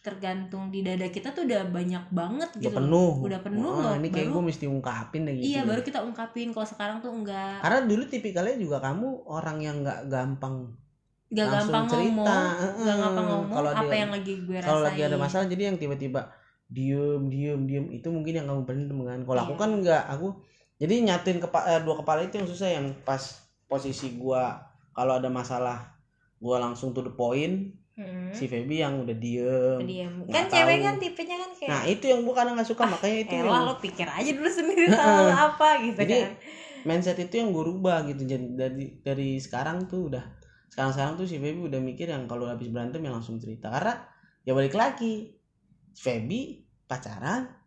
tergantung 0.00 0.72
di 0.72 0.80
dada 0.80 1.04
kita 1.06 1.36
tuh 1.36 1.44
udah 1.44 1.68
banyak 1.68 2.08
banget 2.08 2.48
udah 2.56 2.64
gitu 2.64 2.78
penuh. 2.80 3.12
Udah 3.20 3.40
penuh 3.44 3.68
Wah, 3.68 3.84
loh 3.84 3.94
ini 4.00 4.08
kayak 4.08 4.32
gue 4.32 4.42
mesti 4.42 4.64
ungkapin 4.64 5.28
deh 5.28 5.36
gitu 5.36 5.44
iya 5.46 5.60
baru 5.68 5.84
kita 5.84 6.00
ungkapin. 6.00 6.56
Kalau 6.56 6.64
sekarang 6.64 6.96
tuh 7.04 7.12
enggak. 7.12 7.60
Karena 7.60 7.84
dulu 7.84 8.08
tipikalnya 8.08 8.56
juga 8.56 8.80
kamu 8.80 9.28
orang 9.28 9.60
yang 9.60 9.84
nggak 9.84 10.08
gampang 10.08 10.72
langsung 11.30 11.70
gampang 11.70 11.84
cerita. 11.86 12.08
ngomong 12.10 12.26
Heeh. 12.26 12.72
nggak 12.80 12.96
gampang 12.96 13.26
ngomong 13.28 13.54
Kalau 13.54 13.70
apa 13.70 13.84
dia- 13.86 14.00
yang 14.00 14.10
lagi 14.10 14.34
gue 14.40 14.56
rasain 14.56 14.66
kalau 14.66 14.80
lagi 14.82 15.00
ada 15.04 15.16
masalah 15.20 15.46
jadi 15.46 15.62
yang 15.68 15.76
tiba-tiba 15.76 16.20
diem 16.66 17.22
diem 17.28 17.60
diem 17.68 17.86
itu 17.92 18.08
mungkin 18.08 18.32
yang 18.34 18.46
kamu 18.48 18.62
pendem 18.64 18.98
kan. 19.04 19.20
Kalau 19.20 19.40
aku 19.44 19.52
Iya. 19.52 19.60
kan 19.60 19.70
nggak 19.78 20.02
aku 20.16 20.28
jadi 20.80 20.94
nyatuin 21.04 21.38
kepa 21.44 21.60
eh, 21.68 21.80
dua 21.84 22.00
kepala 22.00 22.24
itu 22.24 22.40
yang 22.40 22.48
susah 22.48 22.68
yang 22.72 22.86
pas 23.04 23.20
posisi 23.68 24.16
gua 24.16 24.58
kalau 24.96 25.20
ada 25.20 25.28
masalah 25.28 25.92
gua 26.40 26.56
langsung 26.58 26.96
to 26.96 27.04
the 27.04 27.12
point 27.12 27.76
Mm-mm. 28.00 28.32
si 28.32 28.48
Feby 28.48 28.80
yang 28.80 29.04
udah 29.04 29.16
diem 29.20 29.78
Diam. 29.84 30.14
nggak 30.24 30.32
kan 30.32 30.44
cewek 30.48 30.76
tahu. 30.80 30.86
kan 30.88 30.94
tipenya 30.96 31.36
kan 31.36 31.50
kayak 31.52 31.68
nah 31.68 31.82
itu 31.84 32.04
yang 32.08 32.20
gua 32.24 32.34
kadang 32.40 32.54
nggak 32.56 32.68
suka 32.72 32.82
makanya 32.88 33.18
itu 33.28 33.34
Elah 33.36 33.44
yang 33.44 33.68
lo 33.68 33.74
pikir 33.76 34.08
aja 34.08 34.30
dulu 34.32 34.48
sendiri 34.48 34.86
sama 34.96 35.20
lo 35.28 35.34
apa 35.36 35.68
gitu 35.84 36.00
Jadi, 36.00 36.16
kan 36.16 36.32
mindset 36.84 37.20
itu 37.20 37.34
yang 37.36 37.52
gue 37.52 37.64
rubah 37.64 38.08
gitu 38.08 38.24
jadi 38.24 38.46
dari 38.56 39.04
dari 39.04 39.36
sekarang 39.36 39.84
tuh 39.84 40.08
udah 40.08 40.24
sekarang 40.72 40.96
sekarang 40.96 41.12
tuh 41.20 41.26
si 41.28 41.36
Feby 41.36 41.68
udah 41.68 41.80
mikir 41.82 42.08
yang 42.08 42.24
kalau 42.24 42.48
habis 42.48 42.72
berantem 42.72 43.04
ya 43.04 43.12
langsung 43.12 43.36
cerita 43.36 43.68
karena 43.68 44.00
ya 44.46 44.56
balik 44.56 44.72
lagi 44.72 45.36
Feby 45.92 46.64
pacaran 46.88 47.59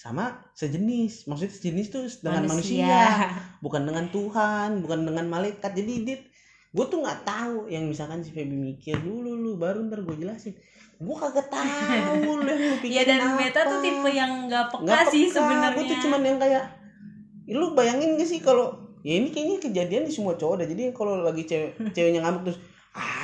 sama 0.00 0.24
sejenis 0.56 1.28
maksudnya 1.28 1.52
sejenis 1.52 1.86
tuh 1.92 2.02
dengan 2.24 2.48
manusia, 2.48 3.04
bukan 3.64 3.84
dengan 3.84 4.08
Tuhan 4.08 4.80
bukan 4.80 5.04
dengan 5.04 5.28
malaikat 5.28 5.76
jadi 5.76 5.92
dit 6.00 6.22
gue 6.70 6.84
tuh 6.86 7.04
nggak 7.04 7.20
tahu 7.22 7.68
yang 7.68 7.84
misalkan 7.84 8.24
si 8.24 8.32
Feby 8.32 8.56
mikir 8.56 8.96
dulu 8.96 9.34
lu 9.34 9.60
baru 9.60 9.84
ntar 9.84 10.00
gue 10.00 10.16
jelasin 10.16 10.56
gue 10.96 11.16
kagak 11.16 11.50
tahu 11.50 12.40
lu 12.40 12.48
Iya 12.48 12.76
pikirin 12.82 13.18
dan 13.18 13.32
Beta 13.34 13.60
tuh 13.60 13.76
apa. 13.76 13.84
tipe 13.84 14.08
yang 14.10 14.32
gak 14.46 14.64
peka 14.70 14.82
Nggak 14.84 15.04
sih 15.08 15.22
peka. 15.26 15.34
sebenarnya. 15.36 15.76
Gue 15.76 15.84
tuh 15.84 15.98
cuman 16.00 16.20
yang 16.22 16.38
kayak 16.38 16.64
"Ih, 17.44 17.56
lu 17.56 17.66
bayangin 17.72 18.10
gak 18.14 18.28
sih 18.28 18.38
kalau 18.38 18.66
ya 19.00 19.16
ini 19.16 19.28
kayaknya 19.28 19.56
kejadian 19.58 20.02
di 20.06 20.12
semua 20.12 20.36
cowok 20.36 20.60
dah. 20.60 20.66
Jadi 20.68 20.82
kalau 20.92 21.20
lagi 21.20 21.42
cewek 21.44 21.72
ceweknya 21.96 22.20
ngambek 22.22 22.42
terus 22.48 22.58
"Ah, 22.60 22.69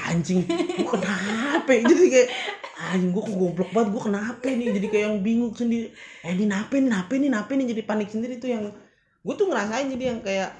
anjing 0.06 0.40
gue 0.46 0.86
kenapa 0.88 1.70
ya?" 1.70 1.82
jadi 1.84 2.04
kayak 2.08 2.28
anjing 2.76 3.10
gue 3.10 3.24
goblok 3.24 3.70
banget 3.72 3.88
gue 3.88 4.02
kenapa 4.04 4.46
nih. 4.46 4.68
Jadi 4.76 4.86
kayak 4.88 5.04
yang 5.08 5.18
bingung 5.20 5.52
sendiri. 5.52 5.88
Eh 6.20 6.32
ini 6.32 6.44
kenapa 6.44 6.72
nih 6.76 6.84
kenapa 6.88 7.10
nih 7.12 7.28
kenapa 7.28 7.50
nih. 7.52 7.66
Jadi 7.72 7.82
panik 7.82 8.08
sendiri 8.08 8.34
tuh 8.36 8.50
yang 8.52 8.64
gue 9.22 9.34
tuh 9.34 9.46
ngerasain 9.48 9.88
jadi 9.90 10.04
yang 10.12 10.20
kayak 10.20 10.50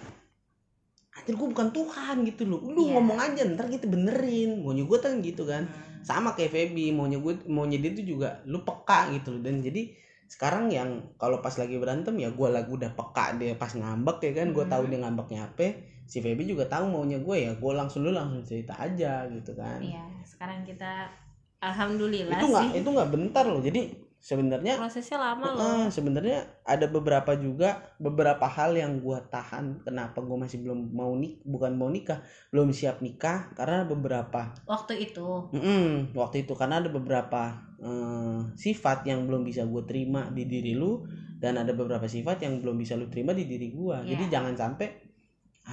anjir 1.16 1.34
gue 1.34 1.48
bukan 1.48 1.68
Tuhan 1.72 2.16
gitu 2.24 2.42
loh. 2.44 2.60
Lu 2.60 2.82
Iya. 2.82 2.92
ngomong 2.96 3.18
aja 3.18 3.40
ntar 3.48 3.66
kita 3.68 3.88
benerin. 3.88 4.60
Maunya 4.60 4.84
gue 4.84 4.98
kan 4.98 5.12
gitu 5.20 5.44
kan. 5.44 5.64
Hmm. 5.66 5.84
sama 6.06 6.38
kayak 6.38 6.54
Feby 6.54 6.94
maunya 6.94 7.18
gue 7.18 7.34
maunya 7.50 7.82
dia 7.82 7.90
tuh 7.90 8.06
juga 8.06 8.38
lu 8.46 8.62
peka 8.62 9.10
gitu 9.10 9.34
loh. 9.34 9.42
Dan 9.42 9.58
jadi 9.58 9.90
sekarang 10.30 10.70
yang 10.70 11.14
kalau 11.18 11.42
pas 11.42 11.50
lagi 11.58 11.74
berantem 11.78 12.14
ya 12.18 12.30
gue 12.30 12.46
lagu 12.46 12.78
udah 12.78 12.94
peka 12.94 13.34
dia 13.34 13.58
pas 13.58 13.74
ngambek 13.74 14.22
ya 14.22 14.32
kan. 14.38 14.54
Gue 14.54 14.64
Mhm. 14.64 14.70
tahu 14.70 14.82
dia 14.86 14.98
ngambeknya 15.02 15.40
apa 15.50 15.66
si 16.06 16.18
Feby 16.18 16.42
juga 16.44 16.64
tahu 16.64 16.86
maunya 16.86 17.18
gue 17.18 17.36
ya 17.36 17.52
gue 17.52 17.72
langsung 17.72 18.00
lu 18.00 18.10
langsung 18.10 18.40
cerita 18.40 18.72
aja 18.74 19.26
gitu 19.26 19.52
kan 19.52 19.78
Iya, 19.78 20.06
sekarang 20.22 20.62
kita 20.62 21.10
alhamdulillah 21.58 22.36
itu 22.36 22.46
nggak 22.46 22.66
itu 22.76 22.88
nggak 22.88 23.10
bentar 23.10 23.44
loh 23.44 23.58
jadi 23.58 23.82
sebenarnya 24.18 24.74
Prosesnya 24.76 25.18
lama 25.20 25.44
loh. 25.46 25.60
eh, 25.60 25.86
sebenarnya 25.88 26.38
ada 26.62 26.86
beberapa 26.86 27.32
juga 27.34 27.94
beberapa 27.96 28.42
hal 28.44 28.74
yang 28.74 28.98
gue 28.98 29.18
tahan 29.26 29.82
kenapa 29.82 30.18
gue 30.18 30.34
masih 30.36 30.58
belum 30.60 30.90
mau 30.90 31.12
nik 31.12 31.42
bukan 31.42 31.72
mau 31.72 31.86
nikah 31.86 32.22
belum 32.48 32.70
siap 32.70 33.00
nikah 33.00 33.52
karena 33.52 33.84
beberapa 33.84 34.56
Waktu 34.64 34.98
itu. 35.04 35.52
Mm-mm, 35.52 36.10
waktu 36.12 36.42
itu 36.42 36.52
karena 36.52 36.80
ada 36.80 36.88
beberapa 36.88 37.42
eh, 37.78 38.40
sifat 38.54 39.04
yang 39.04 39.26
belum 39.26 39.42
bisa 39.42 39.62
gue 39.62 39.82
terima 39.84 40.26
di 40.28 40.44
diri 40.44 40.72
lu 40.72 41.06
dan 41.36 41.56
ada 41.56 41.70
beberapa 41.70 42.04
sifat 42.04 42.40
yang 42.40 42.58
belum 42.58 42.76
bisa 42.76 42.96
lu 42.96 43.06
terima 43.06 43.30
di 43.30 43.44
diri 43.44 43.70
gue 43.70 43.96
Iya. 44.00 44.16
jadi 44.16 44.24
jangan 44.32 44.54
sampai 44.56 45.05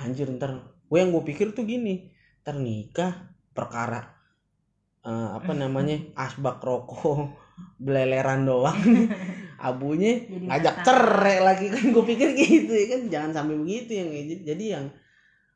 anjir 0.02 0.26
ntar 0.34 0.74
gue 0.90 0.98
yang 0.98 1.14
gue 1.14 1.24
pikir 1.26 1.54
tuh 1.54 1.66
gini 1.70 2.10
ntar 2.42 2.58
nikah 2.58 3.30
perkara 3.54 4.02
eh, 5.06 5.30
apa 5.38 5.52
namanya 5.62 6.02
asbak 6.18 6.64
rokok 6.64 7.44
beleleran 7.78 8.50
doang. 8.50 8.80
Abunya 9.64 10.20
Jadi 10.28 10.50
ngajak 10.50 10.76
nggak 10.76 10.76
cerai 10.84 11.40
lagi 11.40 11.68
kan 11.72 11.86
gue 11.94 12.04
pikir 12.04 12.30
gitu 12.36 12.72
ya 12.74 12.86
kan. 12.98 13.02
Jangan 13.08 13.32
sampai 13.32 13.56
begitu 13.56 13.92
yang 13.96 14.10
jadi 14.44 14.66
yang 14.80 14.86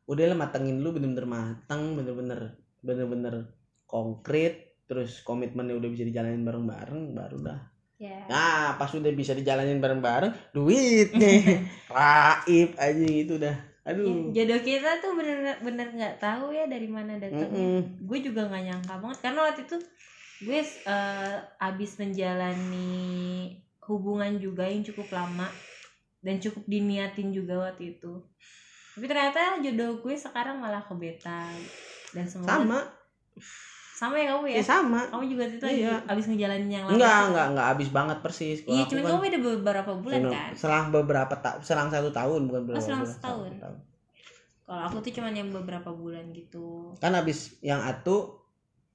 udahlah 0.08 0.38
matengin 0.40 0.80
dulu 0.80 1.02
bener-bener 1.02 1.28
matang 1.28 2.00
bener-bener 2.00 2.56
bener-bener 2.80 3.52
konkret 3.84 4.80
terus 4.88 5.20
komitmennya 5.28 5.76
udah 5.76 5.90
bisa 5.92 6.08
dijalanin 6.08 6.48
bareng-bareng 6.48 7.12
baru 7.12 7.40
dah. 7.44 7.62
Ya. 7.98 8.30
nah 8.30 8.78
pas 8.78 8.94
udah 8.94 9.10
bisa 9.10 9.34
dijalanin 9.34 9.82
bareng-bareng 9.82 10.54
duit 10.54 11.12
nih. 11.18 11.66
Raib 11.92 12.78
aja 12.78 13.04
gitu 13.04 13.42
dah 13.42 13.58
aduh 13.88 14.36
Ya, 14.36 14.44
jodoh 14.44 14.62
kita 14.68 15.00
tuh 15.00 15.16
bener-bener 15.16 15.88
nggak 15.96 16.20
tahu 16.20 16.52
ya 16.52 16.68
dari 16.68 16.92
mana 16.92 17.16
datangnya. 17.16 17.48
Mm-mm. 17.48 18.04
Gue 18.04 18.20
juga 18.20 18.52
nggak 18.52 18.64
nyangka 18.68 18.96
banget 19.00 19.18
karena 19.24 19.40
waktu 19.48 19.62
itu 19.64 19.78
gue 20.44 20.60
eh, 20.62 21.38
abis 21.64 21.92
menjalani 21.98 22.92
hubungan 23.88 24.36
juga 24.38 24.68
yang 24.68 24.84
cukup 24.84 25.08
lama 25.16 25.48
dan 26.20 26.44
cukup 26.44 26.68
diniatin 26.68 27.32
juga 27.32 27.72
waktu 27.72 27.96
itu. 27.96 28.20
Tapi 28.94 29.06
ternyata 29.08 29.64
jodoh 29.64 30.04
gue 30.04 30.16
sekarang 30.20 30.60
malah 30.60 30.84
ke 30.84 30.94
beta 30.94 31.48
dan 32.12 32.26
semoga 32.28 32.60
sama 32.60 32.80
sama 33.98 34.14
ya 34.14 34.30
kamu 34.30 34.46
ya. 34.48 34.56
ya 34.56 34.66
sama 34.68 35.02
Kamu 35.10 35.26
juga 35.26 35.44
itu 35.48 35.66
Iya. 35.66 35.98
abis 36.06 36.26
ngejalanin 36.28 36.70
yang 36.70 36.86
lama. 36.86 36.94
enggak 36.94 37.20
enggak 37.28 37.46
enggak 37.50 37.68
habis 37.68 37.90
banget 37.90 38.18
persis 38.22 38.58
Iya, 38.64 38.86
cuma 38.86 39.00
kan 39.00 39.10
kamu 39.10 39.22
beda 39.24 39.38
beberapa 39.42 39.92
bulan 39.96 40.20
selang- 40.20 40.36
kan. 40.36 40.52
selang 40.54 40.86
beberapa 40.92 41.34
tahun 41.36 41.60
selang 41.60 41.90
satu 41.90 42.10
tahun 42.12 42.42
bukan 42.46 42.62
beberapa 42.64 42.78
selang 42.80 43.02
bulan, 43.02 43.12
setahun. 43.12 43.50
satu 43.50 43.58
tahun. 43.60 43.78
Kalau 44.64 44.82
aku 44.84 44.98
tuh 45.00 45.12
cuman 45.14 45.34
yang 45.34 45.50
beberapa 45.50 45.90
bulan 45.90 46.26
gitu. 46.30 46.94
kan 46.96 47.10
habis 47.12 47.40
yang 47.60 47.82
atu 47.82 48.38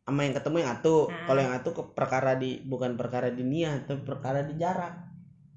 sama 0.01 0.21
yang 0.21 0.33
ketemu 0.33 0.57
yang 0.61 0.73
atu 0.73 0.97
Nah. 1.05 1.25
kalau 1.25 1.41
yang 1.41 1.53
atu 1.53 1.69
ke 1.71 1.83
perkara 1.93 2.33
di 2.35 2.63
bukan 2.63 2.95
perkara 2.95 3.29
di 3.29 3.43
niat 3.43 3.87
tapi 3.87 4.03
perkara 4.03 4.43
di 4.43 4.55
jarak 4.55 4.95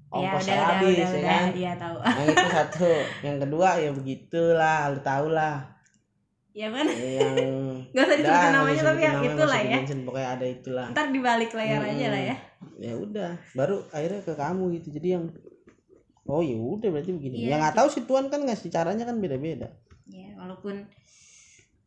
ya 0.08 0.30
ongkos 0.32 0.38
udah 0.40 0.54
udah 0.54 0.66
habis 0.72 0.86
udah 0.88 0.96
ya 0.96 1.08
udah 1.12 1.22
kan 1.28 1.44
iya 1.52 1.72
tahu. 1.76 1.96
yang 2.00 2.26
itu 2.26 2.46
satu 2.48 2.90
yang 3.22 3.36
kedua 3.38 3.68
ya 3.76 3.90
begitulah 3.92 4.80
lu 4.88 5.00
tau 5.00 5.26
lah 5.28 5.54
ya 6.56 6.68
kan? 6.70 6.86
yang 6.88 7.36
Gak 7.94 8.02
usah 8.02 8.16
disebutin 8.16 8.50
namanya 8.50 8.72
nggak 8.74 8.86
tapi 8.86 8.98
ya 8.98 9.10
namanya, 9.10 9.28
itulah 9.28 9.46
nggak 9.52 9.60
ya. 9.62 9.68
di-mention, 9.70 10.00
pokoknya 10.02 10.28
ada 10.30 10.46
itulah 10.48 10.86
Ntar 10.90 11.06
di 11.08 11.20
balik 11.20 11.50
layar 11.52 11.78
Hmm. 11.78 11.90
aja 11.90 12.06
lah 12.08 12.22
ya. 12.24 12.36
ya 12.78 12.92
udah 12.94 13.30
baru 13.52 13.76
akhirnya 13.90 14.20
ke 14.22 14.32
kamu 14.34 14.64
gitu 14.74 14.88
jadi 14.90 15.08
yang 15.14 15.24
oh 16.24 16.40
ya 16.40 16.56
udah 16.56 16.88
berarti 16.90 17.12
begini 17.12 17.36
Iya, 17.38 17.48
ya 17.48 17.56
nggak 17.58 17.76
tahu 17.76 17.88
si 17.88 18.00
Tuhan 18.02 18.26
kan 18.26 18.40
ngasih 18.42 18.68
caranya 18.68 19.04
kan 19.04 19.16
beda-beda 19.16 19.68
Ya 20.06 20.32
walaupun 20.34 20.86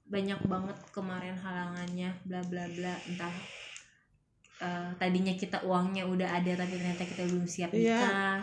banyak 0.05 0.39
banget 0.43 0.77
kemarin 0.89 1.35
halangannya 1.35 2.09
bla 2.23 2.41
bla 2.43 2.65
bla 2.67 2.93
entah 3.05 3.33
eh, 4.59 4.89
tadinya 4.95 5.33
kita 5.33 5.61
uangnya 5.61 6.03
udah 6.03 6.29
ada 6.31 6.51
tapi 6.55 6.73
ternyata 6.73 7.03
kita 7.05 7.25
belum 7.25 7.45
siap 7.45 7.71
Iya. 7.71 7.97
nikah. 7.97 8.39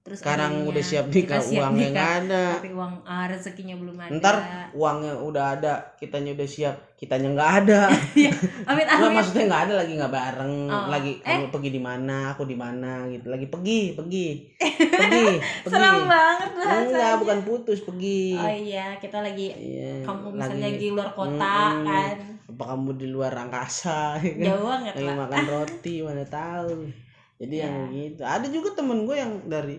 Terus 0.00 0.16
sekarang 0.18 0.64
udah 0.64 0.80
siap 0.80 1.06
nikah 1.06 1.44
uangnya 1.44 1.86
nggak 1.90 2.12
ada 2.22 2.44
tapi 2.56 2.72
uang 2.72 3.04
ah, 3.04 3.28
rezekinya 3.28 3.76
belum 3.76 3.96
ada. 3.96 4.10
ntar 4.16 4.36
uangnya 4.72 5.12
udah 5.14 5.44
ada 5.52 5.72
kitanya 5.94 6.32
udah 6.32 6.48
siap 6.48 6.72
kitanya 6.94 7.28
nggak 7.30 7.50
ada 7.60 7.80
Amit 8.70 8.88
Nggak, 8.88 8.96
amit. 8.98 9.12
maksudnya 9.12 9.44
nggak 9.46 9.62
ada 9.62 9.74
lagi 9.76 9.92
nggak 9.94 10.14
bareng 10.14 10.54
Oh. 10.66 10.86
lagi 10.88 11.12
Eh. 11.16 11.36
kamu 11.36 11.46
pergi 11.50 11.70
di 11.70 11.80
mana 11.80 12.16
aku 12.32 12.42
di 12.42 12.56
mana 12.56 13.04
gitu 13.06 13.28
lagi 13.28 13.46
pergi 13.46 13.80
pergi 13.92 14.26
pergi 15.00 15.24
pergi 15.62 15.68
Serem 15.68 15.96
banget 16.06 16.48
bahasanya. 16.50 16.80
enggak 16.80 17.12
bukan 17.18 17.38
putus 17.42 17.78
pergi 17.80 18.24
Oh 18.34 18.48
iya, 18.50 18.86
kita 18.96 19.18
lagi 19.20 19.46
Iya, 19.52 19.92
kamu 20.02 20.26
misalnya 20.32 20.64
lagi 20.66 20.86
luar 20.88 21.08
kota 21.12 21.56
Mm-mm. 21.70 21.84
kan. 21.84 22.16
apa 22.48 22.62
kamu 22.66 22.90
di 22.96 23.06
luar 23.06 23.32
angkasa 23.36 24.16
ya 24.16 24.32
kan? 24.32 24.42
Jauh 24.42 24.64
banget 24.66 24.92
lagi 24.94 25.04
lah. 25.04 25.16
makan 25.20 25.44
roti 25.46 25.94
mana 26.00 26.24
tahu 26.24 26.88
jadi 27.36 27.54
yang 27.58 27.74
Ya. 27.86 27.92
gitu 28.08 28.22
ada 28.22 28.46
juga 28.46 28.68
temen 28.74 29.04
gue 29.04 29.14
yang 29.14 29.32
dari 29.44 29.76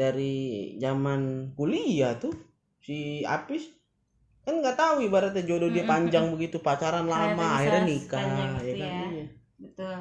dari 0.00 0.36
zaman 0.80 1.52
kuliah 1.52 2.16
tuh 2.16 2.32
si 2.80 3.20
Apis 3.20 3.68
kan 4.40 4.56
nggak 4.56 4.72
tahu 4.74 5.04
ibaratnya 5.04 5.44
jodoh 5.44 5.68
dia 5.68 5.84
Mm-mm. 5.84 5.92
panjang 5.92 6.32
begitu 6.32 6.56
pacaran 6.58 7.04
lama 7.04 7.60
akhirnya 7.60 7.84
nikah 7.84 8.16
ya 8.16 8.32
itu 8.32 8.80
kan 8.80 8.80
ya. 8.80 9.06
Iya. 9.12 9.24
Betul. 9.60 9.98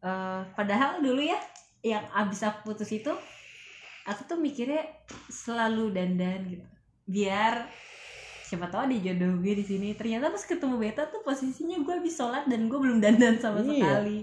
Eh, 0.00 0.40
padahal 0.54 1.02
dulu 1.02 1.18
ya 1.18 1.40
yang 1.82 2.06
abis 2.14 2.46
aku 2.46 2.70
putus 2.70 2.88
itu 2.88 3.10
aku 4.04 4.20
tuh 4.24 4.38
mikirnya 4.38 4.86
selalu 5.26 5.90
dandan 5.90 6.46
gitu. 6.46 6.64
Biar 7.04 7.66
siapa 8.44 8.70
tahu 8.70 8.86
ada 8.86 8.96
jodoh 8.96 9.42
gue 9.42 9.54
di 9.56 9.64
sini. 9.66 9.88
Ternyata 9.92 10.30
pas 10.30 10.44
ketemu 10.44 10.78
beta 10.78 11.10
tuh 11.10 11.20
posisinya 11.20 11.82
gue 11.82 11.94
habis 11.98 12.14
sholat 12.14 12.46
dan 12.46 12.70
gue 12.70 12.78
belum 12.78 13.02
dandan 13.02 13.34
sama 13.36 13.58
Iya. 13.60 13.74
sekali. 13.74 14.18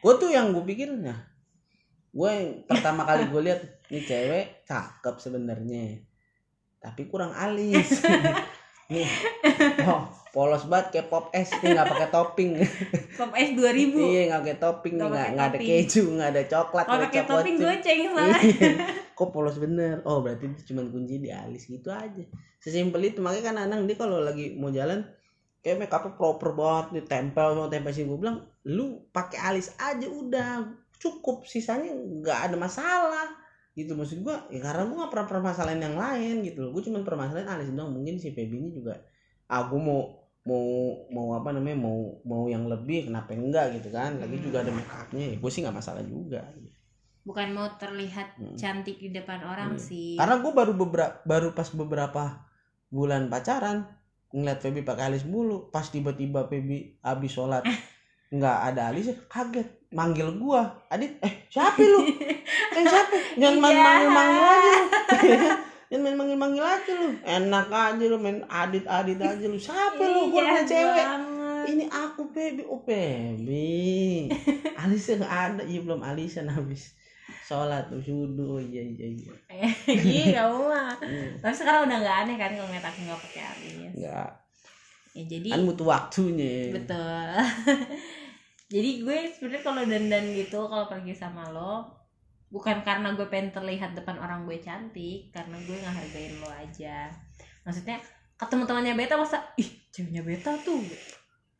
gue 0.00 0.14
tuh 0.16 0.28
yang 0.28 0.52
gue 0.52 0.60
pikirnya 0.62 1.16
gue 2.12 2.28
yang 2.30 2.48
pertama 2.64 3.02
kali 3.02 3.24
gue 3.32 3.42
lihat 3.42 3.60
nih 3.92 4.02
cewek 4.04 4.46
cakep 4.64 5.14
sebenarnya 5.20 6.00
tapi 6.84 7.08
kurang 7.08 7.32
alis. 7.32 8.04
Nih 8.92 9.08
oh 9.88 10.04
polos 10.28 10.68
banget 10.68 11.00
kayak 11.00 11.08
pop 11.08 11.32
es 11.32 11.48
nih 11.64 11.72
nggak 11.72 11.88
pakai 11.88 12.08
topping. 12.12 12.50
Pop 13.16 13.32
es 13.32 13.56
2000 13.56 13.96
iya 14.12 14.22
nggak 14.28 14.40
pakai 14.44 14.58
topping 14.60 14.94
Nggak 15.00 15.28
nggak 15.32 15.48
ada 15.48 15.58
keju 15.62 16.02
nggak 16.12 16.30
ada 16.36 16.42
coklat 16.44 16.84
kalau 16.84 17.00
nggak 17.00 17.08
pakai 17.08 17.24
topping 17.24 17.56
goceng 17.56 18.00
salah 18.12 18.40
Iya. 18.44 18.70
kok 19.16 19.30
polos 19.32 19.56
bener? 19.56 20.04
Oh 20.04 20.20
berarti 20.20 20.52
itu 20.52 20.74
cuma 20.74 20.84
kunci 20.84 21.16
di 21.16 21.32
alis 21.32 21.64
gitu 21.64 21.88
aja. 21.88 22.24
Sesimpel 22.60 23.08
itu 23.08 23.24
makanya 23.24 23.44
kan 23.48 23.56
anang 23.64 23.88
dia 23.88 23.96
kalau 23.96 24.20
lagi 24.20 24.52
mau 24.52 24.68
jalan 24.68 25.00
kayak 25.64 25.80
make 25.80 25.94
upnya 25.96 26.12
proper 26.20 26.52
banget 26.52 27.00
nih 27.00 27.04
tempel 27.08 27.56
sama 27.56 27.72
tempel 27.72 27.92
sih 27.96 28.04
gue 28.04 28.18
bilang 28.20 28.44
lu 28.68 29.00
pakai 29.16 29.40
alis 29.48 29.72
aja 29.80 30.04
udah. 30.04 30.68
Cukup 31.00 31.48
sisanya 31.48 31.88
nggak 31.88 32.52
ada 32.52 32.56
masalah 32.60 33.43
gitu 33.74 33.92
maksud 33.92 34.22
gua 34.22 34.46
ya 34.48 34.62
karena 34.62 34.86
gua 34.86 34.96
gak 35.06 35.12
pernah 35.12 35.28
permasalahan 35.28 35.80
yang 35.82 35.96
lain 35.98 36.34
gitu 36.46 36.62
loh. 36.62 36.70
Gua 36.70 36.82
cuma 36.82 37.02
permasalahan 37.02 37.58
alis 37.58 37.74
doang 37.74 37.90
mungkin 37.90 38.16
si 38.16 38.30
Feby 38.30 38.56
ini 38.58 38.70
juga 38.70 38.94
ah 39.50 39.66
gua 39.66 39.80
mau 39.82 40.00
mau 40.44 40.64
mau 41.10 41.28
apa 41.34 41.56
namanya 41.56 41.78
mau 41.80 42.20
mau 42.22 42.46
yang 42.46 42.68
lebih 42.68 43.10
kenapa 43.10 43.34
enggak 43.34 43.74
gitu 43.80 43.90
kan. 43.90 44.16
Lagi 44.22 44.38
juga 44.38 44.62
ada 44.62 44.70
make 44.70 44.88
upnya 44.88 45.34
ya 45.34 45.36
gue 45.40 45.50
sih 45.50 45.60
nggak 45.64 45.76
masalah 45.76 46.04
juga 46.04 46.44
bukan 47.24 47.56
mau 47.56 47.64
terlihat 47.80 48.36
Hmm. 48.36 48.52
cantik 48.52 49.00
di 49.00 49.08
depan 49.08 49.40
orang 49.40 49.74
Hmm. 49.74 49.80
sih. 49.80 50.20
Karena 50.20 50.44
gue 50.44 50.52
baru 50.52 50.76
beberapa 50.76 51.16
baru 51.24 51.56
pas 51.56 51.72
beberapa 51.72 52.44
bulan 52.92 53.32
pacaran 53.32 53.88
ngeliat 54.28 54.60
Feby 54.60 54.84
pakai 54.84 55.08
alis 55.08 55.24
mulu, 55.24 55.72
pas 55.72 55.88
tiba-tiba 55.88 56.44
Feby 56.44 57.00
habis 57.00 57.32
sholat 57.32 57.64
nggak 58.34 58.58
ada 58.68 58.92
alisnya 58.92 59.16
kaget 59.30 59.88
manggil 59.94 60.34
gua 60.36 60.82
adit 60.90 61.16
eh 61.22 61.46
siapa 61.48 61.78
lu 61.80 62.02
eh 62.74 62.84
siapa? 62.84 63.14
Jangan 63.34 63.56
main 63.56 63.72
Iya. 63.72 63.82
manggil 63.82 64.10
manggil 64.10 64.44
aja 64.44 64.70
lu. 64.70 64.84
Jangan 65.90 66.02
main 66.02 66.16
manggil 66.16 66.38
manggil 66.38 66.64
aja 66.64 66.92
lu. 66.92 67.08
Enak 67.20 67.66
aja 67.68 68.04
lu 68.04 68.16
main 68.16 68.38
adit 68.44 68.84
adit 68.84 69.18
aja 69.18 69.44
lu. 69.44 69.56
Siapa 69.56 70.02
lu? 70.02 70.20
Gua 70.28 70.40
Iya 70.40 70.50
punya 70.52 70.62
cewek. 70.64 71.06
ini 71.64 71.84
aku 71.86 72.28
Feby 72.28 72.62
oh 72.64 72.76
Feby 72.78 74.28
alisnya 74.80 75.14
nggak 75.18 75.34
ada. 75.48 75.62
Iya 75.62 75.80
belum. 75.80 76.00
Alisan 76.00 76.46
habis 76.46 76.92
sholat. 77.40 77.86
Tuh 77.86 77.98
sudu 77.98 78.44
oh 78.50 78.60
iya 78.60 78.82
iya. 78.82 79.06
Iya 79.08 79.30
iya 79.88 80.24
kamu 80.38 80.60
mah 80.62 80.92
Hmm. 80.96 81.36
tapi 81.38 81.52
sekarang 81.52 81.84
udah 81.84 81.98
nggak 81.98 82.16
aneh 82.22 82.36
kan 82.36 82.50
kalau 82.50 82.66
ngeliat 82.66 82.84
aku 82.84 82.98
nggak 83.02 83.20
pakai 83.22 83.42
alis. 83.44 83.92
Enggak. 83.94 84.30
ya 85.12 85.22
jadi 85.24 85.48
Kan 85.48 85.62
butuh 85.64 85.86
waktunya. 85.86 86.68
betul. 86.70 87.28
Jadi 88.66 88.90
gue 88.98 89.18
sebenarnya 89.30 89.62
kalau 89.62 89.82
dandan 89.84 90.24
gitu 90.32 90.58
kalau 90.58 90.84
pergi 90.84 91.14
sama 91.14 91.46
lo 91.48 91.84
bukan 92.54 92.86
karena 92.86 93.10
gue 93.18 93.26
pengen 93.26 93.50
terlihat 93.50 93.98
depan 93.98 94.14
orang 94.14 94.46
gue 94.46 94.62
cantik 94.62 95.34
karena 95.34 95.58
gue 95.58 95.74
ngehargain 95.74 96.38
lo 96.38 96.46
aja 96.46 97.10
maksudnya 97.66 97.98
ketemu 98.38 98.62
temannya 98.62 98.94
beta 98.94 99.18
masa 99.18 99.42
ih 99.58 99.66
ceweknya 99.90 100.22
beta 100.22 100.54
tuh 100.62 100.78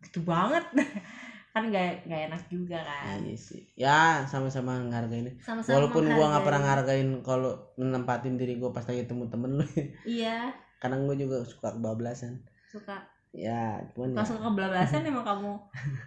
gitu 0.07 0.23
banget 0.23 0.63
kan 1.55 1.71
gak, 1.71 2.07
gak 2.07 2.21
enak 2.31 2.43
juga 2.47 2.83
kan 2.83 3.15
Iya 3.23 3.39
sih. 3.39 3.63
Ya, 3.79 4.27
sama-sama 4.27 4.75
ngehargain. 4.75 5.39
sama-sama 5.39 5.79
Walaupun 5.79 6.11
gua 6.11 6.35
nggak 6.35 6.43
pernah 6.43 6.61
ngehargain 6.67 7.11
kalau 7.23 7.55
nempatin 7.79 8.35
diri 8.35 8.59
gua 8.59 8.75
pas 8.75 8.83
lagi 8.83 9.07
ketemu 9.07 9.31
temen 9.31 9.51
lu. 9.59 9.67
iya 10.03 10.51
Kadang 10.83 11.07
gua 11.07 11.15
juga 11.15 11.47
suka 11.47 11.79
kebablasan. 11.79 12.43
suka 12.67 12.99
Ya, 13.31 13.79
cuman 13.95 14.15
ya. 14.15 14.23
langsung 14.23 14.43
kebelabasan 14.43 15.07
emang 15.07 15.23
kamu 15.23 15.55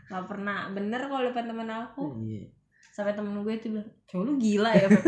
gak 0.08 0.26
pernah 0.28 0.68
bener 0.72 1.00
kalau 1.08 1.24
depan 1.24 1.48
temen 1.48 1.68
aku 1.68 2.12
Iya. 2.20 2.48
Sampai 2.98 3.14
temen 3.14 3.38
gue 3.38 3.54
itu 3.54 3.70
bilang 3.70 3.86
cowok 4.06 4.24
lu 4.24 4.34
gila 4.36 4.72
ya 4.74 4.88
Beb." 4.90 5.06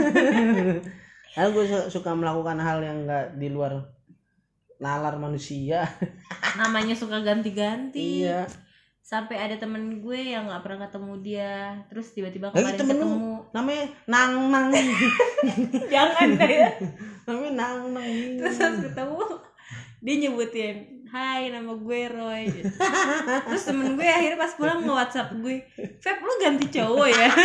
Karena 1.30 1.50
gue 1.50 1.64
suka 1.88 2.12
melakukan 2.12 2.58
hal 2.58 2.78
yang 2.80 3.04
nggak 3.04 3.34
di 3.36 3.50
luar 3.50 3.82
nalar 4.78 5.16
manusia. 5.16 5.90
namanya 6.56 6.94
suka 6.94 7.20
ganti-ganti 7.20 8.24
Iya. 8.24 8.46
sampai 9.00 9.38
ada 9.38 9.56
temen 9.56 10.00
gue 10.00 10.20
yang 10.20 10.46
nggak 10.46 10.62
pernah 10.62 10.86
ketemu 10.86 11.14
dia 11.20 11.54
terus 11.86 12.10
tiba-tiba 12.10 12.50
Lagi 12.50 12.62
kemarin 12.62 12.78
temen 12.78 12.90
lu? 12.90 13.02
ketemu 13.02 13.30
Namanya 13.50 13.84
Nang 14.06 14.34
Nang. 14.48 14.68
jangan 15.94 16.28
deh 16.36 16.54
ya 16.62 16.72
Namanya 17.26 17.52
Nang 17.56 17.82
Nang. 17.92 18.12
terus 18.38 18.58
ketemu 18.58 19.22
dia 20.00 20.16
nyebutin 20.16 20.76
Hai 21.10 21.50
nama 21.50 21.74
gue 21.74 22.02
Roy. 22.08 22.46
Terus 23.50 23.64
temen 23.66 23.98
gue 23.98 24.06
akhirnya 24.06 24.38
pas 24.38 24.54
pulang 24.54 24.80
nge 24.80 24.94
WhatsApp 24.94 25.30
gue 25.36 25.58
Feb 25.98 26.18
lu 26.22 26.34
ganti 26.38 26.66
cowok 26.70 27.08
ya? 27.10 27.30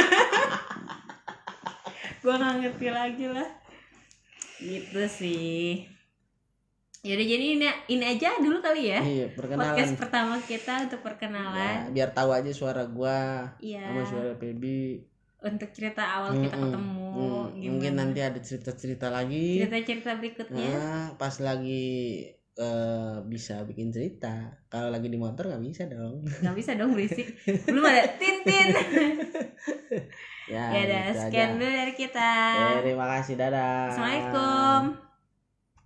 Gue 2.20 2.32
nggak 2.32 2.56
ngerti 2.56 2.88
lagi 2.88 3.26
lah. 3.28 3.48
Gitu 4.56 5.02
sih. 5.06 5.84
Yaudah 7.04 7.20
jadi 7.20 7.44
ini, 7.52 7.68
ini 7.90 8.04
aja 8.04 8.36
dulu 8.40 8.60
kali 8.60 8.88
ya. 8.88 9.00
Iya, 9.00 9.26
perkenalan. 9.32 9.72
podcast 9.72 9.92
pertama 9.96 10.34
kita 10.40 10.72
untuk 10.84 10.96
Ya, 10.96 11.04
perkenalan 11.04 11.76
biar 11.92 12.08
tahu 12.12 12.32
aja 12.32 12.48
suara 12.48 12.84
gua. 12.84 13.52
Iya. 13.60 13.84
Sama 13.86 14.02
suara 14.04 14.32
Feby. 14.34 15.12
untuk 15.44 15.68
cerita 15.76 16.00
awal 16.00 16.32
kita 16.38 16.56
Mm-mm. 16.56 16.72
ketemu 16.72 17.12
Hmm, 17.12 17.44
gimana? 17.52 17.68
mungkin 17.68 17.92
nanti 17.94 18.20
ada 18.20 18.40
cerita-cerita 18.40 19.08
lagi. 19.08 19.60
cerita-cerita 19.60 20.16
berikutnya. 20.16 20.68
Nah, 20.72 21.06
pas 21.16 21.36
lagi 21.36 22.24
eh, 22.56 23.16
bisa 23.24 23.62
bikin 23.62 23.88
cerita. 23.88 24.54
Kalau 24.66 24.88
lagi 24.88 25.06
di 25.06 25.16
motor 25.16 25.46
nggak 25.46 25.64
bisa 25.64 25.82
dong. 25.84 26.22
nggak 26.22 26.54
bisa 26.54 26.74
dong 26.74 26.92
berisik 26.92 27.34
belum 27.66 27.82
ada 27.82 28.04
tintin 28.14 28.66
ya, 30.46 30.64
ya 30.70 30.80
udah 30.82 31.04
gitu 31.06 31.20
sekian 31.20 31.48
aja. 31.48 31.56
dulu 31.56 31.72
dari 31.72 31.94
kita 31.94 32.30
Eh, 32.54 32.80
terima 32.82 33.06
kasih, 33.10 33.34
dadah. 33.34 33.90
assalamualaikum 33.90 35.03